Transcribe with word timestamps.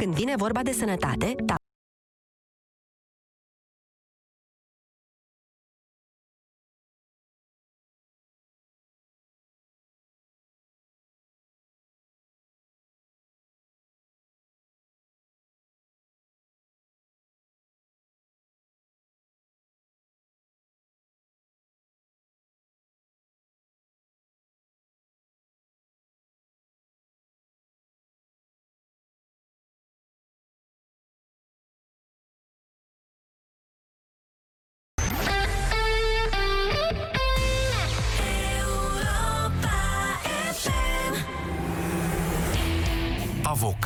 Când 0.00 0.14
vine 0.14 0.34
vorba 0.36 0.62
de 0.62 0.72
sănătate, 0.72 1.34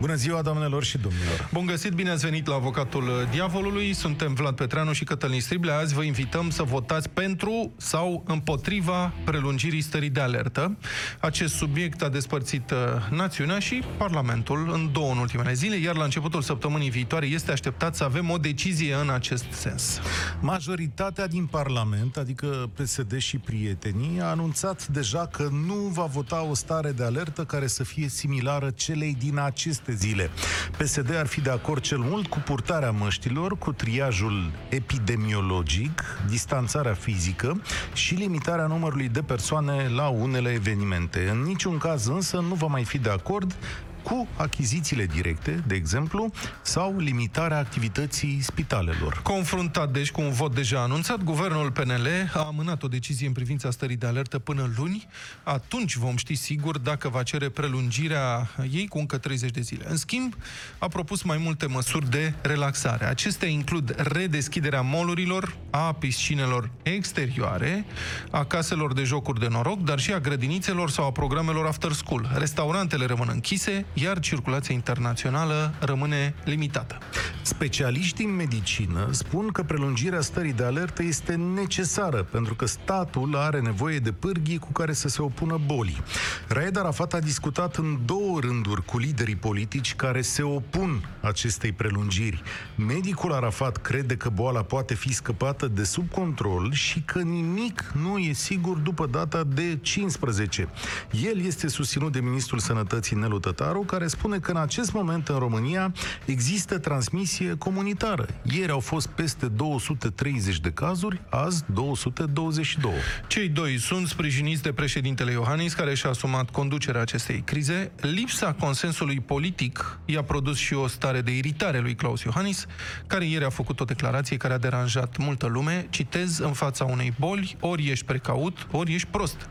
Bună 0.00 0.14
ziua, 0.14 0.42
doamnelor 0.42 0.84
și 0.84 0.98
domnilor! 0.98 1.48
Bun 1.52 1.66
găsit, 1.66 1.92
bine 1.92 2.10
ați 2.10 2.24
venit 2.24 2.46
la 2.46 2.54
Avocatul 2.54 3.28
Diavolului. 3.30 3.92
Suntem 3.92 4.34
Vlad 4.34 4.54
Petreanu 4.54 4.92
și 4.92 5.04
Cătălin 5.04 5.40
Striblea. 5.40 5.78
Azi 5.78 5.94
vă 5.94 6.02
invităm 6.02 6.50
să 6.50 6.62
votați 6.62 7.08
pentru 7.08 7.72
sau 7.76 8.24
împotriva 8.26 9.12
prelungirii 9.24 9.80
stării 9.80 10.10
de 10.10 10.20
alertă. 10.20 10.76
Acest 11.20 11.54
subiect 11.54 12.02
a 12.02 12.08
despărțit 12.08 12.70
uh, 12.70 12.78
națiunea 13.10 13.58
și 13.58 13.82
Parlamentul 13.96 14.70
în 14.72 14.92
două 14.92 15.12
în 15.12 15.18
ultimele 15.18 15.52
zile, 15.52 15.76
iar 15.76 15.96
la 15.96 16.04
începutul 16.04 16.42
săptămânii 16.42 16.90
viitoare 16.90 17.26
este 17.26 17.52
așteptat 17.52 17.96
să 17.96 18.04
avem 18.04 18.30
o 18.30 18.36
decizie 18.36 18.94
în 18.94 19.10
acest 19.10 19.46
sens. 19.50 20.00
Majoritatea 20.40 21.26
din 21.26 21.46
Parlament, 21.46 22.16
adică 22.16 22.70
PSD 22.74 23.18
și 23.18 23.38
prietenii, 23.38 24.20
a 24.20 24.24
anunțat 24.24 24.86
deja 24.86 25.26
că 25.26 25.48
nu 25.66 25.74
va 25.74 26.04
vota 26.04 26.42
o 26.42 26.54
stare 26.54 26.92
de 26.92 27.04
alertă 27.04 27.44
care 27.44 27.66
să 27.66 27.84
fie 27.84 28.08
similară 28.08 28.70
celei 28.70 29.16
din 29.18 29.38
aceste 29.38 29.93
zile. 29.94 30.30
PSD 30.78 31.14
ar 31.16 31.26
fi 31.26 31.40
de 31.40 31.50
acord 31.50 31.82
cel 31.82 31.98
mult 31.98 32.26
cu 32.26 32.38
purtarea 32.38 32.90
măștilor, 32.90 33.58
cu 33.58 33.72
triajul 33.72 34.50
epidemiologic, 34.68 36.02
distanțarea 36.28 36.94
fizică 36.94 37.60
și 37.92 38.14
limitarea 38.14 38.66
numărului 38.66 39.08
de 39.08 39.22
persoane 39.22 39.88
la 39.94 40.08
unele 40.08 40.50
evenimente. 40.50 41.28
În 41.30 41.42
niciun 41.42 41.78
caz 41.78 42.06
însă 42.06 42.36
nu 42.36 42.54
va 42.54 42.66
mai 42.66 42.84
fi 42.84 42.98
de 42.98 43.10
acord 43.10 43.56
cu 44.04 44.28
achizițiile 44.36 45.06
directe, 45.06 45.62
de 45.66 45.74
exemplu, 45.74 46.30
sau 46.62 46.96
limitarea 46.98 47.58
activității 47.58 48.38
spitalelor. 48.40 49.20
Confruntat, 49.22 49.90
deci, 49.92 50.10
cu 50.10 50.20
un 50.20 50.30
vot 50.30 50.54
deja 50.54 50.80
anunțat, 50.80 51.22
guvernul 51.22 51.70
PNL 51.70 52.08
a 52.34 52.44
amânat 52.46 52.82
o 52.82 52.88
decizie 52.88 53.26
în 53.26 53.32
privința 53.32 53.70
stării 53.70 53.96
de 53.96 54.06
alertă 54.06 54.38
până 54.38 54.70
luni. 54.76 55.06
Atunci 55.42 55.96
vom 55.96 56.16
ști 56.16 56.34
sigur 56.34 56.78
dacă 56.78 57.08
va 57.08 57.22
cere 57.22 57.48
prelungirea 57.48 58.50
ei 58.70 58.86
cu 58.88 58.98
încă 58.98 59.18
30 59.18 59.50
de 59.50 59.60
zile. 59.60 59.84
În 59.88 59.96
schimb, 59.96 60.36
a 60.78 60.88
propus 60.88 61.22
mai 61.22 61.38
multe 61.38 61.66
măsuri 61.66 62.10
de 62.10 62.32
relaxare. 62.42 63.04
Acestea 63.04 63.48
includ 63.48 63.94
redeschiderea 63.96 64.80
molurilor, 64.80 65.56
a 65.70 65.92
piscinelor 65.92 66.70
exterioare, 66.82 67.84
a 68.30 68.44
caselor 68.44 68.92
de 68.92 69.02
jocuri 69.02 69.40
de 69.40 69.48
noroc, 69.48 69.82
dar 69.82 69.98
și 69.98 70.12
a 70.12 70.20
grădinițelor 70.20 70.90
sau 70.90 71.06
a 71.06 71.12
programelor 71.12 71.66
after 71.66 71.92
school. 71.92 72.30
Restaurantele 72.34 73.06
rămân 73.06 73.28
închise, 73.32 73.84
iar 73.94 74.18
circulația 74.18 74.74
internațională 74.74 75.74
rămâne 75.80 76.34
limitată. 76.44 76.98
Specialiștii 77.42 78.24
în 78.24 78.34
medicină 78.34 79.08
spun 79.10 79.48
că 79.48 79.62
prelungirea 79.62 80.20
stării 80.20 80.52
de 80.52 80.64
alertă 80.64 81.02
este 81.02 81.34
necesară 81.34 82.22
pentru 82.22 82.54
că 82.54 82.66
statul 82.66 83.36
are 83.36 83.60
nevoie 83.60 83.98
de 83.98 84.12
pârghii 84.12 84.58
cu 84.58 84.72
care 84.72 84.92
să 84.92 85.08
se 85.08 85.22
opună 85.22 85.60
bolii. 85.66 86.02
Raed 86.48 86.76
Arafat 86.76 87.14
a 87.14 87.18
discutat 87.18 87.76
în 87.76 87.98
două 88.04 88.40
rânduri 88.40 88.84
cu 88.84 88.98
liderii 88.98 89.36
politici 89.36 89.94
care 89.94 90.20
se 90.20 90.42
opun 90.42 91.08
acestei 91.20 91.72
prelungiri. 91.72 92.42
Medicul 92.74 93.32
Arafat 93.32 93.76
crede 93.76 94.16
că 94.16 94.28
boala 94.28 94.62
poate 94.62 94.94
fi 94.94 95.12
scăpată 95.12 95.68
de 95.68 95.84
sub 95.84 96.10
control 96.10 96.72
și 96.72 97.00
că 97.00 97.18
nimic 97.18 97.92
nu 98.02 98.18
e 98.18 98.32
sigur 98.32 98.76
după 98.76 99.06
data 99.06 99.44
de 99.44 99.78
15. 99.82 100.68
El 101.10 101.44
este 101.44 101.68
susținut 101.68 102.12
de 102.12 102.20
ministrul 102.20 102.58
Sănătății 102.58 103.16
Nelu 103.16 103.38
Tătaru, 103.38 103.83
care 103.84 104.06
spune 104.06 104.38
că 104.38 104.50
în 104.50 104.56
acest 104.56 104.92
moment 104.92 105.28
în 105.28 105.38
România 105.38 105.92
există 106.24 106.78
transmisie 106.78 107.54
comunitară. 107.58 108.26
Ieri 108.42 108.72
au 108.72 108.80
fost 108.80 109.06
peste 109.06 109.46
230 109.46 110.60
de 110.60 110.70
cazuri, 110.70 111.20
azi 111.28 111.64
222. 111.72 112.92
Cei 113.26 113.48
doi 113.48 113.78
sunt 113.78 114.08
sprijiniți 114.08 114.62
de 114.62 114.72
președintele 114.72 115.32
Iohannis, 115.32 115.74
care 115.74 115.94
și-a 115.94 116.10
asumat 116.10 116.50
conducerea 116.50 117.00
acestei 117.00 117.42
crize. 117.44 117.92
Lipsa 118.00 118.52
consensului 118.52 119.20
politic 119.20 119.98
i-a 120.04 120.22
produs 120.22 120.56
și 120.56 120.74
o 120.74 120.86
stare 120.86 121.20
de 121.20 121.36
iritare 121.36 121.78
lui 121.78 121.94
Claus 121.94 122.22
Iohannis, 122.22 122.66
care 123.06 123.24
ieri 123.24 123.44
a 123.44 123.50
făcut 123.50 123.80
o 123.80 123.84
declarație 123.84 124.36
care 124.36 124.54
a 124.54 124.58
deranjat 124.58 125.16
multă 125.16 125.46
lume. 125.46 125.86
Citez, 125.90 126.38
în 126.38 126.52
fața 126.52 126.84
unei 126.84 127.14
boli, 127.18 127.56
ori 127.60 127.90
ești 127.90 128.04
precaut, 128.04 128.66
ori 128.70 128.94
ești 128.94 129.08
prost. 129.08 129.48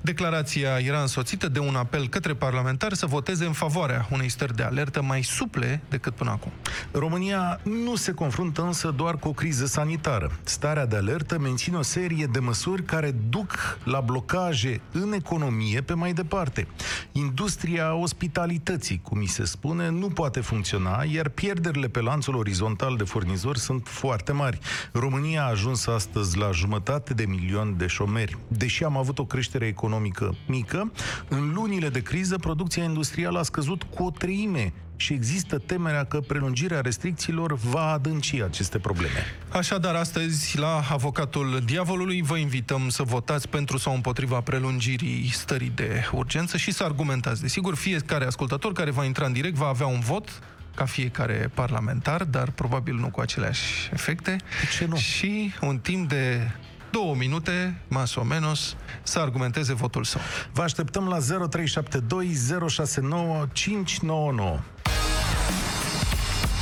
Declarația 0.00 0.78
era 0.78 1.00
însoțită 1.00 1.48
de 1.48 1.58
un 1.58 1.74
apel 1.74 2.08
către 2.08 2.34
parlamentari 2.34 2.96
să 2.96 3.06
voteze 3.06 3.44
în 3.44 3.52
favoarea 3.52 3.67
unei 4.10 4.28
stări 4.28 4.56
de 4.56 4.62
alertă 4.62 5.02
mai 5.02 5.22
suple 5.22 5.82
decât 5.88 6.14
până 6.14 6.30
acum. 6.30 6.52
România 6.92 7.60
nu 7.62 7.96
se 7.96 8.12
confruntă 8.12 8.62
însă 8.62 8.90
doar 8.96 9.16
cu 9.16 9.28
o 9.28 9.32
criză 9.32 9.66
sanitară. 9.66 10.38
Starea 10.42 10.86
de 10.86 10.96
alertă 10.96 11.38
menține 11.38 11.76
o 11.76 11.82
serie 11.82 12.26
de 12.32 12.38
măsuri 12.38 12.82
care 12.82 13.14
duc 13.28 13.78
la 13.84 14.00
blocaje 14.00 14.80
în 14.92 15.12
economie 15.12 15.80
pe 15.80 15.94
mai 15.94 16.12
departe. 16.12 16.66
Industria 17.12 17.94
ospitalității, 17.94 19.00
cum 19.02 19.18
mi 19.18 19.26
se 19.26 19.44
spune, 19.44 19.88
nu 19.88 20.08
poate 20.08 20.40
funcționa, 20.40 21.04
iar 21.12 21.28
pierderile 21.28 21.88
pe 21.88 22.00
lanțul 22.00 22.34
orizontal 22.34 22.96
de 22.96 23.04
furnizori 23.04 23.58
sunt 23.58 23.86
foarte 23.86 24.32
mari. 24.32 24.58
România 24.92 25.42
a 25.42 25.50
ajuns 25.50 25.86
astăzi 25.86 26.38
la 26.38 26.50
jumătate 26.50 27.14
de 27.14 27.24
milion 27.24 27.76
de 27.76 27.86
șomeri. 27.86 28.38
Deși 28.48 28.84
am 28.84 28.96
avut 28.96 29.18
o 29.18 29.24
creștere 29.24 29.66
economică 29.66 30.34
mică, 30.46 30.92
în 31.28 31.52
lunile 31.54 31.88
de 31.88 32.02
criză 32.02 32.36
producția 32.36 32.82
industrială 32.82 33.38
a 33.38 33.42
scăzut 33.48 33.82
cu 33.82 34.04
o 34.04 34.10
treime 34.10 34.72
și 34.96 35.12
există 35.12 35.58
temerea 35.58 36.04
că 36.04 36.20
prelungirea 36.20 36.80
restricțiilor 36.80 37.54
va 37.54 37.92
adânci 37.92 38.42
aceste 38.42 38.78
probleme. 38.78 39.24
Așadar, 39.48 39.94
astăzi, 39.94 40.58
la 40.58 40.84
Avocatul 40.90 41.62
Diavolului, 41.64 42.22
vă 42.22 42.36
invităm 42.36 42.88
să 42.88 43.02
votați 43.02 43.48
pentru 43.48 43.76
sau 43.76 43.94
împotriva 43.94 44.40
prelungirii 44.40 45.30
stării 45.32 45.72
de 45.74 46.04
urgență 46.12 46.56
și 46.56 46.70
să 46.70 46.84
argumentați. 46.84 47.40
Desigur, 47.40 47.74
fiecare 47.74 48.24
ascultător 48.24 48.72
care 48.72 48.90
va 48.90 49.04
intra 49.04 49.26
în 49.26 49.32
direct 49.32 49.56
va 49.56 49.66
avea 49.66 49.86
un 49.86 50.00
vot 50.00 50.42
ca 50.74 50.84
fiecare 50.84 51.50
parlamentar, 51.54 52.24
dar 52.24 52.50
probabil 52.50 52.94
nu 52.94 53.08
cu 53.10 53.20
aceleași 53.20 53.90
efecte. 53.92 54.30
De 54.30 54.68
ce 54.78 54.86
nu? 54.86 54.96
Și 54.96 55.54
un 55.60 55.78
timp 55.78 56.08
de 56.08 56.50
două 56.90 57.14
minute, 57.14 57.82
mas 57.88 58.14
o 58.14 58.22
menos, 58.22 58.76
să 59.02 59.18
argumenteze 59.18 59.74
votul 59.74 60.04
său. 60.04 60.20
Vă 60.52 60.62
așteptăm 60.62 61.08
la 61.08 61.18
0372 61.18 62.32
069 62.68 63.46
599. 63.52 64.58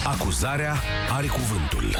Acuzarea 0.04 0.76
are 1.10 1.26
cuvântul. 1.26 1.98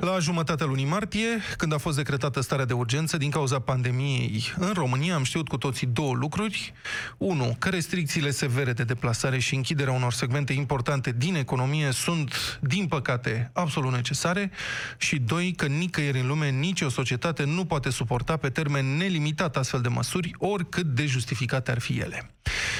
La 0.00 0.18
jumătatea 0.18 0.66
lunii 0.66 0.84
martie, 0.84 1.26
când 1.56 1.72
a 1.72 1.78
fost 1.78 1.96
decretată 1.96 2.40
starea 2.40 2.64
de 2.64 2.72
urgență 2.72 3.16
din 3.16 3.30
cauza 3.30 3.58
pandemiei 3.58 4.52
în 4.56 4.72
România, 4.74 5.14
am 5.14 5.22
știut 5.22 5.48
cu 5.48 5.56
toții 5.56 5.86
două 5.86 6.14
lucruri. 6.14 6.72
Unu, 7.18 7.56
că 7.58 7.68
restricțiile 7.68 8.30
severe 8.30 8.72
de 8.72 8.84
deplasare 8.84 9.38
și 9.38 9.54
închiderea 9.54 9.92
unor 9.92 10.12
segmente 10.12 10.52
importante 10.52 11.14
din 11.16 11.34
economie 11.34 11.90
sunt, 11.90 12.58
din 12.62 12.86
păcate, 12.86 13.50
absolut 13.54 13.92
necesare. 13.92 14.50
Și 14.98 15.18
doi, 15.18 15.52
că 15.52 15.66
nicăieri 15.66 16.20
în 16.20 16.26
lume 16.26 16.50
nicio 16.50 16.88
societate 16.88 17.44
nu 17.44 17.64
poate 17.64 17.90
suporta 17.90 18.36
pe 18.36 18.48
termen 18.48 18.96
nelimitat 18.96 19.56
astfel 19.56 19.80
de 19.80 19.88
măsuri, 19.88 20.34
oricât 20.38 20.86
de 20.86 21.06
justificate 21.06 21.70
ar 21.70 21.78
fi 21.78 21.98
ele. 21.98 22.30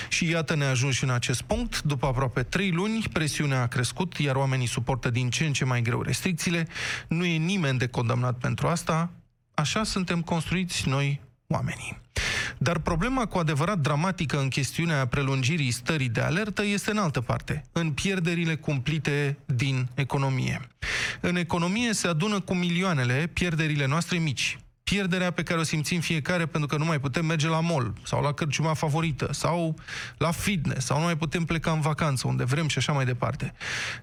Și 0.08 0.30
iată 0.30 0.54
ne 0.54 0.64
ajungi 0.64 1.04
în 1.04 1.10
acest 1.10 1.42
punct. 1.42 1.82
După 1.82 2.06
aproape 2.06 2.42
trei 2.42 2.70
luni, 2.70 3.04
presiunea 3.12 3.62
a 3.62 3.66
crescut, 3.66 4.18
iar 4.18 4.36
oamenii 4.36 4.66
suportă 4.66 5.10
din 5.10 5.30
ce 5.30 5.44
în 5.44 5.52
ce 5.52 5.64
mai 5.64 5.82
greu 5.82 6.02
restricțiile. 6.02 6.68
Nu 7.10 7.24
e 7.24 7.36
nimeni 7.36 7.78
de 7.78 7.86
condamnat 7.86 8.38
pentru 8.38 8.66
asta. 8.66 9.10
Așa 9.54 9.84
suntem 9.84 10.22
construiți 10.22 10.88
noi 10.88 11.20
oamenii. 11.46 12.00
Dar 12.58 12.78
problema 12.78 13.26
cu 13.26 13.38
adevărat 13.38 13.78
dramatică 13.78 14.40
în 14.40 14.48
chestiunea 14.48 15.06
prelungirii 15.06 15.70
stării 15.70 16.08
de 16.08 16.20
alertă 16.20 16.64
este 16.64 16.90
în 16.90 16.98
altă 16.98 17.20
parte, 17.20 17.64
în 17.72 17.92
pierderile 17.92 18.54
cumplite 18.56 19.38
din 19.44 19.88
economie. 19.94 20.60
În 21.20 21.36
economie 21.36 21.92
se 21.92 22.08
adună 22.08 22.40
cu 22.40 22.54
milioanele 22.54 23.30
pierderile 23.32 23.86
noastre 23.86 24.18
mici, 24.18 24.58
pierderea 24.90 25.30
pe 25.30 25.42
care 25.42 25.60
o 25.60 25.62
simțim 25.62 26.00
fiecare 26.00 26.46
pentru 26.46 26.68
că 26.68 26.76
nu 26.76 26.84
mai 26.84 27.00
putem 27.00 27.26
merge 27.26 27.48
la 27.48 27.60
mall 27.60 27.92
sau 28.02 28.22
la 28.22 28.32
cărciuma 28.32 28.74
favorită 28.74 29.28
sau 29.32 29.74
la 30.18 30.30
fitness 30.30 30.86
sau 30.86 30.98
nu 30.98 31.04
mai 31.04 31.16
putem 31.16 31.44
pleca 31.44 31.70
în 31.70 31.80
vacanță 31.80 32.26
unde 32.26 32.44
vrem 32.44 32.68
și 32.68 32.78
așa 32.78 32.92
mai 32.92 33.04
departe. 33.04 33.52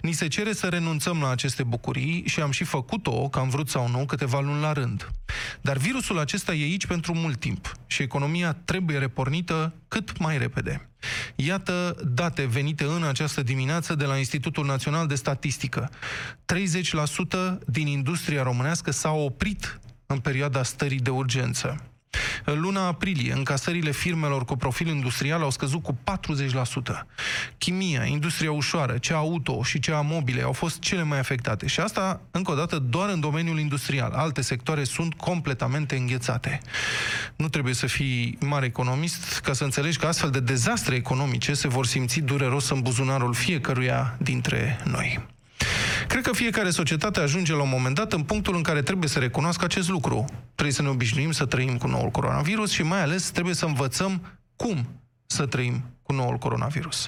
Ni 0.02 0.12
se 0.12 0.28
cere 0.28 0.54
să 0.54 0.68
renunțăm 0.68 1.20
la 1.22 1.30
aceste 1.30 1.64
bucurii 1.64 2.24
și 2.26 2.42
am 2.42 2.52
și 2.52 2.64
făcut-o, 2.64 3.30
că 3.30 3.40
am 3.40 3.50
vrut 3.50 3.70
sau 3.70 3.90
nu, 3.90 4.06
câteva 4.06 4.40
luni 4.40 4.62
la 4.62 4.72
rând. 4.72 5.12
Dar 5.62 5.78
virusul 5.78 6.20
acesta 6.20 6.54
e 6.54 6.64
aici 6.64 6.86
pentru 6.86 7.14
mult 7.14 7.40
timp 7.40 7.74
și 7.88 8.02
economia 8.02 8.54
trebuie 8.66 8.98
repornită 8.98 9.74
cât 9.88 10.18
mai 10.18 10.38
repede. 10.38 10.90
Iată 11.36 11.96
date 12.14 12.46
venite 12.46 12.84
în 12.84 13.04
această 13.04 13.44
dimineață 13.44 13.96
de 13.96 14.06
la 14.06 14.18
Institutul 14.18 14.66
Național 14.66 15.08
de 15.08 15.16
Statistică. 15.16 15.90
30% 17.56 17.58
din 17.66 17.88
industria 17.88 18.44
românească 18.44 18.92
s-a 18.92 19.12
oprit 19.12 19.80
în 20.08 20.20
perioada 20.20 20.64
stării 20.64 21.00
de 21.00 21.10
urgență. 21.10 21.82
În 22.46 22.60
luna 22.60 22.86
aprilie, 22.86 23.34
încasările 23.34 23.92
firmelor 23.92 24.46
cu 24.46 24.56
profil 24.56 24.88
industrial 24.88 25.42
au 25.42 25.50
scăzut 25.50 25.84
cu 25.84 25.98
40%. 26.04 27.06
Chimia, 27.58 28.04
industria 28.04 28.52
ușoară, 28.52 28.98
cea 28.98 29.16
auto 29.16 29.64
și 29.64 29.80
cea 29.80 30.02
mobile 30.02 30.42
au 30.42 30.52
fost 30.52 30.80
cele 30.80 31.04
mai 31.04 31.20
afectate. 31.20 31.68
Și 31.68 31.80
asta, 31.80 32.22
încă 32.32 32.52
o 32.52 32.56
dată, 32.56 32.80
doar 32.80 33.10
în 33.10 33.20
domeniul 33.20 33.60
industrial. 33.60 34.12
Alte 34.12 34.42
sectoare 34.42 34.84
sunt 34.84 35.14
completamente 35.14 35.96
înghețate. 35.96 36.60
Nu 37.36 37.50
trebuie 37.50 37.74
să 37.74 37.88
fii 37.88 38.38
mare 38.40 38.66
economist 38.66 39.40
ca 39.40 39.54
să 39.54 39.64
înțelegi 39.64 39.98
că 39.98 40.06
astfel 40.06 40.30
de 40.30 40.40
dezastre 40.40 40.96
economice 40.96 41.54
se 41.54 41.68
vor 41.68 41.86
simți 41.86 42.20
dureros 42.20 42.70
în 42.70 42.82
buzunarul 42.82 43.34
fiecăruia 43.34 44.16
dintre 44.20 44.80
noi. 44.84 45.37
Cred 46.08 46.24
că 46.24 46.34
fiecare 46.34 46.70
societate 46.70 47.20
ajunge 47.20 47.54
la 47.54 47.62
un 47.62 47.70
moment 47.70 47.96
dat 47.96 48.14
în 48.14 48.24
punctul 48.24 48.56
în 48.56 48.62
care 48.62 48.82
trebuie 48.82 49.10
să 49.10 49.20
recunoască 49.20 49.66
acest 49.66 49.90
lucru. 49.90 50.26
Trebuie 50.54 50.76
să 50.76 50.82
ne 50.82 50.88
obișnuim 50.88 51.32
să 51.32 51.46
trăim 51.46 51.78
cu 51.78 51.88
noul 51.88 52.10
coronavirus 52.10 52.72
și 52.72 52.84
mai 52.84 53.02
ales 53.02 53.30
trebuie 53.30 53.54
să 53.54 53.66
învățăm 53.66 54.40
cum 54.56 54.88
să 55.26 55.46
trăim 55.46 55.84
cu 56.04 56.14
noul 56.14 56.38
coronavirus. 56.38 57.08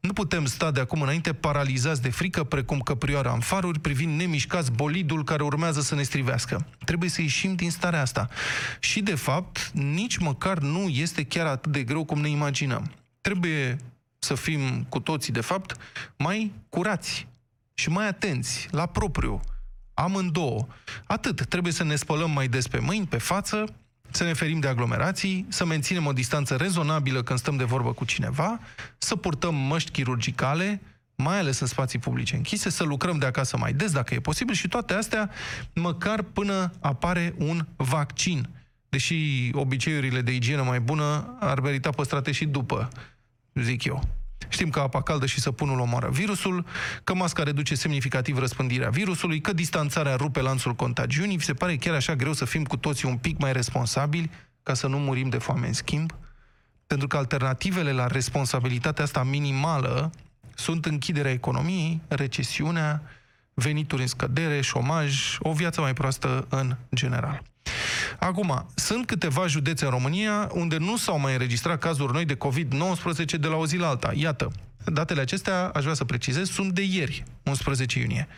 Nu 0.00 0.12
putem 0.12 0.44
sta 0.44 0.70
de 0.70 0.80
acum 0.80 1.02
înainte 1.02 1.32
paralizați 1.32 2.02
de 2.02 2.10
frică, 2.10 2.44
precum 2.44 2.80
căprioara 2.80 3.32
în 3.32 3.40
faruri, 3.40 3.80
privind 3.80 4.18
nemișcați 4.18 4.72
bolidul 4.72 5.24
care 5.24 5.42
urmează 5.42 5.80
să 5.80 5.94
ne 5.94 6.02
strivească. 6.02 6.66
Trebuie 6.84 7.08
să 7.08 7.20
ieșim 7.20 7.54
din 7.54 7.70
starea 7.70 8.00
asta. 8.00 8.28
Și, 8.80 9.00
de 9.00 9.14
fapt, 9.14 9.70
nici 9.72 10.16
măcar 10.16 10.58
nu 10.58 10.88
este 10.88 11.24
chiar 11.24 11.46
atât 11.46 11.72
de 11.72 11.82
greu 11.82 12.04
cum 12.04 12.20
ne 12.20 12.28
imaginăm. 12.28 12.92
Trebuie 13.20 13.76
să 14.18 14.34
fim 14.34 14.86
cu 14.88 15.00
toții, 15.00 15.32
de 15.32 15.40
fapt, 15.40 15.76
mai 16.16 16.52
curați, 16.68 17.26
și 17.78 17.88
mai 17.88 18.06
atenți 18.06 18.68
la 18.70 18.86
propriu, 18.86 19.40
amândouă. 19.94 20.66
Atât, 21.06 21.46
trebuie 21.46 21.72
să 21.72 21.84
ne 21.84 21.96
spălăm 21.96 22.30
mai 22.30 22.48
des 22.48 22.68
pe 22.68 22.78
mâini, 22.78 23.06
pe 23.06 23.18
față, 23.18 23.64
să 24.10 24.24
ne 24.24 24.32
ferim 24.32 24.60
de 24.60 24.68
aglomerații, 24.68 25.46
să 25.48 25.64
menținem 25.64 26.06
o 26.06 26.12
distanță 26.12 26.56
rezonabilă 26.56 27.22
când 27.22 27.38
stăm 27.38 27.56
de 27.56 27.64
vorbă 27.64 27.92
cu 27.92 28.04
cineva, 28.04 28.60
să 28.98 29.16
purtăm 29.16 29.54
măști 29.54 29.90
chirurgicale, 29.90 30.80
mai 31.16 31.38
ales 31.38 31.60
în 31.60 31.66
spații 31.66 31.98
publice 31.98 32.36
închise, 32.36 32.70
să 32.70 32.84
lucrăm 32.84 33.18
de 33.18 33.26
acasă 33.26 33.56
mai 33.56 33.72
des, 33.72 33.92
dacă 33.92 34.14
e 34.14 34.20
posibil, 34.20 34.54
și 34.54 34.68
toate 34.68 34.94
astea, 34.94 35.30
măcar 35.74 36.22
până 36.22 36.72
apare 36.80 37.34
un 37.38 37.66
vaccin. 37.76 38.48
Deși 38.88 39.50
obiceiurile 39.52 40.20
de 40.20 40.34
igienă 40.34 40.62
mai 40.62 40.80
bună 40.80 41.36
ar 41.40 41.60
merita 41.60 41.90
păstrate 41.90 42.32
și 42.32 42.44
după, 42.44 42.88
zic 43.54 43.84
eu. 43.84 44.08
Știm 44.48 44.70
că 44.70 44.80
apa 44.80 45.02
caldă 45.02 45.26
și 45.26 45.40
săpunul 45.40 45.80
omoară 45.80 46.08
virusul, 46.10 46.66
că 47.04 47.14
masca 47.14 47.42
reduce 47.42 47.74
semnificativ 47.74 48.38
răspândirea 48.38 48.88
virusului, 48.88 49.40
că 49.40 49.52
distanțarea 49.52 50.16
rupe 50.16 50.40
lanțul 50.40 50.74
contagiunii. 50.74 51.36
Vi 51.36 51.44
se 51.44 51.54
pare 51.54 51.76
chiar 51.76 51.94
așa 51.94 52.14
greu 52.14 52.32
să 52.32 52.44
fim 52.44 52.64
cu 52.64 52.76
toții 52.76 53.08
un 53.08 53.16
pic 53.16 53.38
mai 53.38 53.52
responsabili 53.52 54.30
ca 54.62 54.74
să 54.74 54.86
nu 54.86 54.98
murim 54.98 55.28
de 55.28 55.38
foame 55.38 55.66
în 55.66 55.72
schimb? 55.72 56.14
Pentru 56.86 57.06
că 57.06 57.16
alternativele 57.16 57.92
la 57.92 58.06
responsabilitatea 58.06 59.04
asta 59.04 59.22
minimală 59.22 60.10
sunt 60.54 60.86
închiderea 60.86 61.30
economiei, 61.30 62.00
recesiunea, 62.08 63.02
venituri 63.54 64.02
în 64.02 64.08
scădere, 64.08 64.60
șomaj, 64.60 65.36
o 65.40 65.52
viață 65.52 65.80
mai 65.80 65.92
proastă 65.92 66.46
în 66.48 66.76
general. 66.94 67.42
Acum, 68.18 68.66
sunt 68.74 69.06
câteva 69.06 69.46
județe 69.46 69.84
în 69.84 69.90
România 69.90 70.48
unde 70.52 70.76
nu 70.76 70.96
s-au 70.96 71.18
mai 71.18 71.32
înregistrat 71.32 71.78
cazuri 71.78 72.12
noi 72.12 72.24
de 72.24 72.36
COVID-19 72.36 73.38
de 73.40 73.46
la 73.48 73.56
o 73.56 73.66
zi 73.66 73.76
la 73.76 73.88
alta. 73.88 74.12
Iată, 74.14 74.50
datele 74.84 75.20
acestea, 75.20 75.68
aș 75.68 75.82
vrea 75.82 75.94
să 75.94 76.04
precizez, 76.04 76.50
sunt 76.50 76.72
de 76.72 76.82
ieri, 76.82 77.24
11 77.42 77.98
iunie. 77.98 78.28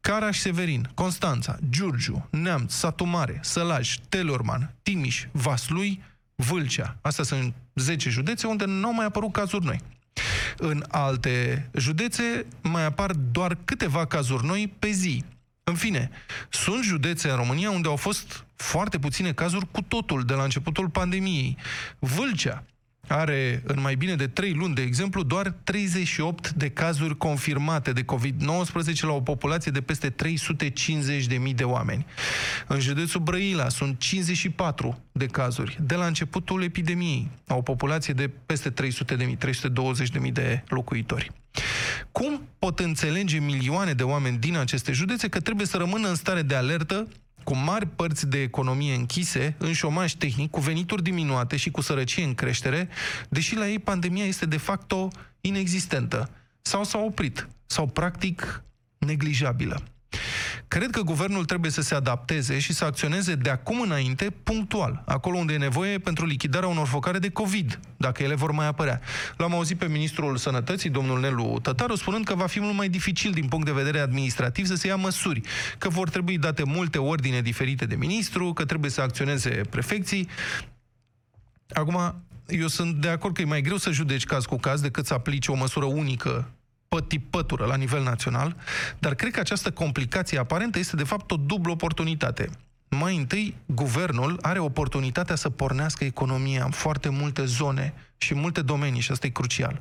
Caraș 0.00 0.38
Severin, 0.38 0.90
Constanța, 0.94 1.56
Giurgiu, 1.70 2.28
Neamț, 2.30 2.72
Satu 2.72 3.04
Mare, 3.04 3.38
Sălaj, 3.42 3.96
Telorman, 4.08 4.74
Timiș, 4.82 5.24
Vaslui, 5.32 6.02
Vâlcea. 6.34 6.96
Astea 7.00 7.24
sunt 7.24 7.54
10 7.74 8.10
județe 8.10 8.46
unde 8.46 8.64
nu 8.64 8.86
au 8.86 8.94
mai 8.94 9.04
apărut 9.04 9.32
cazuri 9.32 9.64
noi. 9.64 9.80
În 10.56 10.84
alte 10.88 11.68
județe 11.76 12.46
mai 12.62 12.84
apar 12.84 13.12
doar 13.12 13.58
câteva 13.64 14.06
cazuri 14.06 14.46
noi 14.46 14.74
pe 14.78 14.90
zi. 14.90 15.24
În 15.68 15.74
fine, 15.74 16.10
sunt 16.48 16.84
județe 16.84 17.30
în 17.30 17.36
România 17.36 17.70
unde 17.70 17.88
au 17.88 17.96
fost 17.96 18.44
foarte 18.56 18.98
puține 18.98 19.32
cazuri 19.32 19.66
cu 19.70 19.82
totul 19.82 20.24
de 20.24 20.34
la 20.34 20.42
începutul 20.42 20.88
pandemiei. 20.88 21.56
Vâlcea, 21.98 22.64
are 23.08 23.62
în 23.66 23.80
mai 23.80 23.94
bine 23.94 24.14
de 24.14 24.26
3 24.26 24.52
luni, 24.52 24.74
de 24.74 24.82
exemplu, 24.82 25.22
doar 25.22 25.54
38 25.64 26.50
de 26.50 26.70
cazuri 26.70 27.16
confirmate 27.16 27.92
de 27.92 28.04
COVID-19 28.04 29.00
la 29.00 29.12
o 29.12 29.20
populație 29.20 29.72
de 29.72 29.80
peste 29.80 30.10
350.000 30.10 31.54
de 31.54 31.64
oameni. 31.64 32.06
În 32.66 32.80
județul 32.80 33.20
Brăila 33.20 33.68
sunt 33.68 33.98
54 33.98 35.02
de 35.12 35.26
cazuri 35.26 35.78
de 35.80 35.94
la 35.94 36.06
începutul 36.06 36.62
epidemiei, 36.62 37.30
la 37.46 37.54
o 37.54 37.62
populație 37.62 38.14
de 38.14 38.30
peste 38.46 38.72
300.000, 38.72 39.36
320.000 40.26 40.32
de 40.32 40.62
locuitori. 40.68 41.30
Cum 42.18 42.48
pot 42.58 42.78
înțelege 42.78 43.38
milioane 43.38 43.92
de 43.92 44.02
oameni 44.02 44.38
din 44.38 44.56
aceste 44.56 44.92
județe 44.92 45.28
că 45.28 45.40
trebuie 45.40 45.66
să 45.66 45.76
rămână 45.76 46.08
în 46.08 46.14
stare 46.14 46.42
de 46.42 46.54
alertă 46.54 47.08
cu 47.44 47.56
mari 47.56 47.86
părți 47.86 48.26
de 48.26 48.42
economie 48.42 48.94
închise, 48.94 49.54
în 49.58 49.72
șomaj 49.72 50.12
tehnic, 50.12 50.50
cu 50.50 50.60
venituri 50.60 51.02
diminuate 51.02 51.56
și 51.56 51.70
cu 51.70 51.80
sărăcie 51.80 52.24
în 52.24 52.34
creștere, 52.34 52.88
deși 53.28 53.56
la 53.56 53.68
ei 53.68 53.78
pandemia 53.78 54.24
este 54.24 54.46
de 54.46 54.56
facto 54.56 55.08
inexistentă 55.40 56.30
sau 56.62 56.84
s-a 56.84 56.98
oprit, 56.98 57.48
sau 57.66 57.86
practic 57.86 58.62
neglijabilă. 58.98 59.82
Cred 60.78 60.90
că 60.90 61.00
guvernul 61.00 61.44
trebuie 61.44 61.70
să 61.70 61.80
se 61.80 61.94
adapteze 61.94 62.58
și 62.58 62.72
să 62.72 62.84
acționeze 62.84 63.34
de 63.34 63.50
acum 63.50 63.80
înainte 63.80 64.30
punctual, 64.42 65.02
acolo 65.06 65.38
unde 65.38 65.52
e 65.52 65.58
nevoie 65.58 65.98
pentru 65.98 66.26
lichidarea 66.26 66.68
unor 66.68 66.86
focare 66.86 67.18
de 67.18 67.30
COVID, 67.30 67.80
dacă 67.96 68.22
ele 68.22 68.34
vor 68.34 68.50
mai 68.50 68.66
apărea. 68.66 69.00
L-am 69.36 69.54
auzit 69.54 69.78
pe 69.78 69.86
ministrul 69.86 70.36
sănătății, 70.36 70.90
domnul 70.90 71.20
Nelu 71.20 71.58
Tătaru, 71.62 71.94
spunând 71.94 72.24
că 72.24 72.34
va 72.34 72.46
fi 72.46 72.60
mult 72.60 72.74
mai 72.74 72.88
dificil 72.88 73.30
din 73.30 73.48
punct 73.48 73.64
de 73.64 73.72
vedere 73.72 73.98
administrativ 73.98 74.66
să 74.66 74.74
se 74.74 74.86
ia 74.86 74.96
măsuri, 74.96 75.40
că 75.78 75.88
vor 75.88 76.10
trebui 76.10 76.38
date 76.38 76.62
multe 76.64 76.98
ordine 76.98 77.40
diferite 77.40 77.86
de 77.86 77.94
ministru, 77.94 78.52
că 78.52 78.64
trebuie 78.64 78.90
să 78.90 79.00
acționeze 79.00 79.60
prefecții. 79.70 80.28
Acum, 81.72 82.22
eu 82.46 82.66
sunt 82.66 82.94
de 82.94 83.08
acord 83.08 83.34
că 83.34 83.40
e 83.40 83.44
mai 83.44 83.62
greu 83.62 83.76
să 83.76 83.90
judeci 83.90 84.24
caz 84.24 84.44
cu 84.44 84.56
caz 84.56 84.80
decât 84.80 85.06
să 85.06 85.14
aplici 85.14 85.48
o 85.48 85.54
măsură 85.54 85.84
unică 85.84 86.48
pătură 87.30 87.64
la 87.64 87.76
nivel 87.76 88.02
național, 88.02 88.56
dar 88.98 89.14
cred 89.14 89.32
că 89.32 89.40
această 89.40 89.70
complicație 89.70 90.38
aparentă 90.38 90.78
este 90.78 90.96
de 90.96 91.04
fapt 91.04 91.30
o 91.30 91.36
dublă 91.36 91.72
oportunitate. 91.72 92.50
Mai 92.88 93.16
întâi, 93.16 93.56
guvernul 93.66 94.38
are 94.42 94.58
oportunitatea 94.58 95.34
să 95.34 95.50
pornească 95.50 96.04
economia 96.04 96.64
în 96.64 96.70
foarte 96.70 97.08
multe 97.08 97.44
zone 97.44 97.94
și 98.16 98.32
în 98.32 98.40
multe 98.40 98.62
domenii 98.62 99.00
și 99.00 99.10
asta 99.10 99.26
e 99.26 99.30
crucial. 99.30 99.80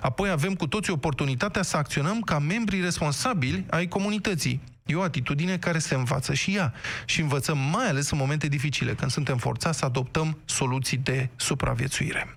Apoi 0.00 0.30
avem 0.30 0.54
cu 0.54 0.66
toții 0.66 0.92
oportunitatea 0.92 1.62
să 1.62 1.76
acționăm 1.76 2.20
ca 2.20 2.38
membri 2.38 2.80
responsabili 2.80 3.64
ai 3.70 3.88
comunității. 3.88 4.60
E 4.86 4.94
o 4.94 5.02
atitudine 5.02 5.58
care 5.58 5.78
se 5.78 5.94
învață 5.94 6.34
și 6.34 6.54
ea. 6.54 6.74
Și 7.04 7.20
învățăm 7.20 7.58
mai 7.58 7.88
ales 7.88 8.10
în 8.10 8.18
momente 8.18 8.48
dificile, 8.48 8.94
când 8.94 9.10
suntem 9.10 9.36
forțați 9.36 9.78
să 9.78 9.84
adoptăm 9.84 10.38
soluții 10.44 10.96
de 10.96 11.28
supraviețuire. 11.36 12.36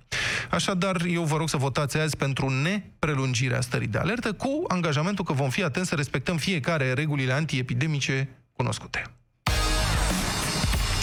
Așadar, 0.49 1.01
eu 1.01 1.23
vă 1.23 1.37
rog 1.37 1.49
să 1.49 1.57
votați 1.57 1.97
azi 1.97 2.17
pentru 2.17 2.49
neprelungirea 2.49 3.61
stării 3.61 3.87
de 3.87 3.97
alertă, 3.97 4.33
cu 4.33 4.63
angajamentul 4.67 5.25
că 5.25 5.33
vom 5.33 5.49
fi 5.49 5.63
atenți 5.63 5.89
să 5.89 5.95
respectăm 5.95 6.37
fiecare 6.37 6.93
regulile 6.93 7.33
antiepidemice 7.33 8.29
cunoscute. 8.55 9.03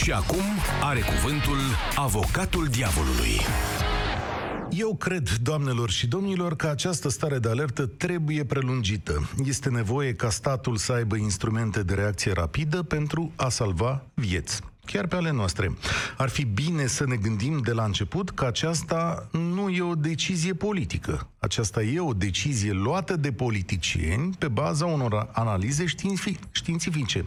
Și 0.03 0.13
acum 0.13 0.45
are 0.83 1.01
cuvântul 1.01 1.59
avocatul 1.95 2.67
diavolului. 2.67 3.41
Eu 4.79 4.97
cred, 4.97 5.31
doamnelor 5.43 5.91
și 5.91 6.07
domnilor, 6.07 6.57
că 6.57 6.67
această 6.67 7.09
stare 7.09 7.39
de 7.39 7.49
alertă 7.49 7.87
trebuie 7.87 8.45
prelungită. 8.45 9.31
Este 9.45 9.69
nevoie 9.69 10.15
ca 10.15 10.31
statul 10.31 10.77
să 10.77 10.93
aibă 10.93 11.17
instrumente 11.17 11.83
de 11.83 11.95
reacție 11.95 12.33
rapidă 12.33 12.83
pentru 12.83 13.33
a 13.37 13.49
salva 13.49 14.03
vieți. 14.15 14.61
Chiar 14.87 15.07
pe 15.07 15.17
ale 15.17 15.31
noastre. 15.33 15.77
Ar 16.17 16.29
fi 16.29 16.45
bine 16.45 16.87
să 16.87 17.07
ne 17.07 17.17
gândim 17.17 17.61
de 17.65 17.73
la 17.73 17.85
început 17.85 18.31
că 18.31 18.45
aceasta 18.45 19.29
nu 19.31 19.69
e 19.69 19.83
o 19.83 19.95
decizie 19.95 20.55
politică. 20.55 21.29
Aceasta 21.39 21.83
e 21.83 22.01
o 22.01 22.13
decizie 22.13 22.73
luată 22.73 23.17
de 23.17 23.33
politicieni 23.33 24.35
pe 24.39 24.49
baza 24.49 24.87
unor 24.87 25.29
analize 25.33 25.85
științifice. 26.51 27.25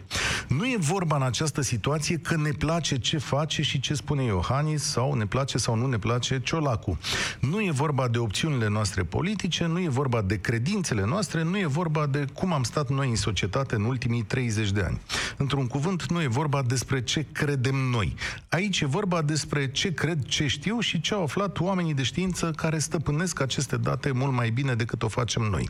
Nu 0.48 0.66
e 0.66 0.76
vorba 0.80 1.16
în 1.16 1.22
această 1.22 1.62
situație 1.62 2.18
că 2.18 2.36
ne 2.36 2.52
place 2.52 2.98
ce 2.98 3.18
face 3.18 3.62
și 3.62 3.80
ce 3.80 3.94
spune 3.94 4.24
Iohannis 4.24 4.84
sau 4.84 5.14
ne 5.14 5.26
place 5.26 5.58
sau 5.58 5.76
nu 5.76 5.88
ne 5.88 5.98
place 5.98 6.40
Ciolacu. 6.44 7.00
Nu 7.40 7.62
e 7.62 7.72
vorba 7.72 8.08
de 8.08 8.18
opțiunile 8.18 8.68
noastre 8.68 9.04
politice, 9.04 9.66
nu 9.66 9.80
e 9.80 9.90
vorba 9.90 10.22
de 10.22 10.40
credințele 10.40 11.06
noastre, 11.06 11.44
nu 11.44 11.58
e 11.58 11.66
vorba 11.66 12.06
de 12.06 12.26
cum 12.34 12.54
am 12.54 12.64
stat 12.64 12.90
noi 12.90 13.10
în 13.10 13.16
societate 13.16 13.76
în 13.76 13.84
ultimii 13.84 14.24
30 14.24 14.72
de 14.72 14.82
ani. 14.82 15.00
Într-un 15.38 15.68
cuvânt, 15.68 16.12
nu 16.12 16.22
e 16.22 16.28
vorba 16.28 16.62
despre 16.62 17.04
ce 17.04 17.26
credem 17.32 17.49
noi. 17.92 18.16
Aici 18.50 18.80
e 18.80 18.86
vorba 18.86 19.22
despre 19.22 19.72
ce 19.72 19.94
cred, 19.94 20.26
ce 20.26 20.48
știu 20.48 20.80
și 20.80 21.02
ce 21.02 21.14
au 21.14 21.24
aflat 21.24 21.60
oamenii 21.60 21.94
de 21.94 22.04
știință 22.04 22.52
care 22.56 22.80
stăpânesc 22.80 23.42
aceste 23.42 23.78
date 23.78 24.12
mult 24.12 24.34
mai 24.34 24.50
bine 24.50 24.76
decât 24.76 25.04
o 25.04 25.08
facem 25.08 25.42
noi. 25.42 25.70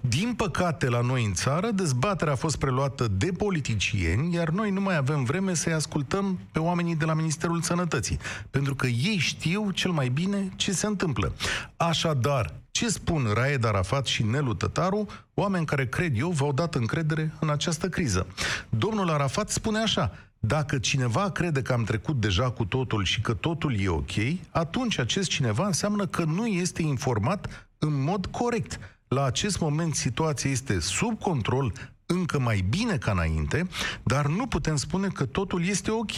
Din 0.00 0.34
păcate, 0.36 0.88
la 0.88 1.00
noi 1.00 1.24
în 1.24 1.32
țară, 1.32 1.70
dezbaterea 1.70 2.32
a 2.32 2.36
fost 2.36 2.56
preluată 2.56 3.08
de 3.08 3.32
politicieni, 3.32 4.34
iar 4.34 4.48
noi 4.48 4.70
nu 4.70 4.80
mai 4.80 4.96
avem 4.96 5.24
vreme 5.24 5.54
să-i 5.54 5.72
ascultăm 5.72 6.38
pe 6.52 6.58
oamenii 6.58 6.96
de 6.96 7.04
la 7.04 7.14
Ministerul 7.14 7.62
Sănătății, 7.62 8.18
pentru 8.50 8.74
că 8.74 8.86
ei 8.86 9.16
știu 9.18 9.70
cel 9.70 9.90
mai 9.90 10.08
bine 10.08 10.52
ce 10.56 10.72
se 10.72 10.86
întâmplă. 10.86 11.32
Așadar, 11.76 12.54
ce 12.70 12.88
spun 12.88 13.30
Raed 13.34 13.64
Arafat 13.64 14.06
și 14.06 14.22
Nelu 14.22 14.54
Tătaru, 14.54 15.06
oameni 15.34 15.66
care, 15.66 15.86
cred 15.86 16.18
eu, 16.18 16.30
v-au 16.30 16.52
dat 16.52 16.74
încredere 16.74 17.32
în 17.40 17.50
această 17.50 17.88
criză? 17.88 18.26
Domnul 18.68 19.10
Arafat 19.10 19.50
spune 19.50 19.78
așa, 19.78 20.12
dacă 20.38 20.78
cineva 20.78 21.30
crede 21.30 21.62
că 21.62 21.72
am 21.72 21.84
trecut 21.84 22.20
deja 22.20 22.50
cu 22.50 22.64
totul 22.64 23.04
și 23.04 23.20
că 23.20 23.34
totul 23.34 23.80
e 23.80 23.88
ok, 23.88 24.12
atunci 24.50 24.98
acest 24.98 25.28
cineva 25.28 25.66
înseamnă 25.66 26.06
că 26.06 26.24
nu 26.24 26.46
este 26.46 26.82
informat 26.82 27.68
în 27.78 28.02
mod 28.02 28.26
corect. 28.26 28.78
La 29.08 29.24
acest 29.24 29.60
moment 29.60 29.94
situația 29.94 30.50
este 30.50 30.80
sub 30.80 31.20
control, 31.20 31.72
încă 32.06 32.38
mai 32.38 32.64
bine 32.68 32.96
ca 32.96 33.10
înainte, 33.10 33.68
dar 34.02 34.26
nu 34.26 34.46
putem 34.46 34.76
spune 34.76 35.08
că 35.08 35.24
totul 35.24 35.64
este 35.64 35.90
ok. 35.90 36.12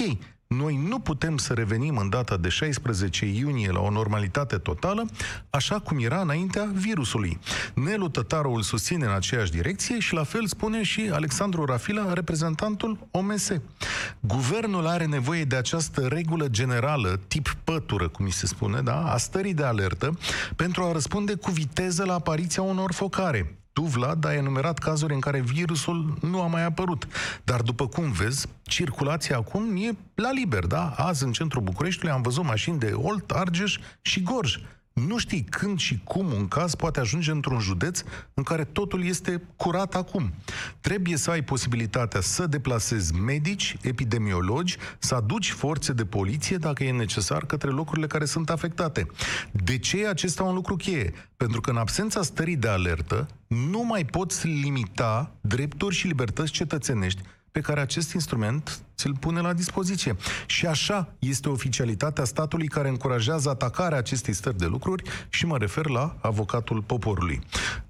Noi 0.57 0.77
nu 0.89 0.99
putem 0.99 1.37
să 1.37 1.53
revenim 1.53 1.97
în 1.97 2.09
data 2.09 2.37
de 2.37 2.49
16 2.49 3.27
iunie 3.27 3.71
la 3.71 3.81
o 3.81 3.91
normalitate 3.91 4.57
totală, 4.57 5.07
așa 5.51 5.79
cum 5.79 5.99
era 5.99 6.21
înaintea 6.21 6.71
virusului. 6.75 7.39
Nelu 7.75 8.09
Tătaru 8.09 8.51
îl 8.51 8.63
susține 8.63 9.05
în 9.05 9.13
aceeași 9.13 9.51
direcție 9.51 9.99
și 9.99 10.15
la 10.15 10.25
fel 10.25 10.47
spune 10.47 10.83
și 10.83 11.11
Alexandru 11.13 11.65
Rafila, 11.65 12.13
reprezentantul 12.13 12.99
OMS. 13.11 13.51
Guvernul 14.21 14.87
are 14.87 15.07
nevoie 15.07 15.45
de 15.45 15.57
această 15.57 16.07
regulă 16.07 16.49
generală, 16.49 17.21
tip 17.29 17.57
pătură, 17.65 18.09
cum 18.09 18.25
mi 18.25 18.33
se 18.33 18.47
spune, 18.47 18.81
da? 18.81 19.13
a 19.13 19.17
stării 19.17 19.55
de 19.55 19.65
alertă, 19.65 20.19
pentru 20.57 20.83
a 20.83 20.93
răspunde 20.93 21.35
cu 21.35 21.51
viteză 21.51 22.05
la 22.05 22.15
apariția 22.15 22.63
unor 22.63 22.93
focare. 22.93 23.60
Tu, 23.73 23.83
Vlad, 23.83 24.25
ai 24.25 24.37
enumerat 24.37 24.79
cazuri 24.79 25.15
în 25.15 25.21
care 25.21 25.41
virusul 25.41 26.19
nu 26.21 26.43
a 26.43 26.47
mai 26.47 26.65
apărut. 26.65 27.07
Dar, 27.45 27.63
după 27.63 27.87
cum 27.87 28.13
vezi, 28.13 28.47
circulația 28.63 29.37
acum 29.37 29.77
e 29.77 29.97
la 30.15 30.33
liber, 30.33 30.67
da? 30.67 30.95
Azi, 30.97 31.25
în 31.25 31.33
centrul 31.33 31.63
Bucureștiului, 31.63 32.17
am 32.17 32.23
văzut 32.23 32.45
mașini 32.45 32.79
de 32.79 32.93
Olt, 32.95 33.31
Argeș 33.31 33.79
și 34.01 34.23
Gorj. 34.23 34.59
Nu 34.93 35.19
știi 35.19 35.45
când 35.45 35.79
și 35.79 36.01
cum 36.05 36.33
un 36.33 36.49
caz 36.49 36.75
poate 36.75 37.01
ajunge 37.01 37.31
într-un 37.31 37.59
județ 37.59 38.03
în 38.35 38.43
care 38.43 38.65
totul 38.65 39.05
este 39.05 39.43
curat 39.57 39.95
acum. 39.95 40.33
Trebuie 40.81 41.17
să 41.17 41.31
ai 41.31 41.43
posibilitatea 41.43 42.21
să 42.21 42.47
deplasezi 42.47 43.15
medici, 43.15 43.77
epidemiologi, 43.83 44.77
să 44.99 45.15
aduci 45.15 45.51
forțe 45.51 45.93
de 45.93 46.05
poliție 46.05 46.57
dacă 46.57 46.85
e 46.85 46.93
necesar 46.93 47.47
către 47.47 47.71
locurile 47.71 48.07
care 48.07 48.25
sunt 48.25 48.51
afectate. 48.51 49.07
De 49.53 49.79
ce 49.79 50.03
e 50.03 50.09
acesta 50.09 50.43
un 50.43 50.55
lucru 50.55 50.77
cheie? 50.77 51.13
Pentru 51.37 51.61
că 51.61 51.71
în 51.71 51.77
absența 51.77 52.23
stării 52.23 52.57
de 52.57 52.69
alertă 52.69 53.29
nu 53.47 53.85
mai 53.85 54.05
poți 54.05 54.47
limita 54.47 55.33
drepturi 55.41 55.95
și 55.95 56.07
libertăți 56.07 56.53
cetățenești 56.53 57.23
pe 57.53 57.61
care 57.61 57.81
acest 57.81 58.13
instrument 58.13 58.81
ți-l 58.97 59.17
pune 59.21 59.41
la 59.41 59.53
dispoziție. 59.53 60.17
Și 60.47 60.67
așa 60.67 61.13
este 61.19 61.49
oficialitatea 61.49 62.25
statului 62.25 62.69
care 62.69 62.89
încurajează 62.89 63.49
atacarea 63.49 63.99
acestei 63.99 64.35
stări 64.35 64.59
de 64.59 64.67
lucruri 64.67 65.03
și 65.29 65.47
mă 65.47 65.57
refer 65.59 65.89
la 65.89 66.17
avocatul 66.21 66.83
poporului. 66.83 67.41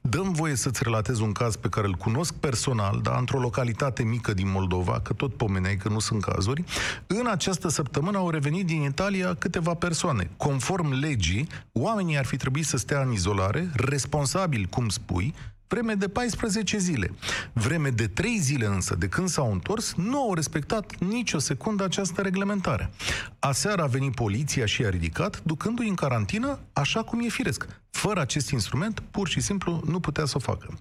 Dăm 0.01 0.33
voie 0.33 0.55
să-ți 0.55 0.83
relatez 0.83 1.19
un 1.19 1.33
caz 1.33 1.57
pe 1.57 1.69
care 1.69 1.87
îl 1.87 1.95
cunosc 1.95 2.35
personal, 2.35 3.01
dar 3.03 3.19
într-o 3.19 3.39
localitate 3.39 4.03
mică 4.03 4.33
din 4.35 4.51
Moldova, 4.51 5.01
că 5.01 5.13
tot 5.13 5.35
pomeneai 5.35 5.77
că 5.77 5.89
nu 5.89 5.99
sunt 5.99 6.23
cazuri. 6.23 6.65
În 7.07 7.27
această 7.27 7.69
săptămână 7.69 8.19
au 8.19 8.31
revenit 8.31 8.67
din 8.67 8.83
Italia 8.83 9.35
câteva 9.35 9.75
persoane. 9.75 10.31
Conform 10.37 10.93
legii, 11.01 11.49
oamenii 11.73 12.19
ar 12.19 12.25
fi 12.25 12.37
trebuit 12.37 12.67
să 12.67 12.77
stea 12.77 13.01
în 13.01 13.13
izolare, 13.13 13.71
responsabili, 13.75 14.69
cum 14.69 14.89
spui, 14.89 15.35
vreme 15.71 15.95
de 15.95 16.09
14 16.09 16.79
zile. 16.79 17.11
Vreme 17.53 17.89
de 17.89 18.07
3 18.07 18.39
zile 18.39 18.67
însă, 18.67 18.95
de 18.95 19.09
când 19.09 19.29
s-au 19.29 19.53
întors, 19.53 19.95
nu 19.95 20.23
au 20.23 20.35
respectat 20.35 20.99
nicio 20.99 21.39
secundă 21.39 21.85
această 21.85 22.21
reglementare. 22.21 22.91
Aseară 23.39 23.83
a 23.83 23.87
venit 23.87 24.15
poliția 24.15 24.67
și 24.67 24.85
a 24.85 24.89
ridicat, 24.89 25.43
ducându-i 25.43 25.89
în 25.89 25.95
carantină, 25.95 26.59
așa 26.73 27.03
cum 27.03 27.21
e 27.21 27.29
firesc. 27.29 27.67
Fără 27.91 28.21
acest 28.21 28.51
instrument, 28.51 29.03
pur 29.11 29.29
și 29.29 29.41
simplu, 29.41 29.83
nu 29.87 30.01
putea 30.01 30.25
să 30.25 30.33
o 30.37 30.41
facă. 30.41 30.79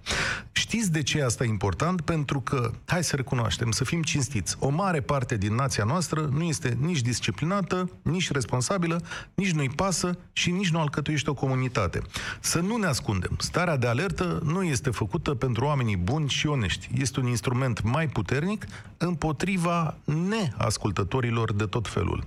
Știți 0.52 0.92
de 0.92 1.02
ce 1.02 1.18
e 1.18 1.24
asta 1.24 1.44
important? 1.44 2.00
Pentru 2.00 2.40
că, 2.40 2.70
hai 2.84 3.04
să 3.04 3.16
recunoaștem, 3.16 3.70
să 3.70 3.84
fim 3.84 4.02
cinstiți, 4.02 4.56
o 4.58 4.68
mare 4.68 5.00
parte 5.00 5.36
din 5.36 5.54
nația 5.54 5.84
noastră 5.84 6.28
nu 6.32 6.42
este 6.42 6.76
nici 6.80 7.00
disciplinată, 7.00 7.90
nici 8.02 8.30
responsabilă, 8.30 9.02
nici 9.34 9.50
nu-i 9.50 9.68
pasă 9.68 10.18
și 10.32 10.50
nici 10.50 10.70
nu 10.70 10.80
alcătuiește 10.80 11.30
o 11.30 11.34
comunitate. 11.34 12.02
Să 12.40 12.60
nu 12.60 12.76
ne 12.76 12.86
ascundem. 12.86 13.36
Starea 13.38 13.76
de 13.76 13.86
alertă 13.86 14.40
nu 14.44 14.62
este 14.62 14.79
făcută 14.88 15.34
pentru 15.34 15.64
oamenii 15.64 15.96
buni 15.96 16.28
și 16.28 16.46
onești. 16.46 16.88
Este 16.94 17.20
un 17.20 17.26
instrument 17.26 17.82
mai 17.82 18.08
puternic 18.08 18.66
împotriva 18.96 19.96
neascultătorilor 20.04 21.52
de 21.52 21.64
tot 21.64 21.88
felul. 21.88 22.24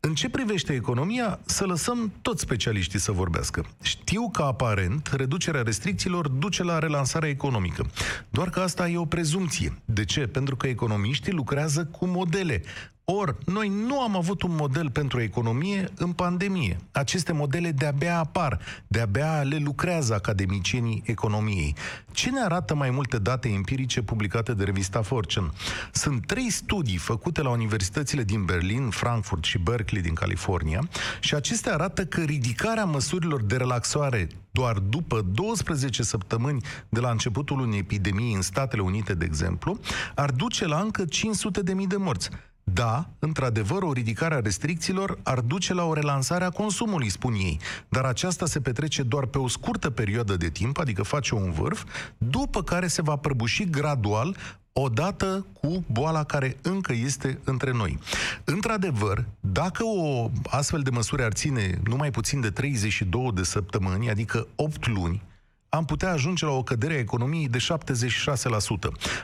În 0.00 0.14
ce 0.14 0.28
privește 0.28 0.72
economia, 0.72 1.38
să 1.44 1.66
lăsăm 1.66 2.12
toți 2.22 2.40
specialiștii 2.40 2.98
să 2.98 3.12
vorbească. 3.12 3.66
Știu 3.82 4.30
că 4.30 4.42
aparent 4.42 5.10
reducerea 5.16 5.62
restricțiilor 5.62 6.28
duce 6.28 6.62
la 6.62 6.78
relansarea 6.78 7.28
economică. 7.28 7.86
Doar 8.30 8.50
că 8.50 8.60
asta 8.60 8.88
e 8.88 8.98
o 8.98 9.04
prezumție. 9.04 9.78
De 9.84 10.04
ce? 10.04 10.26
Pentru 10.26 10.56
că 10.56 10.66
economiștii 10.66 11.32
lucrează 11.32 11.84
cu 11.84 12.06
modele. 12.06 12.62
Ori, 13.10 13.36
noi 13.44 13.68
nu 13.68 14.00
am 14.00 14.16
avut 14.16 14.42
un 14.42 14.54
model 14.54 14.90
pentru 14.90 15.20
economie 15.20 15.88
în 15.96 16.12
pandemie. 16.12 16.76
Aceste 16.92 17.32
modele 17.32 17.70
de-abia 17.70 18.18
apar, 18.18 18.58
de-abia 18.86 19.42
le 19.42 19.56
lucrează 19.56 20.14
academicienii 20.14 21.02
economiei. 21.06 21.74
Ce 22.12 22.30
ne 22.30 22.40
arată 22.40 22.74
mai 22.74 22.90
multe 22.90 23.18
date 23.18 23.48
empirice 23.48 24.02
publicate 24.02 24.54
de 24.54 24.64
revista 24.64 25.02
Fortune? 25.02 25.48
Sunt 25.92 26.26
trei 26.26 26.50
studii 26.50 26.96
făcute 26.96 27.42
la 27.42 27.50
universitățile 27.50 28.22
din 28.22 28.44
Berlin, 28.44 28.90
Frankfurt 28.90 29.44
și 29.44 29.58
Berkeley 29.58 30.02
din 30.02 30.14
California 30.14 30.88
și 31.20 31.34
acestea 31.34 31.72
arată 31.72 32.04
că 32.04 32.20
ridicarea 32.20 32.84
măsurilor 32.84 33.42
de 33.42 33.56
relaxare 33.56 34.28
doar 34.50 34.78
după 34.78 35.20
12 35.32 36.02
săptămâni 36.02 36.62
de 36.88 37.00
la 37.00 37.10
începutul 37.10 37.60
unei 37.60 37.78
epidemii 37.78 38.34
în 38.34 38.42
Statele 38.42 38.82
Unite, 38.82 39.14
de 39.14 39.24
exemplu, 39.24 39.78
ar 40.14 40.30
duce 40.30 40.66
la 40.66 40.80
încă 40.80 41.04
500 41.04 41.62
de 41.62 41.74
mii 41.74 41.86
de 41.86 41.96
morți. 41.96 42.30
Da, 42.72 43.08
într-adevăr, 43.18 43.82
o 43.82 43.92
ridicare 43.92 44.34
a 44.34 44.40
restricțiilor 44.40 45.18
ar 45.22 45.40
duce 45.40 45.74
la 45.74 45.84
o 45.84 45.92
relansare 45.92 46.44
a 46.44 46.50
consumului, 46.50 47.08
spun 47.08 47.32
ei, 47.32 47.60
dar 47.88 48.04
aceasta 48.04 48.46
se 48.46 48.60
petrece 48.60 49.02
doar 49.02 49.26
pe 49.26 49.38
o 49.38 49.48
scurtă 49.48 49.90
perioadă 49.90 50.36
de 50.36 50.48
timp, 50.48 50.78
adică 50.78 51.02
face 51.02 51.34
un 51.34 51.50
vârf, 51.50 51.84
după 52.18 52.62
care 52.62 52.86
se 52.86 53.02
va 53.02 53.16
prăbuși 53.16 53.64
gradual 53.64 54.36
odată 54.72 55.46
cu 55.60 55.84
boala 55.92 56.24
care 56.24 56.56
încă 56.62 56.92
este 56.92 57.38
între 57.44 57.72
noi. 57.72 57.98
Într-adevăr, 58.44 59.24
dacă 59.40 59.82
o 59.84 60.30
astfel 60.44 60.80
de 60.80 60.90
măsură 60.90 61.24
ar 61.24 61.32
ține 61.32 61.80
numai 61.84 62.10
puțin 62.10 62.40
de 62.40 62.50
32 62.50 63.30
de 63.34 63.42
săptămâni, 63.42 64.10
adică 64.10 64.46
8 64.54 64.88
luni, 64.88 65.22
am 65.68 65.84
putea 65.84 66.12
ajunge 66.12 66.44
la 66.44 66.50
o 66.52 66.62
cădere 66.62 66.94
a 66.94 66.98
economiei 66.98 67.48
de 67.48 67.58
76%. 67.58 67.62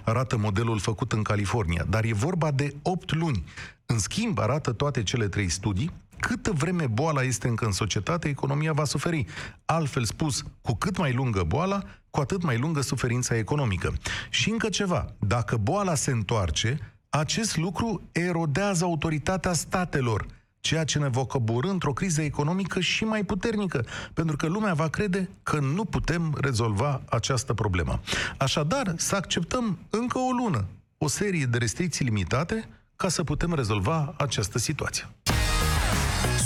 Arată 0.04 0.36
modelul 0.36 0.78
făcut 0.78 1.12
în 1.12 1.22
California, 1.22 1.84
dar 1.88 2.04
e 2.04 2.12
vorba 2.12 2.50
de 2.50 2.74
8 2.82 3.14
luni. 3.14 3.44
În 3.86 3.98
schimb, 3.98 4.38
arată 4.38 4.72
toate 4.72 5.02
cele 5.02 5.28
trei 5.28 5.48
studii, 5.48 5.90
câtă 6.20 6.52
vreme 6.52 6.86
boala 6.86 7.22
este 7.22 7.48
încă 7.48 7.64
în 7.64 7.72
societate, 7.72 8.28
economia 8.28 8.72
va 8.72 8.84
suferi. 8.84 9.26
Altfel 9.64 10.04
spus, 10.04 10.42
cu 10.62 10.74
cât 10.74 10.96
mai 10.96 11.12
lungă 11.12 11.42
boala, 11.46 11.82
cu 12.10 12.20
atât 12.20 12.42
mai 12.42 12.58
lungă 12.58 12.80
suferința 12.80 13.36
economică. 13.36 13.92
Și 14.30 14.50
încă 14.50 14.68
ceva, 14.68 15.06
dacă 15.18 15.56
boala 15.56 15.94
se 15.94 16.10
întoarce, 16.10 16.94
acest 17.08 17.56
lucru 17.56 18.02
erodează 18.12 18.84
autoritatea 18.84 19.52
statelor 19.52 20.26
ceea 20.64 20.84
ce 20.84 20.98
ne 20.98 21.08
va 21.08 21.24
coborâ 21.24 21.68
într-o 21.68 21.92
criză 21.92 22.22
economică 22.22 22.80
și 22.80 23.04
mai 23.04 23.24
puternică, 23.24 23.84
pentru 24.14 24.36
că 24.36 24.46
lumea 24.46 24.74
va 24.74 24.88
crede 24.88 25.28
că 25.42 25.58
nu 25.58 25.84
putem 25.84 26.36
rezolva 26.40 27.02
această 27.08 27.54
problemă. 27.54 28.00
Așadar, 28.36 28.94
să 28.96 29.16
acceptăm 29.16 29.78
încă 29.90 30.18
o 30.18 30.30
lună 30.30 30.64
o 30.98 31.08
serie 31.08 31.44
de 31.44 31.58
restricții 31.58 32.04
limitate 32.04 32.68
ca 32.96 33.08
să 33.08 33.24
putem 33.24 33.54
rezolva 33.54 34.14
această 34.18 34.58
situație. 34.58 35.08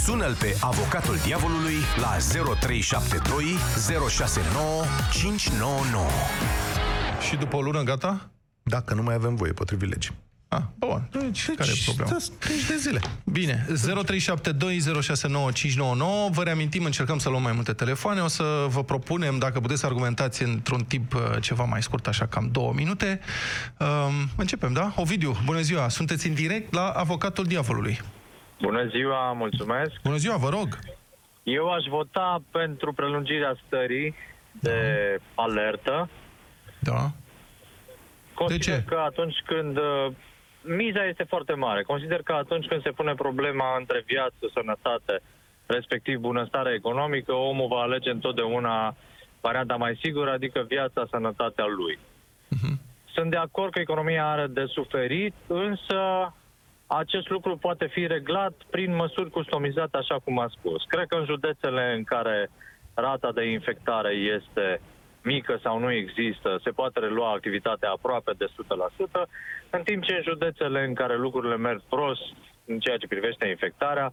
Sună-l 0.04 0.34
pe 0.34 0.56
avocatul 0.60 1.16
diavolului 1.24 1.76
la 2.00 2.16
0372 2.60 3.44
069 4.08 4.84
599. 5.12 6.06
Și 7.28 7.36
după 7.36 7.56
o 7.56 7.60
lună, 7.60 7.82
gata? 7.82 8.30
Dacă 8.62 8.94
nu 8.94 9.02
mai 9.02 9.14
avem 9.14 9.34
voie, 9.34 9.52
potrivit 9.52 9.88
legii. 9.88 10.27
Ah, 10.48 10.62
bun. 10.78 11.08
Deci, 11.10 11.54
care 11.54 11.70
e 11.70 11.82
problema? 11.84 12.10
Deci 12.46 12.66
de 12.68 12.76
zile. 12.76 13.00
Bine, 13.24 13.66
0372069599. 13.68 13.74
Vă 16.30 16.42
reamintim, 16.42 16.84
încercăm 16.84 17.18
să 17.18 17.28
luăm 17.28 17.42
mai 17.42 17.52
multe 17.52 17.72
telefoane. 17.72 18.20
O 18.20 18.26
să 18.26 18.66
vă 18.68 18.84
propunem, 18.84 19.38
dacă 19.38 19.60
puteți 19.60 19.80
să 19.80 19.86
argumentați 19.86 20.42
într-un 20.42 20.84
timp 20.84 21.14
uh, 21.14 21.20
ceva 21.40 21.64
mai 21.64 21.82
scurt, 21.82 22.06
așa 22.06 22.26
cam 22.26 22.48
două 22.52 22.72
minute. 22.72 23.20
Um, 23.78 24.28
începem, 24.36 24.72
da? 24.72 24.92
Ovidiu, 24.96 25.36
bună 25.44 25.60
ziua! 25.60 25.88
Sunteți 25.88 26.26
în 26.26 26.34
direct 26.34 26.74
la 26.74 26.88
Avocatul 26.88 27.44
Diavolului. 27.44 28.00
Bună 28.60 28.88
ziua, 28.90 29.32
mulțumesc. 29.32 29.92
Bună 30.02 30.16
ziua, 30.16 30.36
vă 30.36 30.48
rog! 30.48 30.78
Eu 31.42 31.72
aș 31.72 31.84
vota 31.88 32.42
pentru 32.50 32.92
prelungirea 32.92 33.56
stării 33.66 34.14
de 34.60 34.76
alertă. 35.34 36.08
Da. 36.78 37.10
Consider 38.34 38.74
ce? 38.76 38.84
că 38.86 39.02
atunci 39.06 39.36
când 39.46 39.76
uh, 39.76 40.06
miza 40.68 41.04
este 41.04 41.22
foarte 41.22 41.52
mare, 41.52 41.82
consider 41.82 42.22
că 42.22 42.32
atunci 42.32 42.66
când 42.66 42.82
se 42.82 42.90
pune 42.90 43.14
problema 43.14 43.76
între 43.78 44.02
viață, 44.06 44.50
sănătate, 44.54 45.20
respectiv 45.66 46.18
bunăstare 46.18 46.74
economică, 46.74 47.32
omul 47.32 47.68
va 47.68 47.80
alege 47.80 48.10
întotdeauna 48.10 48.96
varianta 49.40 49.76
mai 49.76 49.98
sigură, 50.02 50.30
adică 50.30 50.64
viața, 50.68 51.06
sănătatea 51.10 51.66
lui. 51.66 51.98
Sunt 53.14 53.30
de 53.30 53.36
acord 53.36 53.72
că 53.72 53.80
economia 53.80 54.30
are 54.30 54.46
de 54.46 54.64
suferit, 54.64 55.34
însă 55.46 56.32
acest 56.86 57.28
lucru 57.28 57.56
poate 57.56 57.86
fi 57.86 58.06
reglat 58.06 58.52
prin 58.70 58.94
măsuri 58.94 59.30
customizate, 59.30 59.96
așa 59.96 60.18
cum 60.24 60.38
am 60.38 60.48
spus. 60.48 60.84
Cred 60.84 61.06
că 61.06 61.14
în 61.14 61.24
județele 61.24 61.94
în 61.96 62.04
care 62.04 62.50
rata 62.94 63.32
de 63.32 63.44
infectare 63.44 64.12
este 64.12 64.80
mică 65.22 65.58
sau 65.62 65.78
nu 65.78 65.92
există, 65.92 66.60
se 66.64 66.70
poate 66.70 66.98
relua 67.00 67.32
activitatea 67.32 67.90
aproape 67.90 68.32
de 68.38 68.46
100%, 68.46 69.28
în 69.70 69.82
timp 69.82 70.02
ce 70.04 70.12
în 70.12 70.22
județele 70.22 70.84
în 70.84 70.94
care 70.94 71.16
lucrurile 71.16 71.56
merg 71.56 71.80
prost 71.88 72.22
în 72.64 72.78
ceea 72.78 72.96
ce 72.96 73.06
privește 73.06 73.46
infectarea, 73.48 74.12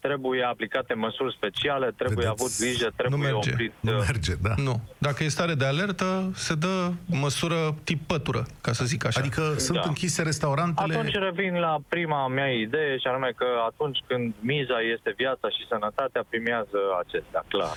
trebuie 0.00 0.42
aplicate 0.42 0.94
măsuri 0.94 1.34
speciale, 1.34 1.86
trebuie 1.96 2.24
Vedeți, 2.26 2.42
avut 2.42 2.58
grijă, 2.58 2.92
trebuie 2.96 3.20
merge. 3.32 3.50
oprit... 3.52 3.72
Nu 3.80 3.90
uh, 3.98 4.04
merge, 4.06 4.32
da. 4.42 4.54
Nu. 4.56 4.80
Dacă 4.98 5.24
e 5.24 5.28
stare 5.28 5.54
de 5.54 5.64
alertă, 5.64 6.30
se 6.34 6.54
dă 6.54 6.90
măsură 7.06 7.74
tip 7.84 8.06
pătură, 8.06 8.46
ca 8.60 8.72
să 8.72 8.84
zic 8.84 9.04
așa. 9.06 9.20
Adică 9.20 9.54
sunt 9.56 9.78
Da. 9.78 9.84
închise 9.86 10.22
restaurantele... 10.22 10.94
Atunci 10.94 11.14
revin 11.14 11.54
la 11.54 11.76
prima 11.88 12.28
mea 12.28 12.52
idee 12.52 12.98
și 12.98 13.06
anume 13.06 13.32
că 13.36 13.46
atunci 13.66 13.98
când 14.06 14.34
miza 14.40 14.80
este 14.94 15.12
viața 15.16 15.48
și 15.48 15.66
sănătatea, 15.68 16.24
primează 16.28 16.78
acestea, 17.06 17.44
clar. 17.48 17.76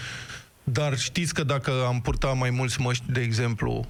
Dar 0.72 0.98
știți 0.98 1.34
că 1.34 1.44
dacă 1.44 1.72
am 1.88 2.02
purta 2.02 2.28
mai 2.34 2.50
mulți 2.50 2.82
măști, 2.82 3.12
de 3.12 3.22
exemplu, 3.22 3.86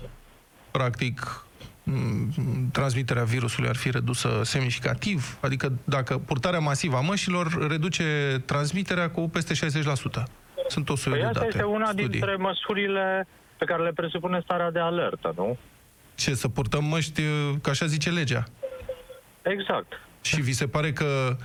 practic 0.71 1.43
m, 1.83 2.69
transmiterea 2.71 3.23
virusului 3.23 3.69
ar 3.69 3.75
fi 3.75 3.91
redusă 3.91 4.41
semnificativ? 4.43 5.37
Adică 5.41 5.71
dacă 5.83 6.17
purtarea 6.17 6.59
masivă 6.59 6.97
a 6.97 7.01
mășilor 7.01 7.67
reduce 7.69 8.41
transmiterea 8.45 9.09
cu 9.09 9.29
peste 9.29 9.53
60%. 9.53 10.23
Sunt 10.67 10.89
o 10.89 10.95
suie 10.95 11.13
Păi 11.13 11.21
de 11.23 11.27
asta 11.27 11.39
date. 11.39 11.51
este 11.57 11.63
una 11.63 11.85
studii. 11.85 12.07
dintre 12.09 12.35
măsurile 12.35 13.27
pe 13.57 13.65
care 13.65 13.83
le 13.83 13.91
presupune 13.95 14.39
starea 14.43 14.71
de 14.71 14.79
alertă, 14.79 15.33
nu? 15.35 15.57
Ce, 16.15 16.33
să 16.33 16.47
purtăm 16.47 16.83
măști, 16.85 17.21
că 17.61 17.69
așa 17.69 17.85
zice 17.85 18.09
legea? 18.09 18.43
Exact. 19.41 19.93
Și 20.21 20.41
vi 20.41 20.53
se 20.53 20.67
pare 20.67 20.93
că, 20.93 21.37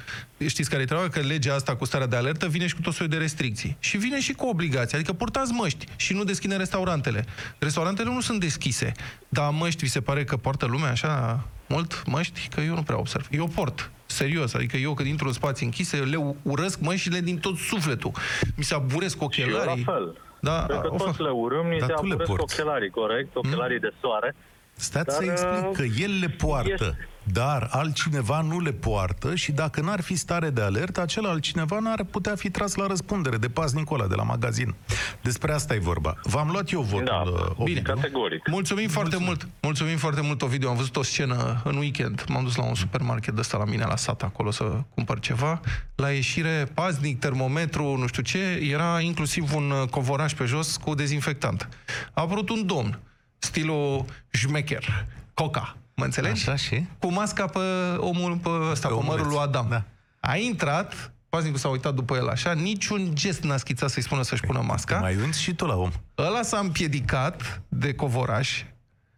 știți 0.46 0.70
care 0.70 0.82
e 0.82 0.84
treaba? 0.84 1.08
Că 1.08 1.20
legea 1.20 1.54
asta 1.54 1.76
cu 1.76 1.84
starea 1.84 2.06
de 2.06 2.16
alertă 2.16 2.48
vine 2.48 2.66
și 2.66 2.74
cu 2.74 2.80
tot 2.80 2.92
soiul 2.94 3.12
de 3.12 3.18
restricții. 3.18 3.76
Și 3.78 3.96
vine 3.96 4.20
și 4.20 4.32
cu 4.32 4.46
obligații. 4.46 4.96
Adică 4.96 5.12
purtați 5.12 5.52
măști 5.52 5.86
și 5.96 6.12
nu 6.12 6.24
deschide 6.24 6.56
restaurantele. 6.56 7.24
Restaurantele 7.58 8.10
nu 8.10 8.20
sunt 8.20 8.40
deschise. 8.40 8.92
Dar 9.28 9.50
măști, 9.50 9.82
vi 9.84 9.90
se 9.90 10.00
pare 10.00 10.24
că 10.24 10.36
poartă 10.36 10.66
lumea 10.66 10.90
așa 10.90 11.44
mult 11.68 12.02
măști? 12.06 12.48
Că 12.54 12.60
eu 12.60 12.74
nu 12.74 12.82
prea 12.82 12.98
observ. 12.98 13.26
Eu 13.30 13.46
port. 13.46 13.90
Serios. 14.06 14.54
Adică 14.54 14.76
eu 14.76 14.94
când 14.94 15.08
intru 15.08 15.26
în 15.26 15.32
spații 15.32 15.64
închise, 15.66 15.96
le 15.96 16.34
urăsc 16.42 16.80
măștile 16.80 17.20
din 17.20 17.38
tot 17.38 17.56
sufletul. 17.56 18.12
Mi 18.56 18.64
se 18.64 18.74
aburesc 18.74 19.16
Și 19.30 19.40
eu 19.40 19.48
la 19.48 19.56
ochelarii. 19.56 19.84
fel. 19.84 20.16
Da, 20.40 20.64
Cred 20.68 20.80
că 20.80 20.86
o 20.92 20.96
fac. 20.98 21.06
toți 21.06 21.22
le 21.22 21.30
urâm, 21.30 21.66
ni 21.66 21.78
Dar 21.78 21.88
se 21.88 21.94
tu 21.94 22.06
le 22.06 22.12
apuresc 22.12 22.30
porți. 22.30 22.60
ochelarii, 22.60 22.90
corect? 22.90 23.36
Ochelarii 23.36 23.80
de 23.80 23.92
soare. 24.00 24.34
Stați 24.74 25.06
Dar, 25.06 25.14
să 25.16 25.24
explic 25.30 25.76
că 25.76 26.00
el 26.02 26.18
le 26.18 26.28
poartă, 26.28 26.70
este- 26.72 27.08
dar 27.32 27.68
altcineva 27.70 28.40
nu 28.40 28.60
le 28.60 28.72
poartă 28.72 29.34
și 29.34 29.52
dacă 29.52 29.80
n-ar 29.80 30.00
fi 30.00 30.14
stare 30.14 30.50
de 30.50 30.60
alertă, 30.60 31.00
acel 31.00 31.26
altcineva 31.26 31.78
n-ar 31.78 32.04
putea 32.10 32.34
fi 32.34 32.50
tras 32.50 32.74
la 32.74 32.86
răspundere 32.86 33.36
de 33.36 33.48
paznicul 33.48 33.98
ăla 34.00 34.08
de 34.08 34.14
la 34.14 34.22
magazin. 34.22 34.74
Despre 35.22 35.52
asta 35.52 35.74
e 35.74 35.78
vorba. 35.78 36.16
V-am 36.22 36.50
luat 36.50 36.70
eu 36.70 36.80
votul, 36.80 37.04
Da, 37.04 37.22
uh, 37.30 37.40
Ovidiu. 37.40 37.64
bine, 37.64 37.80
categoric. 37.80 38.48
Mulțumim 38.48 38.88
foarte 38.88 39.16
mult. 39.16 39.48
Mulțumim 39.62 39.96
foarte 39.96 40.20
mult, 40.20 40.42
Ovidiu. 40.42 40.68
Am 40.68 40.76
văzut 40.76 40.96
o 40.96 41.02
scenă 41.02 41.60
în 41.64 41.76
weekend. 41.76 42.24
M-am 42.28 42.44
dus 42.44 42.56
la 42.56 42.64
un 42.64 42.74
supermarket 42.74 43.38
ăsta 43.38 43.56
la 43.56 43.64
mine, 43.64 43.84
la 43.84 43.96
sat, 43.96 44.22
acolo 44.22 44.50
să 44.50 44.64
cumpăr 44.94 45.20
ceva. 45.20 45.60
La 45.94 46.10
ieșire, 46.10 46.68
paznic, 46.74 47.18
termometru, 47.18 47.96
nu 47.96 48.06
știu 48.06 48.22
ce, 48.22 48.38
era 48.70 49.00
inclusiv 49.00 49.54
un 49.54 49.70
uh, 49.70 49.88
covoraș 49.88 50.32
pe 50.34 50.44
jos 50.44 50.76
cu 50.76 50.94
dezinfectant. 50.94 51.68
A 52.12 52.20
apărut 52.22 52.48
un 52.48 52.66
domn, 52.66 52.98
stilul 53.38 54.04
șmecher, 54.30 55.06
coca, 55.34 55.76
mă 55.94 56.04
înțelegi? 56.04 56.48
Așa 56.48 56.56
și? 56.56 56.86
Cu 56.98 57.12
masca 57.12 57.46
pe 57.46 57.58
omul, 57.96 58.36
pe 58.36 58.48
ăsta, 58.70 58.88
pe, 58.88 58.94
Pe 58.94 59.00
mărul 59.00 59.20
omuleț. 59.20 59.26
lui 59.26 59.38
Adam. 59.42 59.66
Da. 59.70 59.84
A 60.20 60.36
intrat, 60.36 61.12
paznicul 61.28 61.58
s-a 61.58 61.68
uitat 61.68 61.94
după 61.94 62.16
el 62.16 62.28
așa, 62.28 62.52
niciun 62.52 63.10
gest 63.14 63.42
n-a 63.42 63.56
schițat 63.56 63.90
să-i 63.90 64.02
spună 64.02 64.22
să-și 64.22 64.42
pună 64.42 64.60
masca. 64.66 64.98
Mai 64.98 65.16
unți 65.16 65.40
și 65.42 65.54
tu 65.54 65.66
la 65.66 65.74
om. 65.74 65.90
Ăla 66.18 66.42
s-a 66.42 66.58
împiedicat 66.58 67.62
de 67.68 67.94
covoraș, 67.94 68.62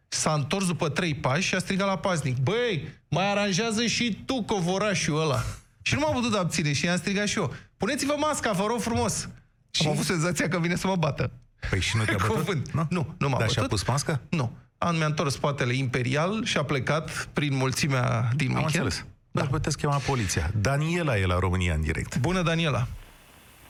s-a 0.08 0.32
întors 0.32 0.66
după 0.66 0.88
trei 0.88 1.14
pași 1.14 1.48
și 1.48 1.54
a 1.54 1.58
strigat 1.58 1.86
la 1.86 1.96
paznic. 1.98 2.36
Băi, 2.36 2.88
mai 3.08 3.30
aranjează 3.30 3.86
și 3.86 4.22
tu 4.24 4.42
covorașul 4.42 5.20
ăla. 5.20 5.42
Și 5.82 5.94
nu 5.94 6.00
m-am 6.00 6.12
putut 6.14 6.34
abține 6.34 6.72
și 6.72 6.84
i-am 6.84 6.96
strigat 6.96 7.26
și 7.26 7.38
eu. 7.38 7.54
Puneți-vă 7.76 8.14
masca, 8.18 8.52
vă 8.52 8.64
rog 8.68 8.80
frumos. 8.80 9.28
Și? 9.70 9.86
Am 9.86 9.92
avut 9.92 10.04
senzația 10.04 10.48
că 10.48 10.58
vine 10.58 10.76
să 10.76 10.86
mă 10.86 10.96
bată. 10.96 11.30
Păi 11.70 11.80
și 11.80 11.96
nu 11.96 12.04
te-a 12.04 12.16
bătut? 12.20 12.34
Cuvânt. 12.36 12.70
Nu, 12.88 13.14
nu 13.18 13.28
m-a 13.28 13.38
Dar 13.38 13.48
și-a 13.48 13.62
bătut. 13.62 13.78
pus 13.78 13.86
masca? 13.88 14.20
Nu. 14.28 14.56
Am 14.78 14.96
mi-a 14.96 15.06
întors 15.06 15.32
spatele 15.34 15.74
imperial 15.74 16.44
și 16.44 16.56
a 16.58 16.62
plecat 16.64 17.28
prin 17.32 17.56
mulțimea 17.56 18.28
din 18.34 18.48
Am 18.48 18.54
weekend. 18.54 18.64
înțeles. 18.84 19.06
Dar 19.30 19.46
puteți 19.46 19.76
chema 19.76 19.96
poliția. 20.06 20.50
Daniela 20.60 21.16
e 21.16 21.26
la 21.26 21.38
România 21.38 21.74
în 21.74 21.80
direct. 21.80 22.18
Bună, 22.18 22.42
Daniela. 22.42 22.86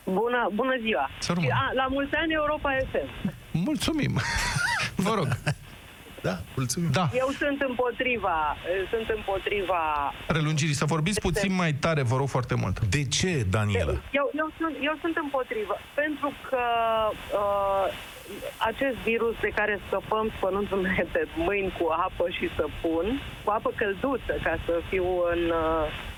Bună, 0.04 0.50
bună 0.54 0.74
ziua! 0.82 1.10
Să 1.20 1.32
rămână. 1.32 1.52
Și, 1.52 1.58
a, 1.70 1.72
la 1.74 1.86
mulți 1.90 2.14
ani 2.14 2.32
Europa 2.32 2.70
FM. 2.90 3.32
Mulțumim. 3.52 4.20
Vă 5.06 5.12
rog. 5.14 5.28
Da, 6.22 6.36
mulțumim. 6.56 6.90
Da. 6.92 7.10
Eu 7.14 7.28
sunt 7.38 7.60
împotriva, 7.68 8.56
sunt 8.90 9.08
împotriva... 9.16 10.12
Prelungirii. 10.26 10.74
Să 10.74 10.84
vorbiți 10.84 11.20
puțin 11.20 11.54
mai 11.54 11.72
tare, 11.72 12.02
vă 12.02 12.16
rog 12.16 12.28
foarte 12.28 12.54
mult. 12.54 12.80
De 12.80 13.04
ce, 13.04 13.46
Daniela? 13.50 13.92
Eu, 14.12 14.30
eu, 14.42 14.48
sunt, 14.58 14.76
eu 14.80 14.94
sunt 15.00 15.16
împotrivă, 15.16 15.76
pentru 15.94 16.32
că 16.48 16.64
uh, 17.42 17.86
acest 18.56 18.96
virus 18.96 19.34
de 19.40 19.48
care 19.48 19.80
scăpăm 19.86 20.30
spălându-ne 20.36 21.04
pe 21.12 21.26
mâini 21.36 21.74
cu 21.78 21.86
apă 21.88 22.24
și 22.30 22.48
săpun, 22.56 23.20
cu 23.44 23.50
apă 23.50 23.72
călduță, 23.76 24.34
ca 24.42 24.54
să 24.64 24.80
fiu 24.88 25.06
în... 25.32 25.42
Uh, 25.50 26.14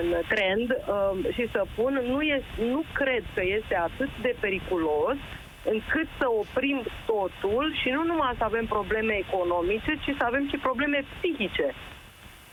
în 0.00 0.14
trend 0.28 0.68
uh, 0.70 1.34
și 1.34 1.48
săpun, 1.52 2.02
nu, 2.06 2.20
e, 2.22 2.42
nu 2.72 2.84
cred 2.92 3.24
că 3.34 3.42
este 3.44 3.76
atât 3.76 4.08
de 4.22 4.36
periculos 4.40 5.16
încât 5.64 6.08
să 6.18 6.26
oprim 6.40 6.82
totul 7.06 7.74
și 7.80 7.88
nu 7.88 8.02
numai 8.04 8.34
să 8.38 8.44
avem 8.44 8.66
probleme 8.66 9.14
economice, 9.26 9.92
ci 10.04 10.10
să 10.18 10.24
avem 10.24 10.48
și 10.48 10.56
probleme 10.56 11.04
psihice. 11.12 11.74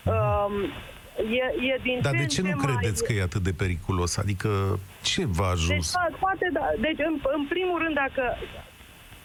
Um, 0.04 0.54
e, 1.40 1.44
e 1.72 1.78
din 1.82 1.98
Dar 2.02 2.12
ce 2.12 2.16
de 2.16 2.22
în 2.22 2.28
ce 2.28 2.42
nu 2.42 2.48
mai- 2.54 2.64
credeți 2.66 3.04
că 3.04 3.12
e 3.12 3.22
atât 3.22 3.42
de 3.42 3.52
periculos? 3.52 4.16
Adică 4.16 4.78
ce 5.02 5.22
v-a 5.26 5.50
Deci, 5.50 5.52
ajuns? 5.52 5.86
po- 5.96 6.18
poate, 6.18 6.48
da. 6.52 6.66
Deci, 6.80 6.98
în, 6.98 7.14
în 7.36 7.44
primul 7.48 7.78
rând, 7.82 7.94
dacă... 7.94 8.22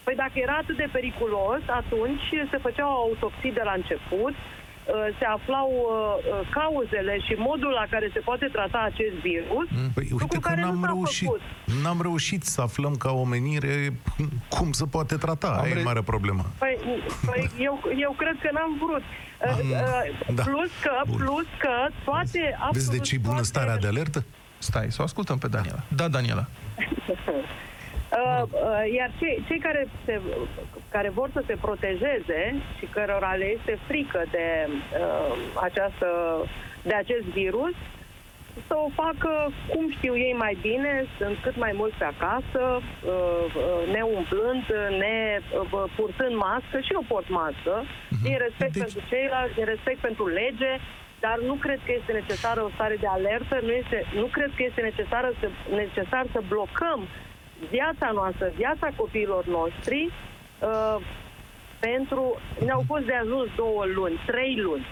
Păi 0.04 0.14
dacă 0.14 0.32
era 0.34 0.56
atât 0.62 0.76
de 0.76 0.88
periculos, 0.92 1.60
atunci 1.66 2.26
se 2.50 2.58
făceau 2.58 2.88
autopsii 2.88 3.52
de 3.52 3.60
la 3.64 3.72
început, 3.72 4.30
uh, 4.30 4.55
se 5.18 5.24
aflau 5.24 5.68
uh, 5.70 6.32
uh, 6.40 6.48
cauzele 6.50 7.18
și 7.26 7.34
modul 7.38 7.70
la 7.80 7.86
care 7.90 8.10
se 8.12 8.18
poate 8.18 8.46
trata 8.52 8.78
acest 8.92 9.14
virus, 9.28 9.66
Păi 9.94 10.06
lucru 10.10 10.24
uite 10.24 10.38
că 10.38 10.48
care 10.48 10.60
nu 10.60 10.66
n-am 10.66 10.80
s-a 10.80 10.86
reușit. 10.86 11.24
făcut. 11.26 11.40
N-am 11.82 11.98
reușit 12.02 12.42
să 12.44 12.60
aflăm 12.60 12.94
ca 12.94 13.10
omenire 13.12 13.92
cum 14.48 14.72
se 14.72 14.84
poate 14.86 15.16
trata. 15.16 15.48
Aia 15.62 15.72
re- 15.72 15.80
e 15.80 15.82
marea 15.82 16.02
problemă. 16.02 16.44
Păi, 16.58 16.78
păi 17.26 17.50
eu, 17.58 17.74
eu 17.98 18.12
cred 18.18 18.36
că 18.42 18.48
n-am 18.52 18.72
vrut. 18.84 19.02
Uh, 19.02 19.58
uh, 20.28 20.34
da. 20.34 20.42
Plus 20.42 20.70
că, 20.82 20.90
Bun. 21.08 21.16
plus 21.16 21.46
că 21.58 21.74
toate... 22.04 22.30
Vezi 22.32 22.42
de 22.50 22.56
absolut 22.60 23.02
ce 23.02 23.14
e 23.14 23.18
bună 23.18 23.32
toate- 23.32 23.46
starea 23.48 23.76
de 23.76 23.86
alertă? 23.86 24.24
Stai, 24.58 24.86
să 24.90 24.96
o 25.00 25.04
ascultăm 25.04 25.38
pe 25.38 25.48
Daniela. 25.48 25.82
Da, 25.88 26.08
Daniela. 26.08 26.46
Uh, 28.16 28.42
uh, 28.42 28.92
iar 28.96 29.10
cei, 29.18 29.44
cei 29.48 29.58
care, 29.58 29.88
se, 30.04 30.20
care 30.90 31.08
vor 31.10 31.30
să 31.32 31.42
se 31.46 31.56
protejeze 31.60 32.54
și 32.78 32.86
cărora 32.86 33.32
le 33.34 33.44
este 33.58 33.78
frică 33.86 34.22
de 34.30 34.68
uh, 34.68 35.36
această 35.62 36.08
de 36.82 36.94
acest 36.94 37.26
virus, 37.40 37.74
să 38.66 38.74
o 38.86 38.88
facă 39.02 39.32
cum 39.72 39.84
știu 39.96 40.14
ei 40.16 40.34
mai 40.44 40.58
bine, 40.60 40.92
sunt 41.18 41.36
cât 41.42 41.56
mai 41.56 41.72
mulți 41.74 41.96
pe 41.96 42.04
acasă, 42.04 42.62
uh, 42.76 43.44
uh, 43.62 43.92
ne 43.94 44.02
umplând, 44.16 44.64
ne 45.04 45.16
uh, 45.38 45.84
purtând 45.96 46.34
mască 46.36 46.76
și 46.86 46.92
eu 46.92 47.04
port 47.08 47.28
mască, 47.28 47.74
din 48.22 48.36
respect 48.46 48.72
Deci- 48.72 48.82
pentru 48.82 49.00
ceilalți, 49.08 49.54
din 49.54 49.64
respect 49.64 49.98
pentru 49.98 50.26
lege, 50.26 50.72
dar 51.20 51.36
nu 51.48 51.54
cred 51.54 51.80
că 51.86 51.92
este 51.92 52.12
necesară 52.12 52.60
o 52.62 52.74
stare 52.76 52.96
de 53.00 53.06
alertă, 53.06 53.58
nu, 53.62 53.72
este, 53.82 53.98
nu 54.14 54.26
cred 54.36 54.50
că 54.56 54.62
este 54.62 54.80
necesară 54.80 55.30
să, 55.40 55.46
necesar 55.82 56.24
să 56.32 56.40
blocăm 56.48 57.00
viața 57.70 58.10
noastră, 58.14 58.52
viața 58.56 58.88
copiilor 58.96 59.44
noștri, 59.46 60.00
uh, 60.60 60.96
pentru... 61.80 62.22
Ne-au 62.64 62.84
fost 62.86 63.04
de 63.04 63.14
ajuns 63.14 63.48
două 63.56 63.84
luni, 63.94 64.20
trei 64.26 64.56
luni. 64.66 64.86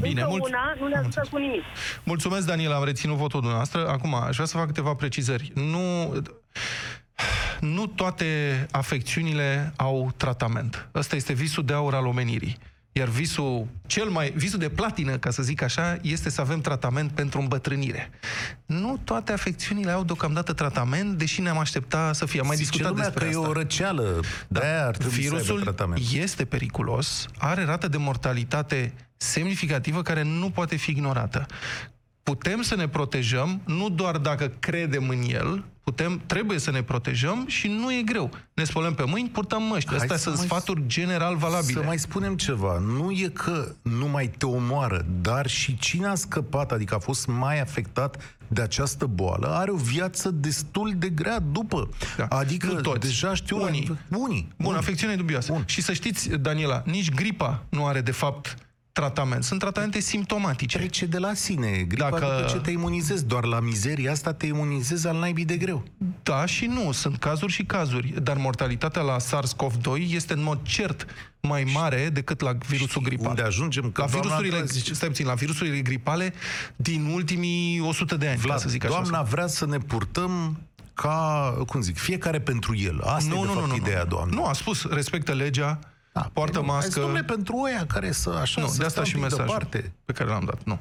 Bine, 0.00 0.20
Încă 0.20 0.32
mulț- 0.32 0.48
una 0.48 0.74
nu 0.80 0.86
ne 0.86 0.94
am 0.94 1.00
ajută 1.00 1.04
înțeles. 1.04 1.28
cu 1.28 1.36
nimic. 1.38 1.62
Mulțumesc, 2.04 2.46
Daniela, 2.46 2.76
am 2.76 2.84
reținut 2.84 3.16
votul 3.16 3.38
dumneavoastră. 3.40 3.88
Acum, 3.88 4.14
aș 4.14 4.34
vrea 4.34 4.46
să 4.46 4.56
fac 4.56 4.66
câteva 4.66 4.94
precizări. 4.94 5.52
Nu, 5.54 6.12
nu 7.60 7.86
toate 7.86 8.26
afecțiunile 8.70 9.72
au 9.76 10.10
tratament. 10.16 10.88
Ăsta 10.94 11.16
este 11.16 11.32
visul 11.32 11.64
de 11.64 11.72
aur 11.72 11.94
al 11.94 12.06
omenirii. 12.06 12.58
Iar 13.00 13.08
visul 13.08 13.66
cel 13.86 14.08
mai, 14.08 14.32
visul 14.36 14.58
de 14.58 14.68
platină, 14.68 15.16
ca 15.18 15.30
să 15.30 15.42
zic 15.42 15.62
așa, 15.62 15.98
este 16.02 16.30
să 16.30 16.40
avem 16.40 16.60
tratament 16.60 17.10
pentru 17.10 17.40
îmbătrânire. 17.40 18.10
Nu 18.66 19.00
toate 19.04 19.32
afecțiunile 19.32 19.90
au 19.90 20.04
deocamdată 20.04 20.52
tratament, 20.52 21.18
deși 21.18 21.40
ne-am 21.40 21.58
aștepta 21.58 22.12
să 22.12 22.26
fie. 22.26 22.40
Am 22.40 22.46
mai 22.46 22.56
Zice 22.56 22.68
discutat 22.68 22.90
lumea 22.92 23.08
despre 23.08 23.24
că 23.30 23.36
asta. 23.36 23.46
e 23.46 23.50
o 23.50 23.52
răceală, 23.52 24.20
da. 24.48 24.60
de-aia 24.60 24.86
ar 24.86 24.96
trebui 24.96 25.22
să 25.22 25.28
Virusul 25.30 25.50
aibă 25.58 25.62
tratament. 25.62 26.06
este 26.12 26.44
periculos, 26.44 27.26
are 27.38 27.64
rată 27.64 27.88
de 27.88 27.96
mortalitate 27.96 28.92
semnificativă 29.16 30.02
care 30.02 30.22
nu 30.22 30.50
poate 30.50 30.76
fi 30.76 30.90
ignorată. 30.90 31.46
Putem 32.22 32.62
să 32.62 32.74
ne 32.76 32.88
protejăm 32.88 33.60
nu 33.66 33.88
doar 33.88 34.16
dacă 34.16 34.52
credem 34.58 35.08
în 35.08 35.22
el, 35.28 35.64
putem, 35.84 36.20
trebuie 36.26 36.58
să 36.58 36.70
ne 36.70 36.82
protejăm 36.82 37.44
și 37.48 37.68
nu 37.68 37.92
e 37.92 38.02
greu. 38.02 38.30
Ne 38.54 38.64
spălăm 38.64 38.94
pe 38.94 39.04
mâini, 39.06 39.28
purtăm 39.28 39.62
măști. 39.62 39.88
Hai 39.88 39.98
Astea 39.98 40.16
să 40.16 40.22
sunt 40.22 40.36
mai- 40.36 40.46
sfaturi 40.46 40.82
general 40.86 41.36
valabile. 41.36 41.80
Să 41.80 41.86
mai 41.86 41.98
spunem 41.98 42.36
ceva. 42.36 42.78
Nu 42.78 43.10
e 43.10 43.28
că 43.34 43.72
nu 43.82 44.06
mai 44.08 44.30
te 44.38 44.46
omoară, 44.46 45.06
dar 45.20 45.46
și 45.46 45.76
cine 45.78 46.06
a 46.06 46.14
scăpat, 46.14 46.72
adică 46.72 46.94
a 46.94 46.98
fost 46.98 47.26
mai 47.26 47.60
afectat 47.60 48.36
de 48.48 48.62
această 48.62 49.06
boală, 49.06 49.46
are 49.48 49.70
o 49.70 49.76
viață 49.76 50.30
destul 50.30 50.92
de 50.96 51.08
grea 51.08 51.38
după. 51.38 51.88
Da. 52.16 52.24
Adică 52.26 52.66
Nu 52.66 52.80
toți. 52.80 52.98
deja 53.00 53.34
știu... 53.34 53.56
la- 53.58 53.66
Unii. 53.66 53.98
Unii. 54.08 54.48
Bun, 54.56 54.66
unii. 54.66 54.78
afecțiune 54.78 55.14
dubioasă. 55.16 55.52
Bun. 55.52 55.62
Și 55.66 55.82
să 55.82 55.92
știți, 55.92 56.28
Daniela, 56.28 56.82
nici 56.86 57.10
gripa 57.14 57.62
nu 57.68 57.86
are 57.86 58.00
de 58.00 58.10
fapt 58.10 58.54
tratament. 58.92 59.44
Sunt 59.44 59.60
tratamente 59.60 60.00
simptomatice. 60.00 60.78
Trece 60.78 61.06
de 61.06 61.18
la 61.18 61.34
sine. 61.34 61.70
Gripa 61.70 62.08
Dacă- 62.10 62.20
Dacă... 62.24 62.36
după 62.36 62.48
ce 62.48 62.56
te 62.58 62.70
imunizezi. 62.70 63.24
Doar 63.26 63.44
la 63.44 63.60
mizeria 63.60 64.12
asta 64.12 64.32
te 64.32 64.46
imunizezi 64.46 65.06
al 65.06 65.18
naibii 65.18 65.44
de 65.44 65.56
greu. 65.56 65.82
Da 66.22 66.46
și 66.46 66.66
nu, 66.66 66.92
sunt 66.92 67.16
cazuri 67.18 67.52
și 67.52 67.64
cazuri, 67.64 68.14
dar 68.22 68.36
mortalitatea 68.36 69.02
la 69.02 69.16
SARS-CoV-2 69.18 70.08
este 70.08 70.32
în 70.32 70.42
mod 70.42 70.58
cert 70.62 71.06
mai 71.40 71.70
mare 71.74 72.08
decât 72.12 72.40
la 72.40 72.52
virusul 72.68 73.02
gripal. 73.02 73.28
Unde 73.28 73.42
ajungem? 73.42 73.90
Că 73.90 74.00
la 74.00 74.06
doamna 74.06 74.20
virusurile, 74.28 74.56
Andra 74.56 74.72
zice- 74.72 74.94
stai 74.94 75.08
puțin, 75.08 75.26
la 75.26 75.34
virusurile 75.34 75.80
gripale 75.80 76.32
din 76.76 77.04
ultimii 77.04 77.80
100 77.80 78.16
de 78.16 78.28
ani, 78.28 78.38
Vlad, 78.38 78.56
ca 78.56 78.62
să 78.62 78.68
zic 78.68 78.84
așa. 78.84 78.92
doamna 78.92 79.22
vrea 79.22 79.46
să 79.46 79.66
ne 79.66 79.78
purtăm 79.78 80.60
ca, 80.94 81.54
cum 81.66 81.80
zic, 81.80 81.96
fiecare 81.98 82.40
pentru 82.40 82.76
el. 82.76 83.00
Asta 83.00 83.28
nu, 83.34 83.36
e 83.36 83.40
de 83.40 83.46
nu, 83.46 83.52
fapt 83.52 83.66
nu, 83.66 83.72
nu, 83.72 83.76
ideea, 83.76 84.02
nu. 84.02 84.08
doamnă. 84.08 84.34
Nu, 84.34 84.44
a 84.44 84.52
spus, 84.52 84.84
respectă 84.90 85.32
legea, 85.32 85.78
Da, 86.12 86.30
poartă 86.32 86.58
păi 86.58 86.66
nu, 86.66 86.72
mască. 86.72 86.90
hai, 86.92 87.02
Domnule, 87.02 87.22
pentru 87.24 87.56
oia 87.56 87.84
care 87.86 88.10
să 88.10 88.30
așa, 88.30 88.60
nu, 88.60 88.66
să 88.66 88.78
de 88.78 88.84
asta 88.84 89.02
stea 89.04 89.10
și 89.10 89.16
un 89.16 89.22
pic 89.22 89.30
mesajul 89.30 89.58
departe. 89.58 89.92
pe 90.04 90.12
care 90.12 90.28
l-am 90.30 90.44
dat, 90.44 90.62
nu. 90.64 90.78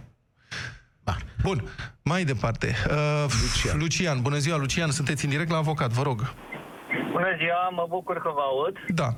Da. 1.04 1.16
Bun, 1.42 1.64
mai 2.04 2.24
departe. 2.24 2.76
Uh, 2.90 3.26
Lucian. 3.42 3.78
Lucian, 3.80 4.22
bună 4.22 4.38
ziua, 4.38 4.58
Lucian, 4.58 4.92
sunteți 4.92 5.24
în 5.26 5.30
direct 5.32 5.50
la 5.50 5.58
avocat, 5.58 5.90
vă 5.90 6.02
rog. 6.04 6.34
Bună 7.12 7.36
ziua, 7.38 7.70
mă 7.70 7.86
bucur 7.90 8.18
că 8.22 8.32
vă 8.34 8.42
aud. 8.42 8.76
Da, 8.88 9.10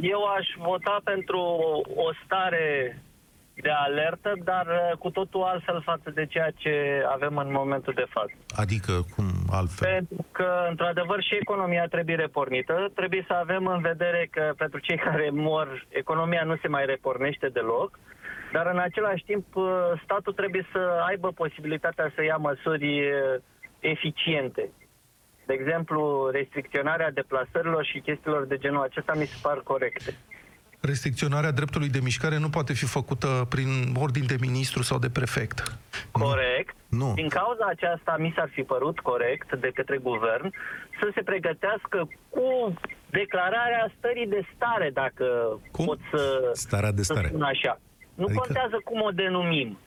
Eu 0.00 0.20
aș 0.38 0.46
vota 0.58 1.00
pentru 1.04 1.40
o 2.04 2.08
stare 2.24 2.66
de 3.62 3.70
alertă, 3.70 4.32
dar 4.44 4.66
uh, 4.66 4.96
cu 4.98 5.10
totul 5.10 5.42
altfel 5.42 5.82
față 5.82 6.10
de 6.10 6.26
ceea 6.26 6.50
ce 6.50 7.04
avem 7.08 7.36
în 7.36 7.52
momentul 7.52 7.92
de 7.96 8.06
față. 8.08 8.32
Adică, 8.56 8.92
cum 9.14 9.24
altfel? 9.50 9.88
Pentru 9.88 10.26
că, 10.32 10.66
într-adevăr, 10.68 11.22
și 11.22 11.34
economia 11.40 11.86
trebuie 11.86 12.16
repornită. 12.16 12.90
Trebuie 12.94 13.24
să 13.26 13.32
avem 13.32 13.66
în 13.66 13.80
vedere 13.80 14.28
că 14.30 14.52
pentru 14.56 14.78
cei 14.78 14.96
care 15.06 15.30
mor, 15.30 15.86
economia 15.88 16.42
nu 16.44 16.56
se 16.56 16.68
mai 16.68 16.86
repornește 16.86 17.48
deloc. 17.48 17.98
Dar, 18.52 18.66
în 18.72 18.78
același 18.78 19.24
timp, 19.24 19.56
uh, 19.56 19.64
statul 20.04 20.32
trebuie 20.32 20.66
să 20.72 21.02
aibă 21.08 21.28
posibilitatea 21.28 22.12
să 22.14 22.22
ia 22.22 22.36
măsuri 22.36 23.00
uh, 23.00 23.42
eficiente. 23.80 24.68
De 25.46 25.52
exemplu, 25.52 26.28
restricționarea 26.32 27.10
deplasărilor 27.10 27.84
și 27.84 28.00
chestiilor 28.00 28.44
de 28.46 28.56
genul 28.56 28.82
acesta 28.82 29.12
mi 29.14 29.24
se 29.24 29.38
par 29.42 29.58
corecte. 29.58 30.14
Restricționarea 30.86 31.50
dreptului 31.50 31.88
de 31.88 32.00
mișcare 32.02 32.38
nu 32.38 32.48
poate 32.48 32.72
fi 32.72 32.84
făcută 32.84 33.46
prin 33.48 33.70
ordin 34.04 34.26
de 34.26 34.36
ministru 34.40 34.82
sau 34.82 34.98
de 34.98 35.10
prefect. 35.10 35.78
Corect. 36.10 36.74
Nu. 36.88 37.12
Din 37.14 37.28
cauza 37.28 37.64
aceasta 37.68 38.16
mi 38.18 38.32
s-ar 38.36 38.48
fi 38.52 38.62
părut 38.62 38.98
corect 39.00 39.54
de 39.64 39.70
către 39.74 39.96
guvern 39.96 40.52
să 41.00 41.10
se 41.14 41.22
pregătească 41.22 42.08
cu 42.28 42.74
declararea 43.10 43.92
stării 43.98 44.26
de 44.26 44.42
stare, 44.54 44.90
dacă 44.92 45.24
Cum? 45.70 45.84
pot 45.84 45.98
să, 46.10 46.50
Starea 46.52 46.92
de 46.92 47.02
să 47.02 47.12
stare. 47.12 47.28
spun 47.28 47.42
așa. 47.42 47.80
Nu 48.14 48.24
Adică- 48.24 48.40
contează 48.44 48.80
cum 48.84 49.00
o 49.00 49.10
denumim. 49.10 49.78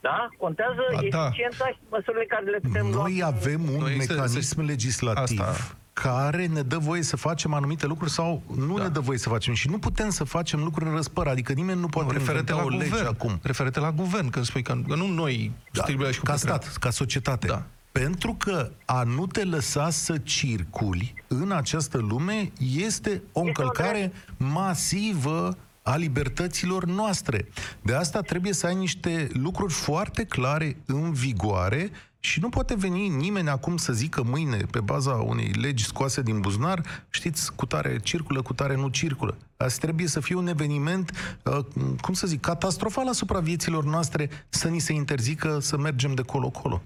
Da? 0.00 0.28
Contează 0.38 0.82
Ba 0.92 1.00
da. 1.10 1.24
eficiența 1.26 1.66
și 1.66 1.78
măsurile 1.90 2.24
care 2.24 2.44
le 2.44 2.58
putem 2.62 2.86
lua. 2.90 3.02
Noi 3.02 3.22
avem 3.24 3.60
un 3.74 3.78
Noi 3.80 3.92
există- 3.94 4.12
mecanism 4.14 4.60
legislativ 4.72 5.40
Asta. 5.40 5.76
Care 5.92 6.46
ne 6.46 6.62
dă 6.62 6.78
voie 6.78 7.02
să 7.02 7.16
facem 7.16 7.52
anumite 7.54 7.86
lucruri 7.86 8.10
sau 8.10 8.42
nu 8.56 8.76
Da. 8.76 8.82
ne 8.82 8.88
dă 8.88 9.00
voie 9.00 9.18
să 9.18 9.28
facem. 9.28 9.54
Și 9.54 9.68
nu 9.68 9.78
putem 9.78 10.10
să 10.10 10.24
facem 10.24 10.60
lucruri 10.62 10.88
în 10.90 10.94
răspăr. 10.96 11.26
Adică 11.26 11.52
nimeni 11.52 11.80
nu 11.80 11.86
poate 11.86 12.12
referete 12.12 12.38
inventa 12.52 12.54
la 12.54 12.62
o 12.62 12.68
lege 12.78 12.88
guvern. 12.90 13.06
acum. 13.06 13.38
Referete 13.42 13.80
la 13.80 13.92
guvern, 13.92 14.30
când 14.30 14.44
spui 14.44 14.62
că, 14.62 14.76
că 14.88 14.94
nu 14.94 15.06
noi 15.06 15.52
Da, 15.72 15.82
stribuia 15.82 16.10
și 16.10 16.18
cu 16.18 16.24
ca 16.24 16.32
puterea. 16.32 16.54
stat, 16.60 16.76
ca 16.76 16.90
societate. 16.90 17.46
Da. 17.46 17.62
Pentru 17.92 18.34
că 18.34 18.70
a 18.84 19.02
nu 19.02 19.26
te 19.26 19.44
lăsa 19.44 19.90
să 19.90 20.18
circuli 20.18 21.14
în 21.28 21.50
această 21.52 21.98
lume 21.98 22.52
este 22.76 23.22
o 23.32 23.40
încălcare 23.40 24.12
masivă 24.36 25.56
a 25.82 25.96
libertăților 25.96 26.84
noastre. 26.84 27.48
De 27.82 27.94
asta 27.94 28.20
trebuie 28.20 28.52
să 28.52 28.66
ai 28.66 28.74
niște 28.74 29.28
lucruri 29.32 29.72
foarte 29.72 30.24
clare 30.24 30.76
în 30.86 31.12
vigoare 31.12 31.90
și 32.24 32.40
nu 32.40 32.48
poate 32.48 32.74
veni 32.74 33.08
nimeni 33.08 33.48
acum 33.48 33.76
să 33.76 33.92
zică 33.92 34.22
mâine, 34.22 34.56
pe 34.70 34.80
baza 34.80 35.12
unei 35.12 35.50
legi 35.60 35.84
scoase 35.84 36.22
din 36.22 36.40
buzunar, 36.40 36.82
știți, 37.08 37.54
cu 37.54 37.66
tare 37.66 37.98
circulă, 37.98 38.42
cu 38.42 38.52
tare 38.52 38.76
nu 38.76 38.88
circulă. 38.88 39.36
Asta 39.56 39.78
trebuie 39.80 40.06
să 40.06 40.20
fie 40.20 40.34
un 40.34 40.46
eveniment, 40.46 41.38
uh, 41.44 41.58
cum 42.00 42.14
să 42.14 42.26
zic, 42.26 42.40
catastrofal 42.40 43.08
asupra 43.08 43.40
vieților 43.40 43.84
noastre, 43.84 44.30
să 44.48 44.68
ni 44.68 44.78
se 44.78 44.92
interzică 44.92 45.58
să 45.60 45.76
mergem 45.76 46.14
de 46.14 46.22
colo-colo. 46.22 46.82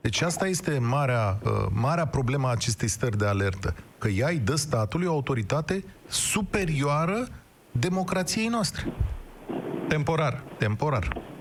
Deci 0.00 0.20
asta 0.20 0.46
este 0.46 0.78
marea, 0.78 1.38
uh, 1.42 1.50
marea 1.70 2.06
problemă 2.06 2.46
a 2.46 2.50
acestei 2.50 2.88
stări 2.88 3.18
de 3.18 3.26
alertă. 3.26 3.74
Că 3.98 4.08
ea 4.08 4.28
îi 4.28 4.38
dă 4.38 4.54
statului 4.54 5.06
o 5.06 5.12
autoritate 5.12 5.84
superioară 6.08 7.28
democrației 7.72 8.46
noastre. 8.46 8.92
Temporar. 9.88 10.44
Temporar. 10.58 11.33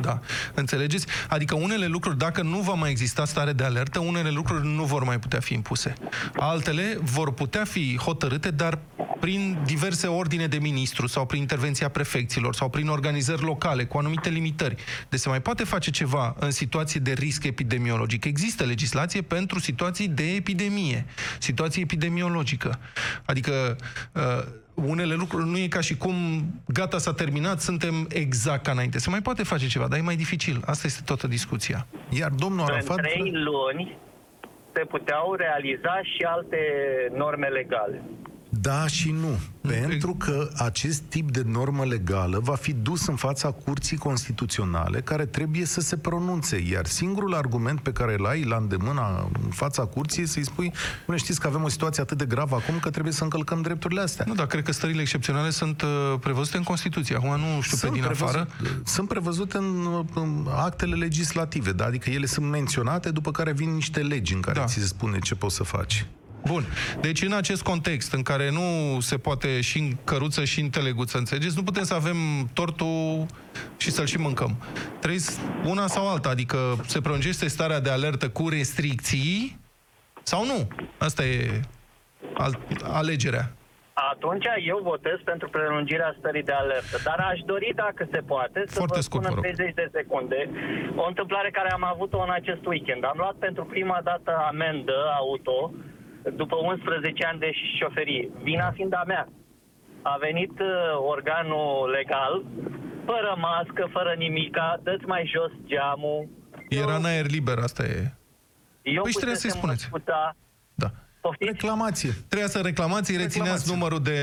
Da. 0.00 0.20
Înțelegeți? 0.54 1.06
Adică 1.28 1.54
unele 1.54 1.86
lucruri, 1.86 2.18
dacă 2.18 2.42
nu 2.42 2.60
va 2.60 2.72
mai 2.72 2.90
exista 2.90 3.24
stare 3.24 3.52
de 3.52 3.64
alertă, 3.64 3.98
unele 3.98 4.30
lucruri 4.30 4.66
nu 4.66 4.84
vor 4.84 5.04
mai 5.04 5.18
putea 5.18 5.40
fi 5.40 5.54
impuse. 5.54 5.92
Altele 6.36 6.98
vor 7.00 7.32
putea 7.32 7.64
fi 7.64 7.96
hotărâte, 7.96 8.50
dar 8.50 8.78
prin 9.20 9.58
diverse 9.64 10.06
ordine 10.06 10.46
de 10.46 10.56
ministru 10.56 11.06
sau 11.06 11.26
prin 11.26 11.40
intervenția 11.40 11.88
prefecților 11.88 12.54
sau 12.54 12.68
prin 12.68 12.88
organizări 12.88 13.42
locale 13.42 13.84
cu 13.84 13.98
anumite 13.98 14.28
limitări. 14.28 14.76
Deci 15.08 15.20
se 15.20 15.28
mai 15.28 15.42
poate 15.42 15.64
face 15.64 15.90
ceva 15.90 16.36
în 16.38 16.50
situații 16.50 17.00
de 17.00 17.12
risc 17.12 17.44
epidemiologic. 17.44 18.24
Există 18.24 18.64
legislație 18.64 19.22
pentru 19.22 19.58
situații 19.58 20.08
de 20.08 20.34
epidemie, 20.34 21.06
situație 21.38 21.82
epidemiologică. 21.82 22.78
Adică 23.24 23.76
uh, 24.12 24.22
unele 24.76 25.14
lucruri 25.14 25.48
nu 25.48 25.58
e 25.58 25.68
ca 25.68 25.80
și 25.80 25.96
cum 25.96 26.14
gata, 26.66 26.98
s-a 26.98 27.12
terminat, 27.14 27.60
suntem 27.60 28.06
exact 28.08 28.64
ca 28.64 28.70
înainte. 28.70 28.98
Se 28.98 29.10
mai 29.10 29.22
poate 29.22 29.42
face 29.42 29.66
ceva, 29.66 29.86
dar 29.88 29.98
e 29.98 30.02
mai 30.02 30.16
dificil. 30.16 30.62
Asta 30.64 30.86
este 30.86 31.02
toată 31.04 31.26
discuția. 31.26 31.86
Iar 32.08 32.30
domnul 32.30 32.64
În 32.66 32.72
Arafat... 32.72 32.96
trei 32.96 33.30
luni 33.32 33.98
se 34.74 34.84
puteau 34.84 35.34
realiza 35.34 36.00
și 36.02 36.22
alte 36.22 36.58
norme 37.14 37.46
legale. 37.46 38.02
Da 38.66 38.86
și 38.86 39.10
nu. 39.10 39.38
Pentru 39.60 40.14
că 40.14 40.48
acest 40.56 41.00
tip 41.08 41.30
de 41.30 41.42
normă 41.46 41.84
legală 41.84 42.38
va 42.42 42.54
fi 42.54 42.72
dus 42.72 43.06
în 43.06 43.14
fața 43.16 43.50
Curții 43.50 43.96
Constituționale, 43.96 45.00
care 45.00 45.26
trebuie 45.26 45.64
să 45.64 45.80
se 45.80 45.96
pronunțe. 45.96 46.62
Iar 46.70 46.86
singurul 46.86 47.34
argument 47.34 47.80
pe 47.80 47.92
care 47.92 48.14
îl 48.18 48.26
ai 48.26 48.42
la 48.44 48.56
îndemâna 48.56 49.28
în 49.44 49.50
fața 49.50 49.84
Curții 49.84 50.22
e 50.22 50.26
să-i 50.26 50.44
spui, 50.44 50.72
nu 51.06 51.16
știți 51.16 51.40
că 51.40 51.46
avem 51.46 51.62
o 51.62 51.68
situație 51.68 52.02
atât 52.02 52.18
de 52.18 52.24
gravă 52.24 52.54
acum 52.56 52.78
că 52.78 52.90
trebuie 52.90 53.12
să 53.12 53.22
încălcăm 53.22 53.62
drepturile 53.62 54.00
astea. 54.00 54.24
Nu, 54.28 54.34
dar 54.34 54.46
cred 54.46 54.62
că 54.64 54.72
stările 54.72 55.00
excepționale 55.00 55.50
sunt 55.50 55.82
uh, 55.82 55.88
prevăzute 56.20 56.56
în 56.56 56.62
Constituție. 56.62 57.16
Acum 57.16 57.40
nu 57.40 57.60
știu 57.60 57.76
pe 57.76 57.88
din 57.92 58.02
prevăzut- 58.02 58.26
afară. 58.28 58.48
Sunt 58.84 59.08
prevăzute 59.08 59.56
în, 59.56 60.04
în 60.14 60.46
actele 60.54 60.94
legislative, 60.94 61.72
da? 61.72 61.84
adică 61.84 62.10
ele 62.10 62.26
sunt 62.26 62.46
menționate, 62.46 63.10
după 63.10 63.30
care 63.30 63.52
vin 63.52 63.70
niște 63.74 64.00
legi 64.00 64.34
în 64.34 64.40
care 64.40 64.58
Da. 64.58 64.64
ți 64.64 64.74
se 64.74 64.86
spune 64.86 65.18
ce 65.18 65.34
poți 65.34 65.54
să 65.54 65.62
faci. 65.62 66.06
Bun. 66.44 66.62
Deci 67.00 67.22
în 67.22 67.32
acest 67.32 67.62
context 67.62 68.12
în 68.12 68.22
care 68.22 68.50
nu 68.50 69.00
se 69.00 69.16
poate 69.18 69.60
și 69.60 69.78
în 69.78 69.90
căruță 70.04 70.44
și 70.44 70.60
în 70.60 70.68
teleguță, 70.70 71.18
înțelegeți? 71.18 71.56
Nu 71.56 71.62
putem 71.62 71.82
să 71.82 71.94
avem 71.94 72.16
tortul 72.52 73.26
și 73.76 73.90
să-l 73.90 74.06
și 74.06 74.18
mâncăm. 74.18 74.56
Trebuie 74.98 75.20
s- 75.20 75.40
una 75.64 75.86
sau 75.86 76.08
alta, 76.08 76.28
adică 76.28 76.58
se 76.86 77.00
prelungește 77.00 77.48
starea 77.48 77.80
de 77.80 77.90
alertă 77.90 78.28
cu 78.28 78.48
restricții 78.48 79.58
sau 80.22 80.44
nu? 80.46 80.68
Asta 80.98 81.24
e 81.24 81.60
al- 82.34 82.58
alegerea. 82.82 83.50
Atunci 84.12 84.44
eu 84.66 84.78
votez 84.82 85.18
pentru 85.24 85.48
prelungirea 85.48 86.14
stării 86.18 86.42
de 86.42 86.52
alertă, 86.52 86.96
dar 87.04 87.18
aș 87.30 87.38
dori, 87.52 87.72
dacă 87.74 88.08
se 88.12 88.20
poate, 88.32 88.64
să 88.66 88.74
Foarte 88.82 88.94
vă 88.94 89.00
scurt, 89.00 89.22
spun 89.22 89.22
vă 89.22 89.28
în 89.28 89.34
rog. 89.34 89.44
30 89.44 89.74
de 89.74 89.88
secunde 89.92 90.50
o 90.96 91.04
întâmplare 91.08 91.50
care 91.50 91.70
am 91.72 91.84
avut-o 91.84 92.20
în 92.26 92.30
acest 92.40 92.62
weekend. 92.66 93.04
Am 93.04 93.14
luat 93.22 93.34
pentru 93.46 93.64
prima 93.64 94.00
dată 94.04 94.30
amendă 94.50 94.96
auto 95.22 95.72
după 96.34 96.56
11 96.56 97.24
ani 97.24 97.38
de 97.38 97.50
șoferie. 97.78 98.28
Vina 98.42 98.70
fiind 98.70 98.94
a 98.94 99.02
mea. 99.06 99.28
A 100.02 100.16
venit 100.20 100.60
uh, 100.60 100.66
organul 101.08 101.90
legal, 101.90 102.44
fără 103.04 103.36
mască, 103.38 103.88
fără 103.92 104.14
nimica, 104.18 104.80
dă 104.82 104.96
mai 105.06 105.30
jos 105.34 105.50
geamul. 105.66 106.28
Era 106.68 106.94
în 106.96 107.04
aer 107.04 107.26
liber, 107.30 107.58
asta 107.58 107.82
e. 107.84 108.12
Eu 108.82 109.02
Păi 109.02 109.10
și 109.10 109.16
trebuie 109.16 109.36
să-i 109.36 109.50
pusesem 109.50 109.58
spuneți. 109.60 109.88
măscuța. 109.90 110.36
Da. 110.74 110.90
Poftiți? 111.20 111.50
Reclamație. 111.50 112.10
Trebuia 112.28 112.48
să 112.48 112.60
reclamați, 112.64 113.10
îi 113.10 113.16
rețineați 113.16 113.68
Reclamați. 113.68 113.72
numărul 113.72 114.02
de 114.02 114.18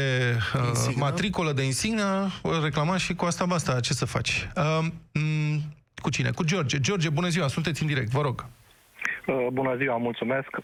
uh, 0.55 0.61
Insignă. 0.67 1.03
matricolă, 1.05 1.51
de 1.51 1.63
insignă, 1.63 2.27
o 2.41 2.63
reclamați 2.63 3.03
și 3.03 3.15
cu 3.15 3.25
asta 3.25 3.45
basta. 3.45 3.79
Ce 3.79 3.93
să 3.93 4.05
faci? 4.05 4.47
Uh, 4.57 4.79
m- 5.17 5.61
cu 6.01 6.09
cine? 6.09 6.29
Cu 6.31 6.43
George. 6.43 6.79
George, 6.79 7.09
bună 7.09 7.27
ziua, 7.27 7.47
sunteți 7.47 7.81
în 7.81 7.87
direct, 7.87 8.09
vă 8.09 8.21
rog. 8.21 8.45
Uh, 9.27 9.47
Bună 9.51 9.75
ziua, 9.75 9.97
mulțumesc. 9.97 10.49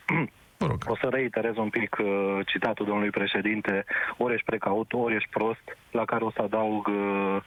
Vă 0.60 0.66
rog. 0.66 0.84
O 0.88 0.96
să 0.96 1.08
reiterez 1.12 1.58
un 1.58 1.70
pic 1.70 1.98
uh, 2.00 2.40
citatul 2.46 2.86
domnului 2.86 3.10
președinte. 3.10 3.86
Ori 4.18 4.34
ești 4.34 4.46
precaut, 4.46 4.94
ori 4.94 5.16
ești 5.16 5.30
prost, 5.30 5.78
la 5.92 6.06
care 6.06 6.24
o 6.24 6.32
să 6.32 6.42
adaug 6.42 6.88
uh, 6.88 7.38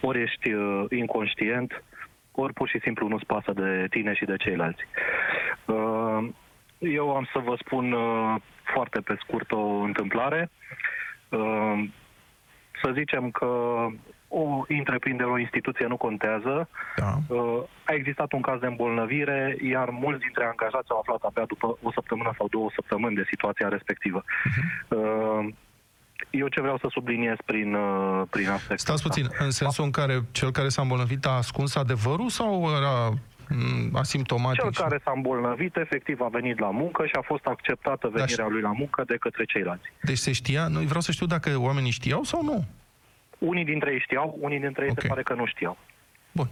ori 0.00 0.22
ești 0.22 0.52
uh, 0.52 0.84
inconștient, 0.90 1.84
ori 2.32 2.52
pur 2.52 2.68
și 2.68 2.80
simplu 2.80 3.08
nu-ți 3.08 3.26
pasă 3.26 3.52
de 3.52 3.86
tine 3.90 4.14
și 4.14 4.24
de 4.24 4.36
ceilalți. 4.36 4.82
Uh, 5.64 6.28
eu 6.78 7.16
am 7.16 7.28
să 7.32 7.38
vă 7.38 7.54
spun 7.58 7.92
uh, 7.92 8.34
foarte 8.62 9.00
pe 9.00 9.16
scurt 9.20 9.52
o 9.52 9.60
întâmplare. 9.60 10.50
Uh, 11.28 11.84
să 12.82 12.90
zicem 12.92 13.30
că 13.30 13.86
o 14.32 14.64
întreprindere, 14.68 15.30
o 15.30 15.38
instituție 15.38 15.86
nu 15.86 15.96
contează, 15.96 16.68
Da. 16.96 17.12
Uh, 17.28 17.62
a 17.84 17.92
existat 17.94 18.32
un 18.32 18.40
caz 18.40 18.60
de 18.60 18.66
îmbolnăvire, 18.66 19.56
iar 19.62 19.88
mulți 19.90 20.20
dintre 20.20 20.44
angajați 20.44 20.90
au 20.90 20.98
aflat 20.98 21.22
abia 21.22 21.44
după 21.44 21.78
o 21.82 21.92
săptămână 21.92 22.32
sau 22.36 22.48
două 22.48 22.70
săptămâni 22.74 23.14
de 23.14 23.24
situația 23.30 23.68
respectivă. 23.68 24.24
Uh, 24.88 25.48
Eu 26.30 26.48
ce 26.48 26.60
vreau 26.60 26.78
să 26.78 26.86
subliniez 26.90 27.36
prin, 27.44 27.74
uh, 27.74 28.22
prin 28.30 28.48
aspectul 28.48 28.76
Stați 28.78 28.92
ăsta? 28.92 29.08
puțin, 29.08 29.26
în 29.38 29.50
sensul 29.50 29.84
în 29.84 29.90
care 29.90 30.20
cel 30.30 30.50
care 30.50 30.68
s-a 30.68 30.82
îmbolnăvit 30.82 31.24
a 31.26 31.30
ascuns 31.30 31.76
adevărul 31.76 32.28
sau 32.28 32.68
era 32.76 33.08
m, 33.48 33.96
asimptomatic? 33.96 34.60
Cel 34.62 34.72
și- 34.72 34.80
care 34.80 35.00
s-a 35.04 35.12
îmbolnăvit, 35.14 35.76
efectiv, 35.76 36.20
a 36.20 36.28
venit 36.28 36.58
la 36.58 36.70
muncă 36.70 37.06
și 37.06 37.12
a 37.18 37.20
fost 37.20 37.44
acceptată 37.46 38.08
venirea 38.08 38.46
lui 38.48 38.60
la 38.60 38.72
muncă 38.72 39.02
de 39.06 39.16
către 39.16 39.44
ceilalți. 39.44 39.92
Deci 40.02 40.18
se 40.18 40.32
știa? 40.32 40.66
Nu, 40.68 40.80
vreau 40.80 41.00
să 41.00 41.12
știu 41.12 41.26
dacă 41.26 41.50
oamenii 41.58 41.90
știau 41.90 42.22
sau 42.22 42.42
nu. 42.44 42.64
Unii 43.40 43.64
dintre 43.64 43.92
ei 43.92 44.00
știau, 44.00 44.36
unii 44.40 44.60
dintre 44.60 44.84
ei 44.84 44.90
Ok. 44.90 45.00
se 45.00 45.08
pare 45.08 45.22
că 45.22 45.34
nu 45.34 45.46
știau. 45.46 45.78
Bun. 46.32 46.48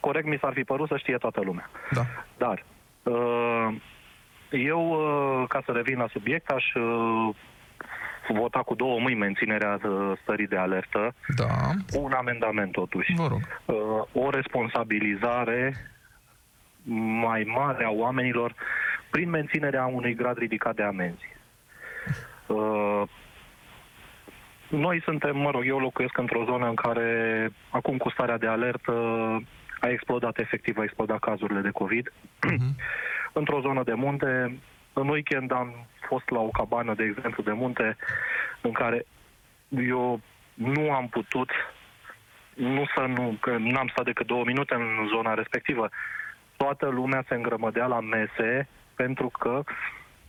Corect 0.00 0.26
mi 0.26 0.38
s-ar 0.40 0.52
fi 0.52 0.64
părut 0.64 0.88
să 0.88 0.96
știe 0.96 1.16
toată 1.16 1.40
lumea. 1.40 1.70
Da. 1.90 2.02
Dar 2.38 2.64
uh, 3.02 3.74
eu, 4.50 4.90
uh, 4.90 5.48
ca 5.48 5.62
să 5.64 5.72
revin 5.72 5.98
la 5.98 6.06
subiect, 6.08 6.50
aș 6.50 6.74
uh, 6.74 7.34
vota 8.28 8.58
cu 8.62 8.74
două 8.74 9.00
mâini 9.00 9.18
menținerea 9.18 9.78
uh, 9.84 10.12
stării 10.22 10.46
de 10.46 10.56
alertă, 10.56 11.14
Da. 11.36 11.46
cu 11.92 12.02
un 12.02 12.12
amendament 12.12 12.72
totuși. 12.72 13.12
Vă 13.16 13.26
rog. 13.26 13.40
Uh, 13.64 14.24
O 14.24 14.30
responsabilizare 14.30 15.74
mai 17.20 17.42
mare 17.54 17.84
a 17.84 17.90
oamenilor 17.90 18.54
prin 19.10 19.28
menținerea 19.30 19.86
unui 19.86 20.14
grad 20.14 20.38
ridicat 20.38 20.74
de 20.74 20.82
amenzi. 20.82 21.28
Uh, 24.72 24.78
Noi 24.78 25.02
suntem, 25.02 25.36
mă 25.36 25.50
rog, 25.50 25.66
eu 25.66 25.78
locuiesc 25.78 26.18
într-o 26.18 26.44
zonă 26.44 26.68
în 26.68 26.74
care, 26.74 27.50
acum 27.70 27.96
cu 27.96 28.10
starea 28.10 28.38
de 28.38 28.46
alertă, 28.46 28.92
a 29.80 29.88
explodat 29.88 30.38
efectiv, 30.38 30.78
a 30.78 30.82
explodat 30.82 31.18
cazurile 31.18 31.60
de 31.60 31.70
COVID. 31.70 32.12
Într-o 33.40 33.60
zonă 33.60 33.82
de 33.82 33.94
munte, 33.94 34.58
în 34.92 35.08
weekend 35.08 35.52
am 35.52 35.86
fost 36.08 36.30
la 36.30 36.40
o 36.40 36.48
cabană, 36.48 36.94
de 36.94 37.04
exemplu, 37.04 37.42
de 37.42 37.52
munte, 37.52 37.96
în 38.60 38.72
care 38.72 39.04
eu 39.88 40.20
nu 40.54 40.92
am 40.92 41.08
putut 41.08 41.50
nu 42.54 42.84
să 42.94 43.00
nu, 43.00 43.36
că 43.40 43.56
n-am 43.58 43.88
stat 43.88 44.04
decât 44.04 44.26
două 44.26 44.44
minute 44.44 44.74
în 44.74 45.08
zona 45.14 45.34
respectivă. 45.34 45.88
Toată 46.56 46.86
lumea 46.88 47.24
se 47.28 47.34
îngrămădea 47.34 47.86
la 47.86 48.00
mese 48.00 48.68
pentru 48.94 49.28
că 49.38 49.62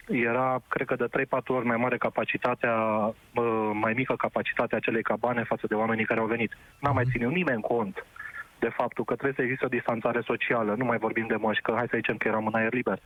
era, 0.07 0.61
cred 0.67 0.87
că, 0.87 0.95
de 0.95 1.25
3-4 1.25 1.43
ori 1.47 1.65
mai 1.65 1.77
mare 1.77 1.97
capacitatea, 1.97 2.75
uh, 2.75 3.71
mai 3.73 3.93
mică 3.93 4.15
capacitatea 4.15 4.77
acelei 4.77 5.01
cabane 5.01 5.43
față 5.43 5.67
de 5.67 5.75
oamenii 5.75 6.05
care 6.05 6.19
au 6.19 6.25
venit. 6.25 6.57
N-a 6.79 6.91
mai 6.91 7.05
ținut 7.11 7.31
nimeni 7.31 7.61
cont 7.61 8.05
de 8.59 8.69
faptul 8.69 9.03
că 9.03 9.13
trebuie 9.13 9.35
să 9.35 9.41
existe 9.41 9.65
o 9.65 9.75
distanțare 9.77 10.21
socială. 10.21 10.75
Nu 10.75 10.85
mai 10.85 10.97
vorbim 10.97 11.27
de 11.27 11.35
măști, 11.35 11.63
că 11.63 11.71
hai 11.75 11.87
să 11.89 11.97
zicem 12.01 12.17
că 12.17 12.27
eram 12.27 12.47
în 12.47 12.53
aer 12.53 12.73
liber. 12.73 12.99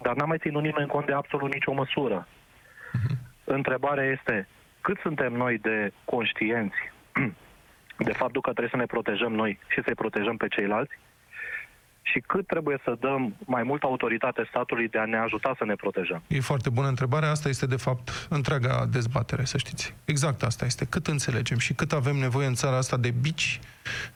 Dar 0.00 0.14
n-a 0.14 0.24
mai 0.24 0.38
ținut 0.38 0.62
nimeni 0.62 0.88
cont 0.88 1.06
de 1.06 1.12
absolut 1.12 1.52
nicio 1.52 1.72
măsură. 1.72 2.26
Întrebarea 3.44 4.04
este, 4.04 4.48
cât 4.80 4.98
suntem 4.98 5.32
noi 5.32 5.58
de 5.58 5.92
conștienți 6.04 6.76
de 8.08 8.12
faptul 8.12 8.40
că 8.40 8.50
trebuie 8.50 8.74
să 8.76 8.76
ne 8.76 8.92
protejăm 8.94 9.32
noi 9.32 9.58
și 9.68 9.82
să-i 9.82 9.94
protejăm 9.94 10.36
pe 10.36 10.48
ceilalți 10.48 10.98
și 12.12 12.18
cât 12.26 12.46
trebuie 12.46 12.78
să 12.84 12.96
dăm 13.00 13.36
mai 13.44 13.62
multă 13.62 13.86
autoritate 13.86 14.46
statului 14.48 14.88
de 14.88 14.98
a 14.98 15.04
ne 15.04 15.16
ajuta 15.18 15.54
să 15.58 15.64
ne 15.64 15.74
protejăm. 15.74 16.22
E 16.26 16.40
foarte 16.40 16.70
bună 16.70 16.88
întrebare. 16.88 17.26
Asta 17.26 17.48
este, 17.48 17.66
de 17.66 17.76
fapt, 17.76 18.26
întreaga 18.28 18.86
dezbatere, 18.90 19.44
să 19.44 19.58
știți. 19.58 19.94
Exact 20.04 20.42
asta 20.42 20.64
este. 20.64 20.84
Cât 20.84 21.06
înțelegem 21.06 21.58
și 21.58 21.72
cât 21.74 21.92
avem 21.92 22.16
nevoie 22.16 22.46
în 22.46 22.54
țara 22.54 22.76
asta 22.76 22.96
de 22.96 23.12
bici 23.20 23.60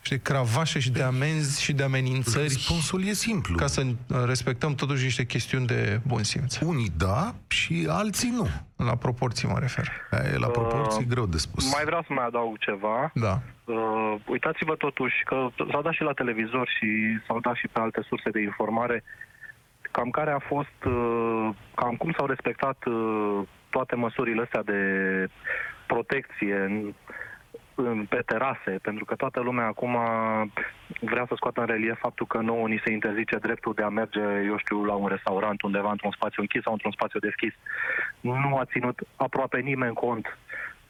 și 0.01 0.09
de 0.09 0.19
cravașe 0.21 0.79
și 0.79 0.91
de 0.91 1.01
amenzi 1.01 1.61
și 1.61 1.73
de 1.73 1.83
amenințări 1.83 2.43
Răspunsul 2.43 3.03
e 3.05 3.13
simplu. 3.13 3.55
ca 3.55 3.67
să 3.67 3.81
uh, 3.81 4.23
respectăm 4.25 4.75
totuși 4.75 5.03
niște 5.03 5.25
chestiuni 5.25 5.65
de 5.65 5.99
bun 6.07 6.23
simț. 6.23 6.57
Unii 6.59 6.91
da 6.97 7.35
și 7.47 7.85
alții 7.89 8.29
nu. 8.29 8.47
La 8.85 8.95
proporții 8.95 9.47
mă 9.47 9.59
refer. 9.59 9.87
Aia 10.11 10.29
e 10.33 10.37
la 10.37 10.47
proporții 10.47 11.03
Uh, 11.03 11.09
greu 11.09 11.25
de 11.25 11.37
spus. 11.37 11.73
Mai 11.73 11.83
vreau 11.85 12.01
să 12.01 12.13
mai 12.13 12.25
adaug 12.25 12.57
ceva. 12.57 13.11
Da. 13.13 13.39
Uh, 13.65 14.15
uitați-vă 14.27 14.75
totuși 14.75 15.23
că 15.23 15.47
s-a 15.71 15.81
dat 15.81 15.93
și 15.93 16.01
la 16.01 16.13
televizor 16.13 16.67
și 16.77 17.19
s-au 17.27 17.39
dat 17.39 17.55
și 17.55 17.67
pe 17.67 17.79
alte 17.79 18.01
surse 18.07 18.29
de 18.29 18.41
informare 18.41 19.03
cam 19.91 20.09
care 20.09 20.31
a 20.31 20.39
fost, 20.39 20.83
uh, 20.85 21.49
cam 21.75 21.95
cum 21.95 22.13
s-au 22.17 22.25
respectat 22.25 22.85
uh, 22.85 23.41
toate 23.69 23.95
măsurile 23.95 24.41
astea 24.41 24.63
de 24.63 24.79
protecție 25.87 26.55
în, 26.55 26.73
în, 26.73 26.93
pe 28.09 28.21
terase, 28.25 28.79
pentru 28.81 29.05
că 29.05 29.15
toată 29.15 29.39
lumea 29.39 29.65
acum 29.65 29.97
vrea 30.99 31.25
să 31.27 31.33
scoată 31.35 31.59
în 31.59 31.65
relief 31.65 31.99
faptul 31.99 32.27
că 32.27 32.37
nouă 32.37 32.67
ni 32.67 32.81
se 32.83 32.91
interzice 32.91 33.37
dreptul 33.37 33.73
de 33.73 33.83
a 33.83 33.89
merge, 33.89 34.21
eu 34.45 34.57
știu, 34.57 34.85
la 34.85 34.93
un 34.93 35.07
restaurant 35.07 35.61
undeva 35.61 35.91
într-un 35.91 36.11
spațiu 36.11 36.41
închis 36.41 36.61
sau 36.61 36.71
într-un 36.73 36.91
spațiu 36.91 37.19
deschis. 37.19 37.53
Nu 38.21 38.57
a 38.57 38.65
ținut 38.65 38.99
aproape 39.15 39.59
nimeni 39.59 39.93
cont 39.93 40.37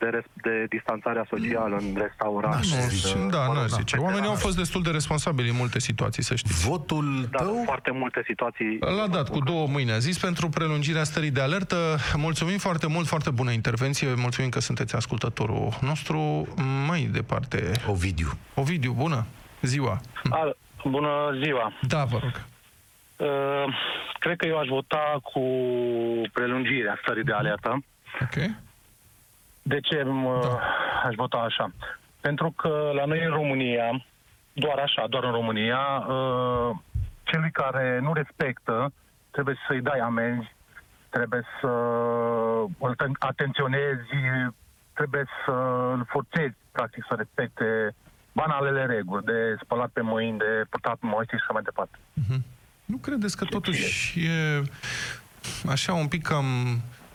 de, 0.01 0.07
res- 0.09 0.33
de 0.47 0.65
distanțarea 0.69 1.25
socială 1.29 1.75
în 1.79 1.95
restaurant. 2.05 2.53
N-aș 2.55 2.71
Nu, 2.71 2.87
zice, 2.89 3.13
da, 3.35 3.41
mă 3.45 3.53
nu 3.53 3.59
rog, 3.59 3.67
zice. 3.67 3.95
pe 3.95 4.01
Oamenii 4.01 4.21
au 4.21 4.35
terase. 4.35 4.45
fost 4.45 4.57
destul 4.57 4.81
de 4.83 4.89
responsabili 4.89 5.49
în 5.49 5.55
multe 5.55 5.79
situații, 5.79 6.23
să 6.23 6.35
știți. 6.35 6.67
Votul 6.67 7.27
Dar 7.31 7.41
tău 7.41 7.57
în 7.57 7.63
foarte 7.63 7.91
multe 7.91 8.21
situații... 8.25 8.77
L-a 8.79 9.07
dat 9.07 9.29
cu 9.29 9.39
două 9.39 9.67
mâini. 9.67 9.91
A 9.91 9.97
zis 9.97 10.17
pentru 10.19 10.49
prelungirea 10.49 11.03
stării 11.03 11.31
de 11.31 11.41
alertă. 11.41 11.97
Mulțumim 12.15 12.57
foarte 12.57 12.87
mult, 12.87 13.07
foarte 13.07 13.29
bună 13.29 13.51
intervenție. 13.51 14.13
Mulțumim 14.15 14.49
că 14.49 14.59
sunteți 14.59 14.95
ascultătorul 14.95 15.69
nostru. 15.81 16.47
Mai 16.87 17.09
departe, 17.11 17.71
Ovidiu. 17.87 18.27
Ovidiu, 18.53 18.91
bună 18.93 19.25
ziua. 19.61 19.99
Al, 20.29 20.57
bună 20.85 21.09
ziua! 21.43 21.73
Da, 21.87 22.03
vă 22.03 22.17
rog. 22.21 22.45
Uh, 23.17 23.73
cred 24.19 24.37
că 24.37 24.45
eu 24.47 24.57
aș 24.59 24.67
vota 24.67 25.19
cu 25.23 25.41
prelungirea 26.33 26.99
stării 27.03 27.23
de 27.23 27.31
alertă. 27.33 27.83
Ok. 28.21 28.35
De 29.61 29.79
ce 29.79 30.03
mă, 30.03 30.39
Da. 30.43 30.59
aș 31.07 31.15
vota 31.15 31.37
așa? 31.37 31.71
Pentru 32.21 32.51
că 32.51 32.91
la 32.93 33.05
noi 33.05 33.23
în 33.23 33.29
România, 33.31 34.05
doar 34.53 34.77
așa, 34.77 35.05
doar 35.09 35.23
în 35.23 35.31
România, 35.31 35.79
uh, 36.07 36.75
celui 37.23 37.51
care 37.51 37.99
nu 38.01 38.13
respectă 38.13 38.93
trebuie 39.31 39.55
să-i 39.67 39.81
dai 39.81 39.99
amenzi, 39.99 40.55
trebuie 41.09 41.41
să 41.61 41.67
îl 42.79 42.95
ten- 42.95 43.17
atenționezi, 43.19 44.09
trebuie 44.93 45.25
să 45.45 45.51
îl 45.93 46.05
forțezi, 46.09 46.55
practic, 46.71 47.05
să 47.07 47.15
respecte 47.17 47.95
banalele 48.33 48.85
reguli 48.85 49.23
de 49.25 49.55
spălat 49.63 49.89
pe 49.89 50.01
mâini, 50.01 50.37
de 50.37 50.63
purtat 50.69 50.97
măști 50.99 51.29
și 51.29 51.35
așa 51.41 51.53
mai 51.53 51.61
departe. 51.61 51.97
Nu 52.85 52.97
credeți 52.97 53.37
că 53.37 53.45
totuși 53.45 54.25
e 54.27 54.61
așa 55.69 55.93
un 55.93 56.07
pic 56.07 56.21
cam... 56.23 56.45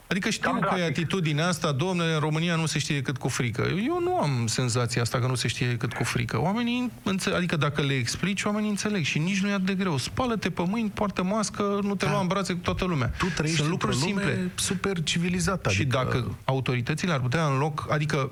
Adică 0.09 0.31
știu 0.31 0.51
Cam 0.51 0.61
că 0.61 0.67
e 0.67 0.77
grafic. 0.77 0.85
atitudinea 0.99 1.47
asta, 1.49 1.73
domnule, 1.73 2.13
în 2.13 2.19
România 2.21 2.55
nu 2.57 2.67
se 2.67 2.79
știe 2.79 3.03
cât 3.03 3.17
cu 3.19 3.29
frică. 3.29 3.63
Eu 3.87 4.01
nu 4.03 4.19
am 4.19 4.47
senzația 4.47 5.03
asta 5.03 5.19
că 5.19 5.27
nu 5.27 5.35
se 5.35 5.49
știe 5.49 5.77
cât 5.77 5.93
cu 5.93 6.05
frică. 6.05 6.41
Oamenii, 6.41 6.91
înțe- 7.03 7.31
adică 7.31 7.57
dacă 7.57 7.83
le 7.83 7.93
explici, 7.95 8.43
oamenii 8.45 8.69
înțeleg 8.71 9.05
și 9.05 9.19
nici 9.19 9.41
nu 9.41 9.49
e 9.49 9.53
atât 9.53 9.67
de 9.67 9.75
greu. 9.75 9.97
Spală-te 9.97 10.51
pe 10.51 10.63
mâini, 10.67 10.89
poartă 10.89 11.23
mască, 11.23 11.79
nu 11.83 11.95
te 11.95 12.07
lua 12.07 12.21
în 12.21 12.27
brațe 12.27 12.53
cu 12.53 12.59
toată 12.63 12.85
lumea. 12.85 13.07
Tu 13.19 13.27
trăiești 13.27 13.61
Sunt 13.63 13.73
într-o 13.73 13.89
lucruri 13.89 14.11
lume 14.11 14.23
simple. 14.23 14.51
super 14.55 15.03
civilizată. 15.03 15.71
Și 15.71 15.81
adică... 15.81 15.97
dacă 16.05 16.37
autoritățile 16.45 17.13
ar 17.13 17.21
putea 17.21 17.45
în 17.47 17.59
loc, 17.59 17.87
adică 17.91 18.31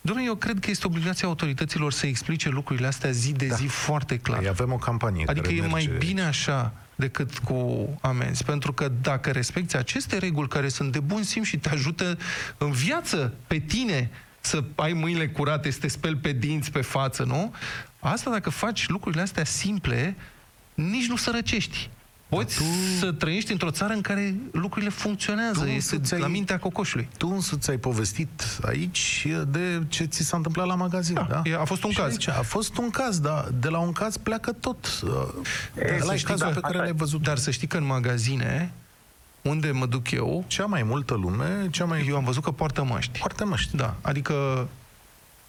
Domnule, 0.00 0.26
eu 0.28 0.34
cred 0.34 0.58
că 0.58 0.70
este 0.70 0.86
obligația 0.86 1.28
autorităților 1.28 1.92
să 1.92 2.06
explice 2.06 2.48
lucrurile 2.48 2.86
astea 2.86 3.10
zi 3.10 3.32
de 3.32 3.48
zi 3.54 3.66
foarte 3.66 4.16
clar. 4.18 4.38
Păi 4.38 4.48
avem 4.48 4.72
o 4.72 4.76
campanie 4.76 5.24
Adică 5.26 5.46
care 5.48 5.58
e 5.62 5.66
mai 5.66 5.88
merge... 5.90 6.06
bine 6.06 6.22
așa 6.22 6.72
decât 6.96 7.38
cu 7.38 7.88
amenzi. 8.00 8.44
Pentru 8.44 8.72
că 8.72 8.92
dacă 9.02 9.30
respecti 9.30 9.76
aceste 9.76 10.18
reguli 10.18 10.48
care 10.48 10.68
sunt 10.68 10.92
de 10.92 11.00
bun 11.00 11.22
simț 11.22 11.46
și 11.46 11.58
te 11.58 11.68
ajută 11.68 12.18
în 12.58 12.70
viață 12.70 13.34
pe 13.46 13.58
tine 13.58 14.10
să 14.40 14.64
ai 14.74 14.92
mâinile 14.92 15.28
curate, 15.28 15.70
să 15.70 15.78
te 15.78 15.88
speli 15.88 16.16
pe 16.16 16.32
dinți, 16.32 16.70
pe 16.70 16.80
față, 16.80 17.24
nu? 17.24 17.54
Asta 17.98 18.30
dacă 18.30 18.50
faci 18.50 18.88
lucrurile 18.88 19.22
astea 19.22 19.44
simple, 19.44 20.16
nici 20.74 21.06
nu 21.06 21.16
sărăcești. 21.16 21.90
Poți 22.28 22.56
tu- 22.56 22.62
să 22.98 23.12
trăiești 23.12 23.52
într-o 23.52 23.70
țară 23.70 23.92
în 23.92 24.00
care 24.00 24.34
lucrurile 24.52 24.90
funcționează, 24.90 25.60
Tu 25.64 25.70
este 25.70 25.98
ți-ai- 25.98 26.20
la 26.20 26.26
mintea 26.26 26.58
cocoșului. 26.58 27.08
Tu 27.18 27.28
însuți 27.28 27.70
ai 27.70 27.76
povestit 27.78 28.42
aici 28.64 29.26
de 29.48 29.82
ce 29.88 30.04
ți 30.04 30.22
s-a 30.22 30.36
întâmplat 30.36 30.66
la 30.66 30.74
magazin, 30.74 31.14
da? 31.14 31.26
Da, 31.30 31.42
e- 31.44 31.54
a 31.56 31.64
fost 31.64 31.84
un 31.84 31.90
Și 31.90 31.96
caz. 31.96 32.10
Aici, 32.10 32.28
a 32.28 32.42
fost 32.42 32.76
un 32.76 32.90
caz, 32.90 33.18
dar 33.20 33.48
de 33.60 33.68
la 33.68 33.78
un 33.78 33.92
caz 33.92 34.16
pleacă 34.16 34.52
tot. 34.52 35.00
Dar 35.00 35.98
la 35.98 36.04
să 36.04 36.14
știi 36.16 36.28
cazul 36.28 36.46
că- 36.46 36.52
pe 36.52 36.60
care 36.60 36.78
l-ai 36.78 36.92
văzut. 36.92 37.22
Dar 37.22 37.38
să 37.38 37.50
știi 37.50 37.66
că 37.66 37.76
în 37.76 37.84
magazine, 37.86 38.72
unde 39.42 39.70
mă 39.70 39.86
duc 39.86 40.10
eu, 40.10 40.44
Cea 40.46 40.64
mai 40.66 40.82
multă 40.82 41.14
lume, 41.14 41.66
cea 41.70 41.84
mai... 41.84 42.06
eu 42.08 42.16
am 42.16 42.24
văzut 42.24 42.42
că 42.42 42.50
poartă 42.50 42.84
măști. 42.84 43.18
Foarte 43.18 43.44
măști. 43.44 43.76
Da, 43.76 43.94
adică, 44.00 44.68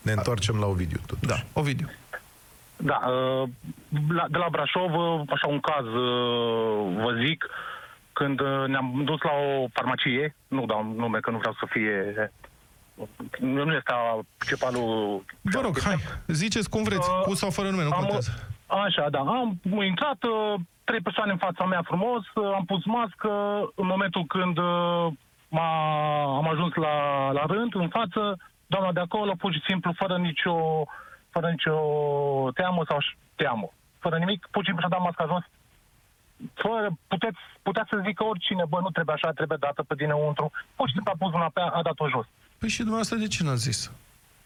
Ne 0.02 0.12
întoarcem 0.12 0.56
la 0.56 0.66
Ovidiu, 0.66 1.00
totuși. 1.06 1.28
da, 1.32 1.44
Ovidiu. 1.54 1.90
Da, 2.78 3.00
uh, 3.08 3.50
la, 4.10 4.26
de 4.30 4.38
la 4.38 4.48
Brașov, 4.52 4.94
uh, 4.94 5.22
așa 5.30 5.48
un 5.48 5.60
caz, 5.60 5.86
uh, 5.86 7.04
vă 7.04 7.18
zic, 7.26 7.46
când 8.14 8.40
uh, 8.40 8.64
ne-am 8.68 9.02
dus 9.06 9.22
la 9.22 9.32
o 9.32 9.68
farmacie, 9.74 10.36
nu 10.48 10.66
dau 10.66 10.94
nume 10.96 11.20
că 11.20 11.32
nu 11.32 11.38
vreau 11.38 11.56
să 11.60 11.66
fie... 11.70 12.14
Nu 13.40 13.74
este 13.74 13.94
principalul... 14.38 15.24
Vă 15.42 15.62
rog, 15.62 15.82
hai, 15.82 15.96
ziceți 16.28 16.70
cum 16.70 16.84
vreți, 16.84 17.10
Uh, 17.10 17.22
cu 17.22 17.34
sau 17.34 17.50
fără 17.50 17.70
nume, 17.70 17.84
nu 17.84 17.90
am, 17.92 18.00
contează. 18.00 18.32
Așa, 18.68 19.10
da. 19.10 19.20
Am 19.20 19.60
intrat, 19.84 20.24
uh, 20.24 20.60
trei 20.84 21.00
persoane 21.00 21.32
în 21.32 21.38
fața 21.38 21.66
mea 21.66 21.82
frumos, 21.86 22.24
uh, 22.34 22.52
am 22.56 22.66
pus 22.66 22.86
mască. 22.86 23.30
În 23.76 23.86
momentul 23.86 24.26
când 24.26 24.58
uh, 24.58 25.08
m-a, 25.50 25.72
am 26.38 26.48
ajuns 26.50 26.74
la, 26.74 26.96
la 27.32 27.46
rând, 27.46 27.76
în 27.76 27.90
față, 27.90 28.38
doamna 28.68 28.92
de 28.92 29.00
acolo, 29.00 29.34
pur 29.38 29.54
și 29.54 29.64
simplu, 29.68 29.94
fără 29.98 30.18
nicio, 30.18 30.56
fără 31.38 31.48
nicio 31.56 31.78
teamă 32.60 32.82
sau 32.90 32.98
ș- 33.06 33.18
teamă, 33.42 33.68
fără 34.04 34.18
nimic, 34.24 34.40
pur 34.52 34.62
și 34.62 34.68
simplu 34.70 34.82
și-a 34.84 34.96
dat 34.96 35.04
masca 35.08 35.26
jos. 35.34 35.46
Fără, 36.64 36.88
puteți, 37.14 37.42
putea 37.68 37.86
să 37.90 37.96
zică 38.08 38.24
oricine, 38.32 38.64
bă, 38.72 38.78
nu 38.86 38.90
trebuie 38.96 39.16
așa, 39.18 39.30
trebuie 39.40 39.58
dată 39.66 39.82
pe 39.84 39.96
dinăuntru. 40.02 40.46
Pur 40.78 40.86
și 40.88 40.94
simplu 40.96 41.12
a 41.14 41.20
pus 41.22 41.32
mâna 41.38 41.50
pe 41.56 41.60
ea, 41.64 41.70
a 41.78 41.82
dat-o 41.90 42.10
jos. 42.16 42.26
Păi 42.60 42.70
și 42.76 42.78
dumneavoastră 42.86 43.18
de 43.24 43.28
ce 43.34 43.44
n-ați 43.44 43.66
zis? 43.70 43.80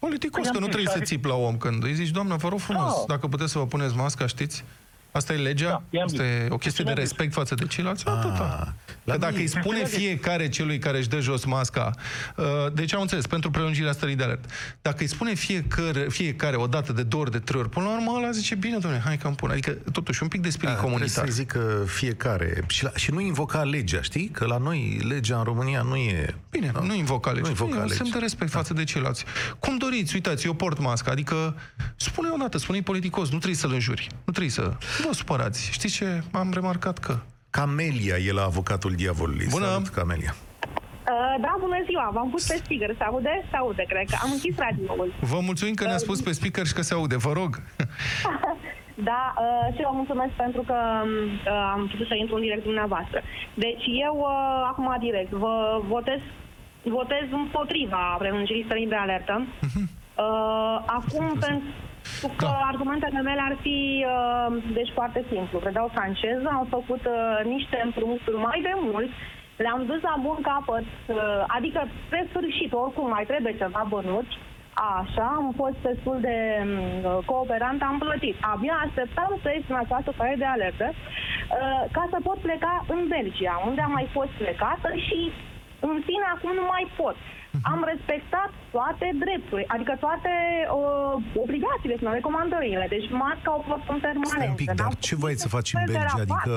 Politicos, 0.06 0.42
Păi 0.42 0.52
că 0.52 0.58
am 0.58 0.64
nu 0.66 0.70
zis, 0.70 0.76
trebuie 0.76 0.94
să 0.96 1.00
adică- 1.02 1.12
țipi 1.16 1.28
la 1.34 1.38
om 1.50 1.56
când 1.66 1.80
îi 1.84 1.94
zici, 2.02 2.16
doamnă, 2.18 2.36
vă 2.44 2.48
rog 2.54 2.60
frumos, 2.70 2.94
Da. 3.06 3.14
dacă 3.14 3.26
puteți 3.34 3.52
să 3.52 3.58
vă 3.64 3.66
puneți 3.74 3.96
masca, 3.96 4.26
știți? 4.36 4.58
Asta 5.12 5.34
e 5.34 5.36
legea? 5.38 5.68
Da, 5.70 5.82
i-am 5.90 6.06
Asta 6.06 6.24
zis. 6.24 6.32
e 6.32 6.48
o 6.50 6.58
chestie 6.58 6.84
de 6.84 6.90
I-am 6.90 7.00
zis. 7.00 7.10
respect 7.10 7.34
față 7.34 7.56
de 7.56 7.66
ceilalți? 7.66 8.06
Atâta. 8.08 8.74
la 9.04 9.14
Că 9.14 9.20
dacă 9.20 9.34
noi- 9.34 9.42
îi 9.42 9.48
spune 9.48 9.86
fiecare 9.86 10.50
celui 10.50 10.78
care 10.80 10.98
își 10.98 11.10
dă 11.10 11.20
jos 11.20 11.46
masca, 11.46 11.92
uh, 12.36 12.46
deci 12.74 12.94
am 12.94 13.02
înțeles, 13.02 13.28
pentru 13.28 13.50
prelungirea 13.52 13.92
stării 13.92 14.16
de 14.16 14.24
alert, 14.24 14.46
dacă 14.82 14.98
îi 15.00 15.08
spune 15.08 15.34
fiecare, 15.34 16.06
fiecare 16.10 16.56
o 16.56 16.68
dată, 16.68 16.94
de 16.94 17.04
două 17.04 17.22
ori, 17.24 17.32
de 17.32 17.40
trei 17.40 17.60
ori, 17.60 17.70
până 17.70 17.86
la 17.86 17.92
urmă 17.94 18.12
ăla 18.18 18.32
zice, 18.32 18.56
bine, 18.56 18.78
domnule, 18.78 19.02
hai 19.06 19.18
că 19.18 19.28
îmi 19.28 19.36
pun. 19.36 19.50
Adică, 19.50 19.72
totuși, 19.92 20.24
un 20.24 20.30
pic 20.30 20.42
de 20.42 20.50
spirit 20.50 20.68
Da, 20.70 20.74
trebuie 20.76 20.94
comunitar. 20.94 21.26
să 21.28 21.32
zică 21.34 21.84
fiecare. 21.88 22.64
Și, 22.68 22.84
la, 22.84 22.92
și 22.96 23.12
nu 23.12 23.20
invoca 23.20 23.64
legea, 23.64 24.02
știi? 24.02 24.28
Că 24.28 24.46
la 24.46 24.58
noi 24.58 25.00
legea 25.08 25.38
în 25.38 25.44
România 25.44 25.82
nu 25.82 25.96
e... 25.96 26.36
Bine, 26.50 26.72
nu 26.82 26.94
invoca 26.94 27.30
legea. 27.32 27.44
Nu 27.44 27.50
invoca 27.50 27.72
e 27.76 27.76
un 27.76 27.82
legea. 27.82 27.96
semn 27.96 28.10
de 28.12 28.20
respect 28.20 28.52
față 28.52 28.74
de 28.74 28.84
ceilalți. 28.84 29.26
Cum 29.60 29.78
doriți, 29.78 30.16
uitați, 30.16 30.46
eu 30.46 30.54
port 30.54 30.80
masca, 30.80 31.12
adică 31.12 31.56
spune 31.96 32.30
o 32.34 32.38
dată, 32.38 32.58
spune 32.58 32.82
politicos, 32.82 33.30
nu 33.30 33.38
trebuie 33.38 33.60
să-l 33.60 33.72
înjuri. 33.74 34.08
Nu 34.26 34.34
trebuie 34.34 34.52
să... 34.54 34.78
Nu 35.02 35.08
vă 35.08 35.14
supărați. 35.14 35.72
Știți 35.72 35.96
ce? 35.96 36.08
Am 36.32 36.50
remarcat 36.54 36.98
că... 36.98 37.14
Camelia 37.50 38.18
e 38.28 38.32
la 38.32 38.44
avocatul 38.52 38.94
diavolului. 39.02 39.48
Bună! 39.50 39.66
Salut, 39.66 39.88
Camelia. 39.88 40.34
Uh, 40.36 41.36
da, 41.46 41.54
bună 41.60 41.80
ziua, 41.90 42.10
v-am 42.14 42.30
pus 42.30 42.48
pe 42.48 42.56
speaker, 42.64 42.96
se 42.98 43.04
aude? 43.04 43.34
Se 43.50 43.56
aude, 43.56 43.84
cred 43.92 44.06
că 44.10 44.18
am 44.24 44.32
închis 44.32 44.56
radioul. 44.66 45.14
Vă 45.34 45.40
mulțumim 45.50 45.74
că 45.74 45.86
ne-a 45.86 45.98
spus 45.98 46.22
pe 46.22 46.32
speaker 46.32 46.66
și 46.66 46.74
că 46.74 46.82
se 46.82 46.94
aude. 46.94 47.18
Vă 47.18 47.32
rog. 47.34 47.52
Da, 49.12 49.24
uh, 49.38 49.68
și 49.76 49.82
vă 49.88 49.94
mulțumesc 49.94 50.34
pentru 50.46 50.62
că 50.70 50.78
uh, 51.04 51.72
am 51.74 51.88
putut 51.92 52.08
să 52.08 52.16
intru 52.16 52.36
în 52.36 52.42
direct 52.42 52.64
dumneavoastră. 52.64 53.22
Deci 53.54 53.86
eu, 54.06 54.16
uh, 54.18 54.70
acum 54.72 54.88
direct, 55.00 55.32
vă 55.32 55.82
votez, 55.94 56.20
votez 56.84 57.26
împotriva 57.32 58.16
prelungirii 58.18 58.66
stării 58.68 58.88
de 58.88 58.96
alertă. 58.96 59.36
Uh, 60.26 60.78
acum, 60.86 61.26
pentru 61.40 61.70
că 62.40 62.46
Da. 62.46 62.68
argumentele 62.72 63.22
mele 63.22 63.42
ar 63.50 63.56
fi, 63.62 64.06
uh, 64.06 64.64
deci 64.74 64.92
foarte 64.94 65.26
simplu, 65.32 65.60
predau 65.60 65.88
franceză, 65.94 66.48
am 66.52 66.68
făcut 66.70 67.04
uh, 67.06 67.46
niște 67.54 67.82
împrumuturi 67.84 68.38
mai 68.38 68.60
de 68.62 68.74
mult, 68.76 69.10
le-am 69.58 69.84
dus 69.86 70.02
la 70.02 70.16
bun 70.20 70.38
capăt, 70.42 70.84
uh, 71.08 71.44
adică 71.48 71.88
pe 72.10 72.28
sfârșit, 72.30 72.74
oricum 72.74 73.10
mai 73.10 73.26
trebuie 73.28 73.58
ceva 73.58 73.86
bănuți, 73.90 74.38
Așa, 74.74 75.28
am 75.40 75.54
fost 75.62 75.78
destul 75.90 76.18
de 76.22 76.38
mm, 76.64 77.22
cooperant, 77.26 77.82
am 77.82 77.98
plătit. 78.06 78.36
Abia 78.42 78.78
așteptam 78.86 79.32
să 79.42 79.48
ies 79.50 79.64
în 79.68 79.80
această 79.84 80.12
stare 80.14 80.36
de 80.38 80.46
alertă 80.46 80.88
uh, 80.94 81.82
ca 81.96 82.04
să 82.12 82.18
pot 82.24 82.38
pleca 82.38 82.86
în 82.94 83.02
Belgia, 83.08 83.64
unde 83.68 83.82
am 83.82 83.92
mai 83.92 84.08
fost 84.12 84.34
plecată 84.42 84.90
și 85.06 85.20
în 85.80 85.96
fine 86.08 86.28
acum 86.36 86.52
nu 86.60 86.66
mai 86.74 86.86
pot. 87.00 87.16
Am 87.74 87.82
respectat 87.94 88.50
toate 88.76 89.08
drepturile, 89.24 89.68
adică 89.76 89.94
toate 90.06 90.34
uh, 90.68 91.44
obligațiile, 91.46 91.96
sunt 92.00 92.14
recomandările. 92.20 92.86
Deci 92.96 93.08
masca 93.24 93.50
o 93.58 93.62
port 93.68 93.86
în 93.96 94.00
permanență. 94.08 94.36
Stai 94.38 94.54
un 94.56 94.60
pic, 94.62 94.70
dar 94.80 94.86
N-am 94.86 94.96
ce 95.08 95.14
făcut 95.16 95.24
voi 95.24 95.34
să 95.44 95.48
niciun 95.48 95.56
faci 95.58 95.70
în 95.74 95.78
fel 95.80 95.90
de 95.94 95.98
Belgia? 95.98 96.18
rabat. 96.22 96.44
Adică 96.44 96.56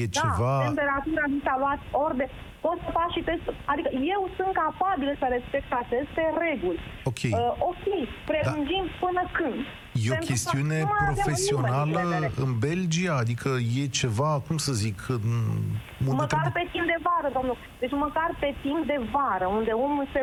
e 0.00 0.04
Da, 0.06 0.14
ceva... 0.20 0.52
temperatura 0.68 1.24
mi 1.34 1.40
s-a 1.46 1.56
luat 1.62 1.80
ori 2.04 2.16
de... 2.20 2.26
Poți 2.66 2.82
să 2.86 2.90
faci 2.98 3.12
și 3.16 3.22
test... 3.28 3.44
Adică 3.72 3.90
eu 4.14 4.20
sunt 4.38 4.52
capabil 4.62 5.10
să 5.20 5.26
respect 5.36 5.70
aceste 5.82 6.22
reguli. 6.44 6.80
Ok. 7.10 7.20
Uh, 7.24 7.70
ok, 7.70 7.86
prelungim 8.28 8.84
până 9.02 9.22
când? 9.38 9.58
E 10.04 10.08
o 10.10 10.12
Pentru 10.12 10.26
că 10.26 10.32
chestiune 10.32 10.78
nu 10.80 10.90
mai 10.92 11.06
avem 11.08 11.14
profesională 11.14 11.84
nimeni 12.00 12.24
încredere. 12.24 12.42
în 12.46 12.52
Belgia? 12.66 13.14
Adică 13.22 13.50
e 13.80 13.82
ceva, 14.00 14.30
cum 14.46 14.56
să 14.66 14.72
zic, 14.82 14.98
în- 15.08 15.62
unde 16.10 16.20
Măcar 16.22 16.40
trebuie... 16.44 16.64
pe 16.66 16.72
timp 16.74 16.86
de 16.94 16.98
vară, 17.08 17.28
domnul. 17.38 17.56
Deci 17.82 17.94
măcar 18.06 18.28
pe 18.44 18.50
timp 18.64 18.80
de 18.92 18.98
vară, 19.14 19.46
unde 19.58 19.72
omul 19.86 20.06
se... 20.14 20.20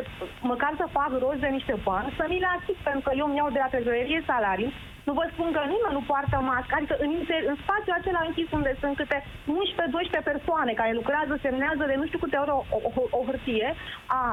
Măcar 0.52 0.72
să 0.80 0.86
fac 0.98 1.10
rost 1.24 1.40
de 1.44 1.50
niște 1.58 1.74
bani, 1.88 2.08
să 2.18 2.24
mi 2.30 2.38
le 2.44 2.48
achit, 2.56 2.78
pentru 2.88 3.02
că 3.06 3.10
eu 3.20 3.26
îmi 3.28 3.38
iau 3.40 3.50
de 3.56 3.60
la 3.64 3.72
trezorerie 3.74 4.20
salarii, 4.30 4.72
nu 5.06 5.12
vă 5.18 5.24
spun 5.34 5.48
că 5.56 5.62
nimeni 5.74 5.96
nu 5.98 6.02
poartă 6.10 6.36
mască, 6.52 6.72
adică 6.78 6.94
în, 7.04 7.10
inter, 7.18 7.40
în 7.52 7.56
spațiul 7.64 7.94
acela 7.98 8.20
închis 8.28 8.48
unde 8.58 8.72
sunt 8.82 8.94
câte 9.00 9.18
11-12 9.54 10.30
persoane 10.30 10.72
care 10.80 10.92
lucrează, 11.00 11.32
semnează 11.46 11.82
de 11.90 11.94
nu 12.00 12.06
știu 12.08 12.20
câte 12.24 12.38
ori 12.44 12.52
o, 12.58 12.60
o, 12.76 12.78
o, 13.00 13.02
o 13.18 13.20
hârtie, 13.28 13.68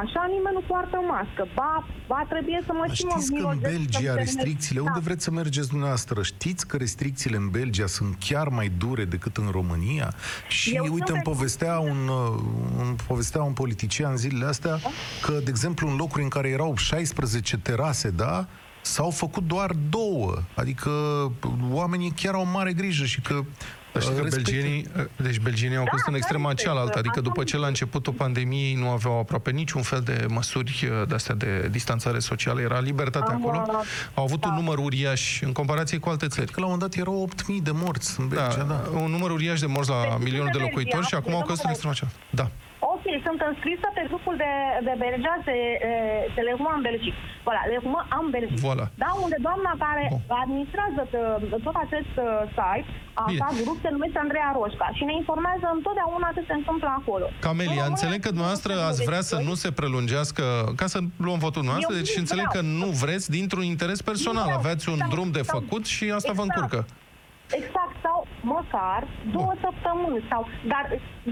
așa 0.03 0.21
nimeni 0.35 0.57
nu 0.59 0.63
poartă 0.71 0.97
mască. 1.15 1.43
Ba, 1.59 1.73
ba 2.11 2.21
trebuie 2.33 2.59
să 2.67 2.71
mă 2.79 2.85
Dar 2.87 2.95
și 2.99 3.03
mă 3.05 3.09
Știți 3.15 3.29
că 3.31 3.35
în 3.37 3.39
mirozesc 3.43 3.63
să-mi 3.65 3.77
Belgia 3.77 3.99
terminez. 4.13 4.25
restricțiile, 4.27 4.79
Da. 4.81 4.85
unde 4.87 5.01
vreți 5.07 5.23
să 5.27 5.31
mergeți 5.41 5.69
dumneavoastră? 5.73 6.17
Știți 6.33 6.63
că 6.69 6.73
restricțiile 6.85 7.37
în 7.43 7.49
Belgia 7.59 7.89
sunt 7.97 8.11
chiar 8.27 8.47
mai 8.59 8.67
dure 8.83 9.03
decât 9.15 9.33
în 9.43 9.49
România? 9.57 10.07
Și 10.57 10.69
Eu 10.79 10.83
uite, 10.83 10.95
sunt 10.97 11.09
îmi 11.15 11.23
de- 11.25 11.29
povestea 11.31 11.73
un, 11.91 11.99
uh, 12.19 12.35
îmi 12.83 12.95
povestea 13.11 13.41
un 13.49 13.53
politician 13.61 14.13
zilele 14.23 14.45
astea 14.55 14.75
că, 15.25 15.31
de 15.31 15.49
exemplu, 15.55 15.83
în 15.91 15.95
locuri 16.03 16.23
în 16.27 16.33
care 16.37 16.47
erau 16.57 16.71
16 16.75 17.57
terase, 17.57 18.09
da, 18.25 18.35
s-au 18.83 19.09
făcut 19.09 19.43
doar 19.47 19.71
două. 19.89 20.37
Adică 20.55 20.89
oamenii 21.71 22.11
chiar 22.15 22.33
au 22.33 22.45
mare 22.45 22.73
grijă 22.73 23.03
și 23.05 23.21
că 23.21 23.43
Dar 23.93 24.01
știi 24.01 24.15
că 24.15 24.21
Respectiv- 24.21 24.53
belgienii, 24.53 24.87
deci 25.15 25.39
belgienii 25.39 25.77
au 25.77 25.83
Da, 25.83 25.89
fost 25.91 26.07
în 26.07 26.13
extrema 26.15 26.43
corect, 26.43 26.61
cealaltă, 26.61 26.91
adică 26.97 27.09
asta 27.09 27.21
după 27.21 27.39
am 27.39 27.45
ce 27.45 27.53
la 27.57 27.59
zis. 27.61 27.67
începutul 27.69 28.13
pandemiei 28.13 28.73
nu 28.73 28.89
aveau 28.89 29.19
aproape 29.19 29.51
niciun 29.51 29.81
fel 29.81 30.01
de 30.01 30.25
măsuri 30.29 30.89
uh, 31.01 31.07
de-astea 31.07 31.35
de 31.35 31.67
distanțare 31.71 32.19
socială, 32.19 32.61
era 32.61 32.79
libertate 32.79 33.31
Am, 33.31 33.41
acolo, 33.47 33.63
uh, 33.67 33.85
au 34.13 34.23
avut 34.23 34.43
un 34.43 34.49
da. 34.49 34.55
număr 34.55 34.77
uriaș 34.77 35.41
în 35.41 35.51
comparație 35.51 35.97
cu 35.97 36.09
alte 36.09 36.27
țări. 36.27 36.51
Că 36.51 36.59
la 36.59 36.65
un 36.65 36.71
moment 36.71 36.91
dat 36.91 36.99
erau 37.01 37.29
8.000 37.35 37.61
de 37.63 37.71
morți 37.73 38.19
în 38.19 38.27
Belgia, 38.27 38.55
da. 38.57 38.63
Da, 38.63 38.99
un 38.99 39.11
număr 39.11 39.31
uriaș 39.31 39.59
de 39.59 39.65
morți 39.65 39.89
la 39.89 39.95
Deci, 40.09 40.23
milionul 40.23 40.49
de 40.51 40.57
Belgia, 40.57 40.69
locuitori 40.69 41.05
și 41.05 41.15
acum 41.15 41.31
de 41.31 41.37
au 41.37 41.43
căzut 41.43 41.63
în 41.63 41.69
număr- 41.69 41.71
extrema 41.71 41.93
cealaltă. 41.93 42.19
Da. 42.29 42.51
Ok, 43.05 43.13
sunt 43.27 43.39
înscrisă 43.51 43.87
pe 43.97 44.03
grupul 44.11 44.35
de, 44.43 44.51
de 44.87 44.93
belgeați 45.03 45.45
de, 45.51 45.59
eh, 45.89 46.21
de 46.35 46.41
Le 46.47 46.53
Rouen 46.59 46.75
în 46.79 46.83
Belgic. 46.89 47.15
Voilà, 47.47 47.63
Le 47.71 47.77
Rouen 47.85 48.05
în 48.21 48.27
Belgic. 48.35 48.57
Voilà. 48.67 48.85
Da, 49.03 49.09
unde 49.25 49.37
doamna 49.47 49.71
care 49.85 50.03
Bun. 50.13 50.21
administrează 50.43 51.01
t- 51.13 51.63
tot 51.67 51.75
acest 51.85 52.13
uh, 52.17 52.27
site, 52.57 52.87
asta, 53.27 53.47
Bine. 53.51 53.63
grup, 53.65 53.77
se 53.85 53.89
numește 53.95 54.17
Andreea 54.25 54.51
Roșca 54.59 54.87
și 54.97 55.03
ne 55.09 55.13
informează 55.21 55.65
întotdeauna 55.77 56.27
ce 56.37 56.41
se 56.49 56.55
întâmplă 56.59 56.89
acolo. 56.99 57.25
În 57.29 57.35
Camelia, 57.47 57.65
România 57.71 57.91
înțeleg 57.93 58.19
că 58.25 58.29
sunt 58.29 58.37
dumneavoastră 58.37 58.71
ați 58.89 59.01
vrea 59.09 59.23
să 59.31 59.37
nu 59.47 59.53
se 59.63 59.69
prelungească, 59.79 60.43
ca 60.81 60.87
să 60.93 60.97
luăm 61.25 61.39
votul 61.45 61.59
dumneavoastră, 61.63 61.93
Eu 61.95 61.99
deci 62.01 62.13
nu 62.15 62.21
înțeleg 62.23 62.47
că 62.55 62.61
vreau. 62.63 62.79
nu 62.81 62.87
vreți 63.03 63.27
dintr-un 63.37 63.65
interes 63.73 63.99
personal, 64.11 64.47
vreau. 64.49 64.61
aveați 64.61 64.83
un 64.93 64.99
Sau- 65.03 65.11
drum 65.13 65.27
de 65.37 65.41
sau- 65.43 65.53
făcut 65.57 65.83
și 65.95 66.03
asta 66.17 66.31
vă 66.39 66.43
Exact. 66.43 66.53
încurcă. 66.55 66.79
Exact, 67.59 67.91
sau 67.92 67.92
măcar 68.55 68.99
două 69.35 69.53
săptămâni. 69.65 70.23
Sau, 70.31 70.41
dar 70.71 70.83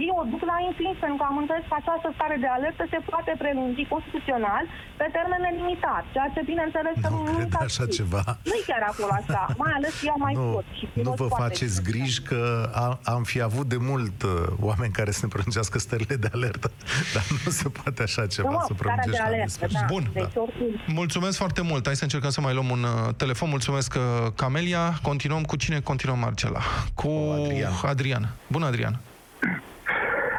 eu 0.09 0.17
duc 0.33 0.43
la 0.51 0.57
infins 0.69 0.95
pentru 1.03 1.17
că 1.21 1.25
am 1.31 1.37
înțeles 1.43 1.63
că 1.69 1.75
această 1.81 2.07
stare 2.17 2.37
de 2.43 2.49
alertă 2.57 2.83
se 2.93 2.99
poate 3.09 3.31
prelungi 3.43 3.83
constituțional 3.93 4.63
pe 4.99 5.07
termen 5.17 5.41
nelimitat, 5.47 6.03
ceea 6.13 6.29
ce 6.33 6.39
bineînțeles 6.51 6.95
că 7.03 7.07
Nu 7.13 7.19
nu 7.27 7.31
cred 7.37 7.51
s-a 7.55 7.63
așa 7.69 7.83
scris. 7.85 7.95
ceva. 7.99 8.23
Nu 8.47 8.53
e 8.59 8.61
chiar 8.71 8.83
acolo 8.91 9.11
așa, 9.21 9.41
mai 9.63 9.73
ales 9.77 9.91
că 9.99 10.03
eu 10.13 10.17
mai 10.25 10.33
Nu, 10.39 10.43
scot 10.49 10.67
și 10.79 10.85
nu 10.85 10.91
pilot 10.95 11.15
vă 11.23 11.27
foarte 11.33 11.43
faceți 11.45 11.75
bine. 11.81 11.87
griji 11.89 12.19
că 12.29 12.39
am, 12.83 12.93
am 13.15 13.21
fi 13.31 13.39
avut 13.49 13.65
de 13.73 13.79
mult 13.89 14.17
uh, 14.23 14.31
oameni 14.69 14.93
care 14.99 15.11
să 15.17 15.19
ne 15.23 15.29
prelungească 15.33 15.75
stările 15.85 16.15
de 16.23 16.29
alertă, 16.37 16.67
dar 17.15 17.23
nu 17.43 17.49
se 17.59 17.67
poate 17.79 17.99
așa 18.07 18.23
ceva 18.35 18.49
Nu, 18.53 18.55
mă, 18.59 18.63
să 18.67 18.73
starea 18.73 18.95
de 18.95 19.09
prelungești 19.11 19.21
la 19.23 19.27
alertă, 19.31 19.45
nesfârșit. 19.49 19.79
da. 19.79 19.93
Bun. 19.93 20.03
Deci, 20.19 20.35
oricum, 20.45 20.69
Mulțumesc 21.01 21.35
foarte 21.43 21.61
mult. 21.69 21.81
Hai 21.85 21.95
să 22.01 22.03
încercăm 22.09 22.29
să 22.37 22.41
mai 22.41 22.53
luăm 22.57 22.69
un 22.69 22.83
uh, 22.83 23.13
telefon. 23.17 23.49
Mulțumesc, 23.49 23.89
uh, 23.97 24.31
Camelia. 24.35 24.83
Continuăm 25.01 25.43
cu 25.43 25.55
cine? 25.55 25.79
Continuăm, 25.79 26.19
Marcela. 26.19 26.59
Cu 27.03 27.31
Adrian. 27.33 27.71
Adrian. 27.83 28.23
Bună, 28.47 28.65
Adrian. 28.65 28.99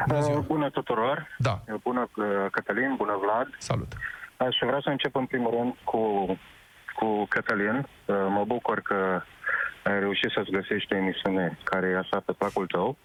Bună 0.07 0.21
ziua. 0.21 0.37
Uh, 0.37 0.45
Bună 0.45 0.69
tuturor! 0.69 1.27
Da, 1.37 1.59
Bună 1.83 2.09
uh, 2.15 2.25
Cătălin, 2.51 2.93
bună 2.97 3.17
Vlad! 3.21 3.47
salut. 3.57 3.93
Aș 4.37 4.55
vrea 4.61 4.79
să 4.83 4.89
încep 4.89 5.15
în 5.15 5.25
primul 5.25 5.51
rând 5.57 5.73
cu, 5.83 6.25
cu 6.95 7.25
Cătălin. 7.29 7.75
Uh, 8.05 8.15
Mă 8.29 8.43
bucur 8.47 8.79
că 8.79 9.21
ai 9.83 9.99
reușit 9.99 10.29
să-ți 10.35 10.51
găsești 10.51 10.93
o 10.93 10.97
emisiune 10.97 11.57
care 11.63 11.87
e 11.87 11.97
așa 11.97 12.19
pe 12.25 12.31
placul 12.37 12.65
tău. 12.67 12.97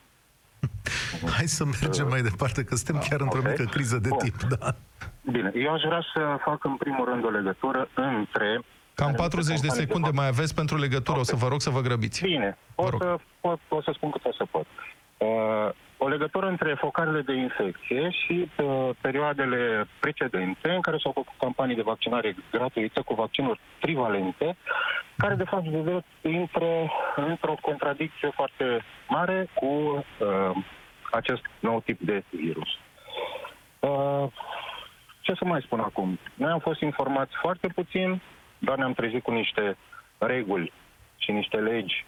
Hai 1.37 1.47
să 1.47 1.65
mergem 1.65 2.09
mai 2.09 2.23
departe, 2.23 2.65
că 2.65 2.75
suntem 2.75 3.03
chiar 3.09 3.21
într-o 3.21 3.39
ok. 3.39 3.49
mică 3.49 3.65
criză 3.65 3.99
de 3.99 4.09
Bun. 4.09 4.19
timp. 4.19 4.43
Da. 4.43 4.75
Bine, 5.31 5.51
eu 5.55 5.73
aș 5.73 5.83
vrea 5.83 6.03
să 6.15 6.37
fac 6.45 6.65
în 6.65 6.77
primul 6.77 7.05
rând 7.05 7.25
o 7.25 7.29
legătură 7.29 7.89
între... 7.95 8.61
Cam 9.01 9.07
anumite 9.07 9.22
40 9.28 9.61
de 9.61 9.66
companii 9.66 9.84
secunde 9.86 10.09
vac- 10.09 10.14
mai 10.20 10.26
aveți 10.26 10.55
pentru 10.55 10.76
legătură. 10.76 11.18
O 11.18 11.22
să 11.22 11.36
vă 11.36 11.49
rog 11.49 11.61
să 11.61 11.70
vă 11.70 11.80
grăbiți. 11.80 12.22
Bine, 12.22 12.59
Vă 12.74 12.82
o 12.82 12.88
rog. 12.90 13.03
să, 13.03 13.16
pot, 13.40 13.61
o 13.68 13.82
să 13.82 13.90
spun 13.94 14.11
cât 14.11 14.24
o 14.24 14.32
să 14.32 14.44
pot. 14.51 14.66
Uh, 15.18 15.68
o 15.99 16.09
legătură 16.09 16.46
între 16.46 16.74
focarele 16.74 17.20
de 17.20 17.32
infecție 17.34 18.11
și 18.11 18.36
uh, 18.57 18.90
perioadele 19.01 19.88
precedente 20.01 20.68
în 20.70 20.80
care 20.80 20.96
s-au 21.03 21.12
făcut 21.12 21.34
campanii 21.38 21.76
de 21.76 21.82
vaccinare 21.92 22.34
gratuită 22.51 23.03
cu 23.03 23.14
vaccinuri 23.14 23.61
trivalente, 23.80 24.57
care 25.16 25.34
de 25.34 25.44
fapt 25.44 25.66
de 25.66 25.78
drept 25.78 26.07
intră 26.22 26.70
într-o 27.16 27.55
contradicție 27.61 28.30
foarte 28.34 28.84
mare 29.09 29.49
cu 29.55 29.66
uh, 29.66 30.57
acest 31.12 31.42
nou 31.61 31.80
tip 31.80 32.01
de 32.01 32.22
virus. 32.30 32.68
Uh, 33.80 34.24
ce 35.20 35.32
să 35.34 35.44
mai 35.44 35.61
spun 35.64 35.80
acum? 35.80 36.18
Noi 36.34 36.51
am 36.51 36.59
fost 36.59 36.80
informați 36.80 37.32
foarte 37.40 37.68
puțin, 37.74 38.20
doar 38.59 38.79
ne-am 38.79 38.93
trezit 38.93 39.23
cu 39.23 39.31
niște 39.31 39.77
reguli 40.19 40.73
și 41.17 41.31
niște 41.31 41.57
legi 41.57 42.05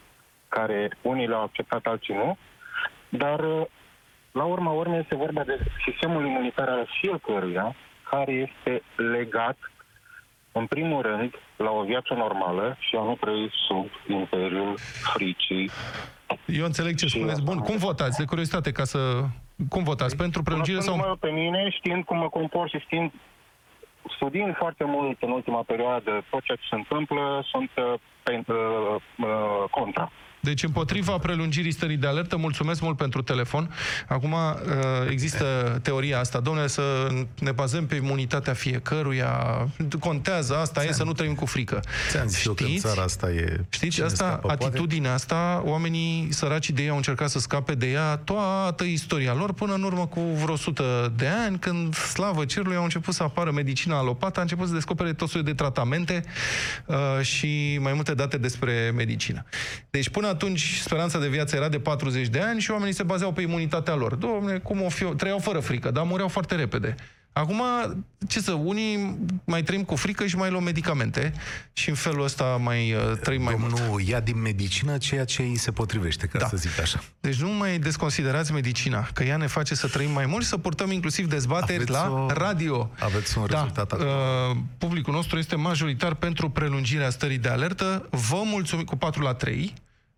care 0.47 0.97
unii 1.01 1.27
le-au 1.27 1.41
acceptat, 1.41 1.85
alții 1.85 2.13
nu, 2.13 2.37
dar 3.09 3.39
uh, 3.39 3.65
la 4.31 4.43
urma 4.43 4.71
urmei 4.71 4.99
este 4.99 5.15
vorba 5.15 5.43
de 5.43 5.57
sistemul 5.85 6.25
imunitar 6.25 6.67
al 6.67 6.87
fiecăruia 7.01 7.75
care 8.09 8.31
este 8.31 8.83
legat 8.95 9.57
în 10.51 10.65
primul 10.65 11.01
rând 11.01 11.33
la 11.57 11.71
o 11.71 11.83
viață 11.83 12.13
normală 12.13 12.75
și 12.79 12.95
a 12.95 13.03
nu 13.03 13.15
trăi 13.15 13.51
sub 13.67 13.87
imperiul 14.07 14.77
fricii. 15.13 15.69
Eu 16.45 16.65
înțeleg 16.65 16.95
ce 16.95 17.05
Și 17.05 17.17
spuneți. 17.17 17.31
asta 17.31 17.43
Bun, 17.43 17.55
nu 17.55 17.63
cum 17.63 17.73
este. 17.73 17.85
votați? 17.85 18.17
De 18.17 18.25
curiozitate, 18.25 18.71
ca 18.71 18.83
să... 18.83 18.99
Cum 19.69 19.83
votați? 19.83 20.15
Pentru 20.17 20.43
prelungire 20.43 20.79
sau... 20.79 20.93
Cunoscându-mă 20.93 21.27
pe 21.33 21.41
mine, 21.41 21.69
știind 21.69 22.03
cum 22.03 22.17
mă 22.17 22.29
comport 22.29 22.69
și 22.69 22.79
știind, 22.79 23.11
studiind 24.15 24.55
foarte 24.55 24.83
mult 24.83 25.21
în 25.21 25.31
ultima 25.31 25.63
perioadă 25.63 26.23
tot 26.29 26.43
ceea 26.43 26.57
ce 26.57 26.67
se 26.69 26.75
întâmplă, 26.75 27.43
sunt 27.51 27.71
uh, 27.75 27.93
pe, 28.23 28.43
uh, 28.47 28.95
uh, 29.17 29.69
contra. 29.71 30.11
Deci 30.41 30.63
împotriva 30.63 31.17
prelungirii 31.17 31.71
stării 31.71 31.97
de 31.97 32.07
alertă, 32.07 32.37
mulțumesc 32.37 32.81
mult 32.81 32.97
pentru 32.97 33.21
telefon. 33.21 33.73
Acum 34.07 34.31
uh, 34.31 35.09
există 35.09 35.79
teoria 35.81 36.19
asta, 36.19 36.39
domnule, 36.39 36.67
să 36.67 37.07
ne 37.39 37.51
bazăm 37.51 37.85
pe 37.85 37.95
imunitatea 37.95 38.53
fiecăruia. 38.53 39.67
Contează, 39.99 40.57
asta 40.57 40.83
e 40.83 40.91
să 40.91 41.03
nu 41.03 41.13
trăim 41.13 41.35
cu 41.35 41.45
frică. 41.45 41.79
Ți-am 42.09 42.27
zis 42.27 42.45
eu 42.45 42.53
că 42.53 42.63
în 42.63 42.69
Știți? 42.69 42.87
țara 42.87 43.01
asta 43.01 43.31
e... 43.31 43.59
Știți, 43.69 43.93
cine 43.93 44.05
asta, 44.05 44.25
scapă, 44.25 44.47
poate. 44.47 44.65
atitudinea 44.65 45.13
asta, 45.13 45.61
oamenii 45.65 46.27
săraci 46.31 46.69
de 46.69 46.81
ei 46.81 46.89
au 46.89 46.95
încercat 46.95 47.29
să 47.29 47.39
scape 47.39 47.73
de 47.73 47.91
ea 47.91 48.15
toată 48.15 48.83
istoria 48.83 49.33
lor, 49.33 49.53
până 49.53 49.73
în 49.73 49.83
urmă 49.83 50.07
cu 50.07 50.19
vreo 50.19 50.53
100 50.53 51.13
de 51.15 51.27
ani, 51.27 51.59
când, 51.59 51.95
slavă 51.95 52.45
cerului, 52.45 52.75
au 52.75 52.83
început 52.83 53.13
să 53.13 53.23
apară 53.23 53.51
medicina 53.51 53.97
alopată, 53.97 54.39
a 54.39 54.41
început 54.41 54.67
să 54.67 54.73
descopere 54.73 55.13
tot 55.13 55.29
soiul 55.29 55.45
de 55.47 55.53
tratamente 55.53 56.23
uh, 56.85 56.95
și 57.21 57.77
mai 57.81 57.93
multe 57.93 58.13
date 58.13 58.37
despre 58.37 58.91
medicină. 58.95 59.45
Deci 59.89 60.09
până 60.09 60.30
atunci 60.31 60.79
speranța 60.83 61.19
de 61.19 61.27
viață 61.27 61.55
era 61.55 61.69
de 61.69 61.79
40 61.79 62.27
de 62.27 62.39
ani 62.39 62.59
și 62.61 62.71
oamenii 62.71 62.93
se 62.93 63.03
bazeau 63.03 63.31
pe 63.33 63.41
imunitatea 63.41 63.95
lor. 63.95 64.15
Domne, 64.15 64.57
cum 64.57 64.81
o 64.81 64.89
fi, 64.89 65.03
trăiau 65.03 65.39
fără 65.39 65.59
frică, 65.59 65.91
dar 65.91 66.03
mureau 66.03 66.27
foarte 66.27 66.55
repede. 66.55 66.95
Acum, 67.33 67.61
ce 68.27 68.39
să, 68.41 68.51
unii 68.51 69.17
mai 69.45 69.63
trăim 69.63 69.83
cu 69.83 69.95
frică 69.95 70.25
și 70.25 70.35
mai 70.35 70.49
luăm 70.49 70.63
medicamente 70.63 71.33
și 71.73 71.89
în 71.89 71.95
felul 71.95 72.23
ăsta 72.23 72.43
mai 72.43 72.93
uh, 72.93 73.17
trăim 73.21 73.41
mai 73.41 73.55
mult. 73.59 73.75
Domnul 73.79 74.01
ia 74.01 74.19
din 74.19 74.41
medicină 74.41 74.97
ceea 74.97 75.25
ce 75.25 75.41
îi 75.41 75.57
se 75.57 75.71
potrivește, 75.71 76.25
ca 76.27 76.37
Da. 76.39 76.47
să 76.47 76.57
zic 76.57 76.79
așa. 76.79 77.03
Deci 77.19 77.35
nu 77.41 77.49
mai 77.49 77.77
desconsiderați 77.79 78.53
medicina, 78.53 79.07
că 79.13 79.23
ea 79.23 79.37
ne 79.37 79.47
face 79.47 79.75
să 79.75 79.87
trăim 79.87 80.11
mai 80.11 80.25
mult 80.25 80.43
și 80.43 80.49
să 80.49 80.57
purtăm 80.57 80.91
inclusiv 80.91 81.27
dezbateri 81.29 81.73
Aveți 81.75 81.91
la 81.91 82.09
o- 82.11 82.27
radio. 82.33 82.91
aveți 82.99 83.37
un 83.37 83.45
da, 83.49 83.59
rezultat 83.59 83.91
acum. 83.91 84.05
uh, 84.05 84.57
publicul 84.77 85.13
nostru 85.13 85.37
este 85.37 85.55
majoritar 85.55 86.13
pentru 86.13 86.49
prelungirea 86.49 87.09
stării 87.09 87.37
de 87.37 87.49
alertă. 87.49 88.07
Vă 88.09 88.41
mulțumim 88.45 88.85
cu 88.85 88.95
4 88.95 89.21
la 89.23 89.33
3. 89.33 89.73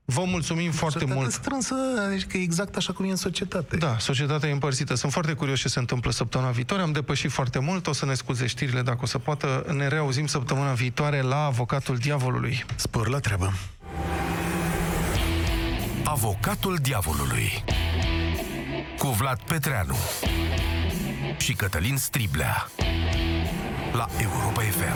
Vă 0.06 0.24
mulțumim 0.26 0.72
foarte 0.72 0.99
Societatea 0.99 1.22
mult. 1.24 1.34
strânsă, 1.36 1.76
adică 2.08 2.38
exact 2.38 2.76
așa 2.76 2.93
cum 2.93 3.06
e 3.06 3.10
în 3.10 3.16
societate. 3.16 3.78
Da, 3.78 3.95
societatea 3.99 4.49
e 4.49 4.51
împărțită. 4.51 4.95
Sunt 4.95 5.12
foarte 5.12 5.34
curios 5.34 5.60
ce 5.60 5.68
se 5.68 5.80
întâmplă 5.80 6.12
săptămâna 6.12 6.49
viitoare. 6.51 6.84
Am 6.84 6.91
depășit 6.91 7.32
foarte 7.32 7.60
mult. 7.60 7.88
O 7.88 7.93
să 7.93 8.06
ne 8.06 8.14
scuze 8.14 8.45
știrile 8.47 8.82
dacă 8.82 8.99
o 9.01 9.06
să 9.06 9.18
poată. 9.18 9.66
Ne 9.72 9.88
reauzim 9.88 10.26
săptămâna 10.26 10.72
viitoare 10.74 11.22
la 11.22 11.45
Avocatul 11.45 11.97
Diavolului. 11.97 12.66
Spor 12.76 13.08
la 13.08 13.20
treabă. 13.20 13.54
Avocatul 16.04 16.78
diavolului 16.82 17.64
cu 18.97 19.08
Vlad 19.08 19.39
Petreanu 19.39 19.95
și 21.38 21.54
Cătălin 21.54 21.97
Striblea 21.97 22.68
la 23.93 24.08
Europa 24.22 24.62
FM. 24.62 24.95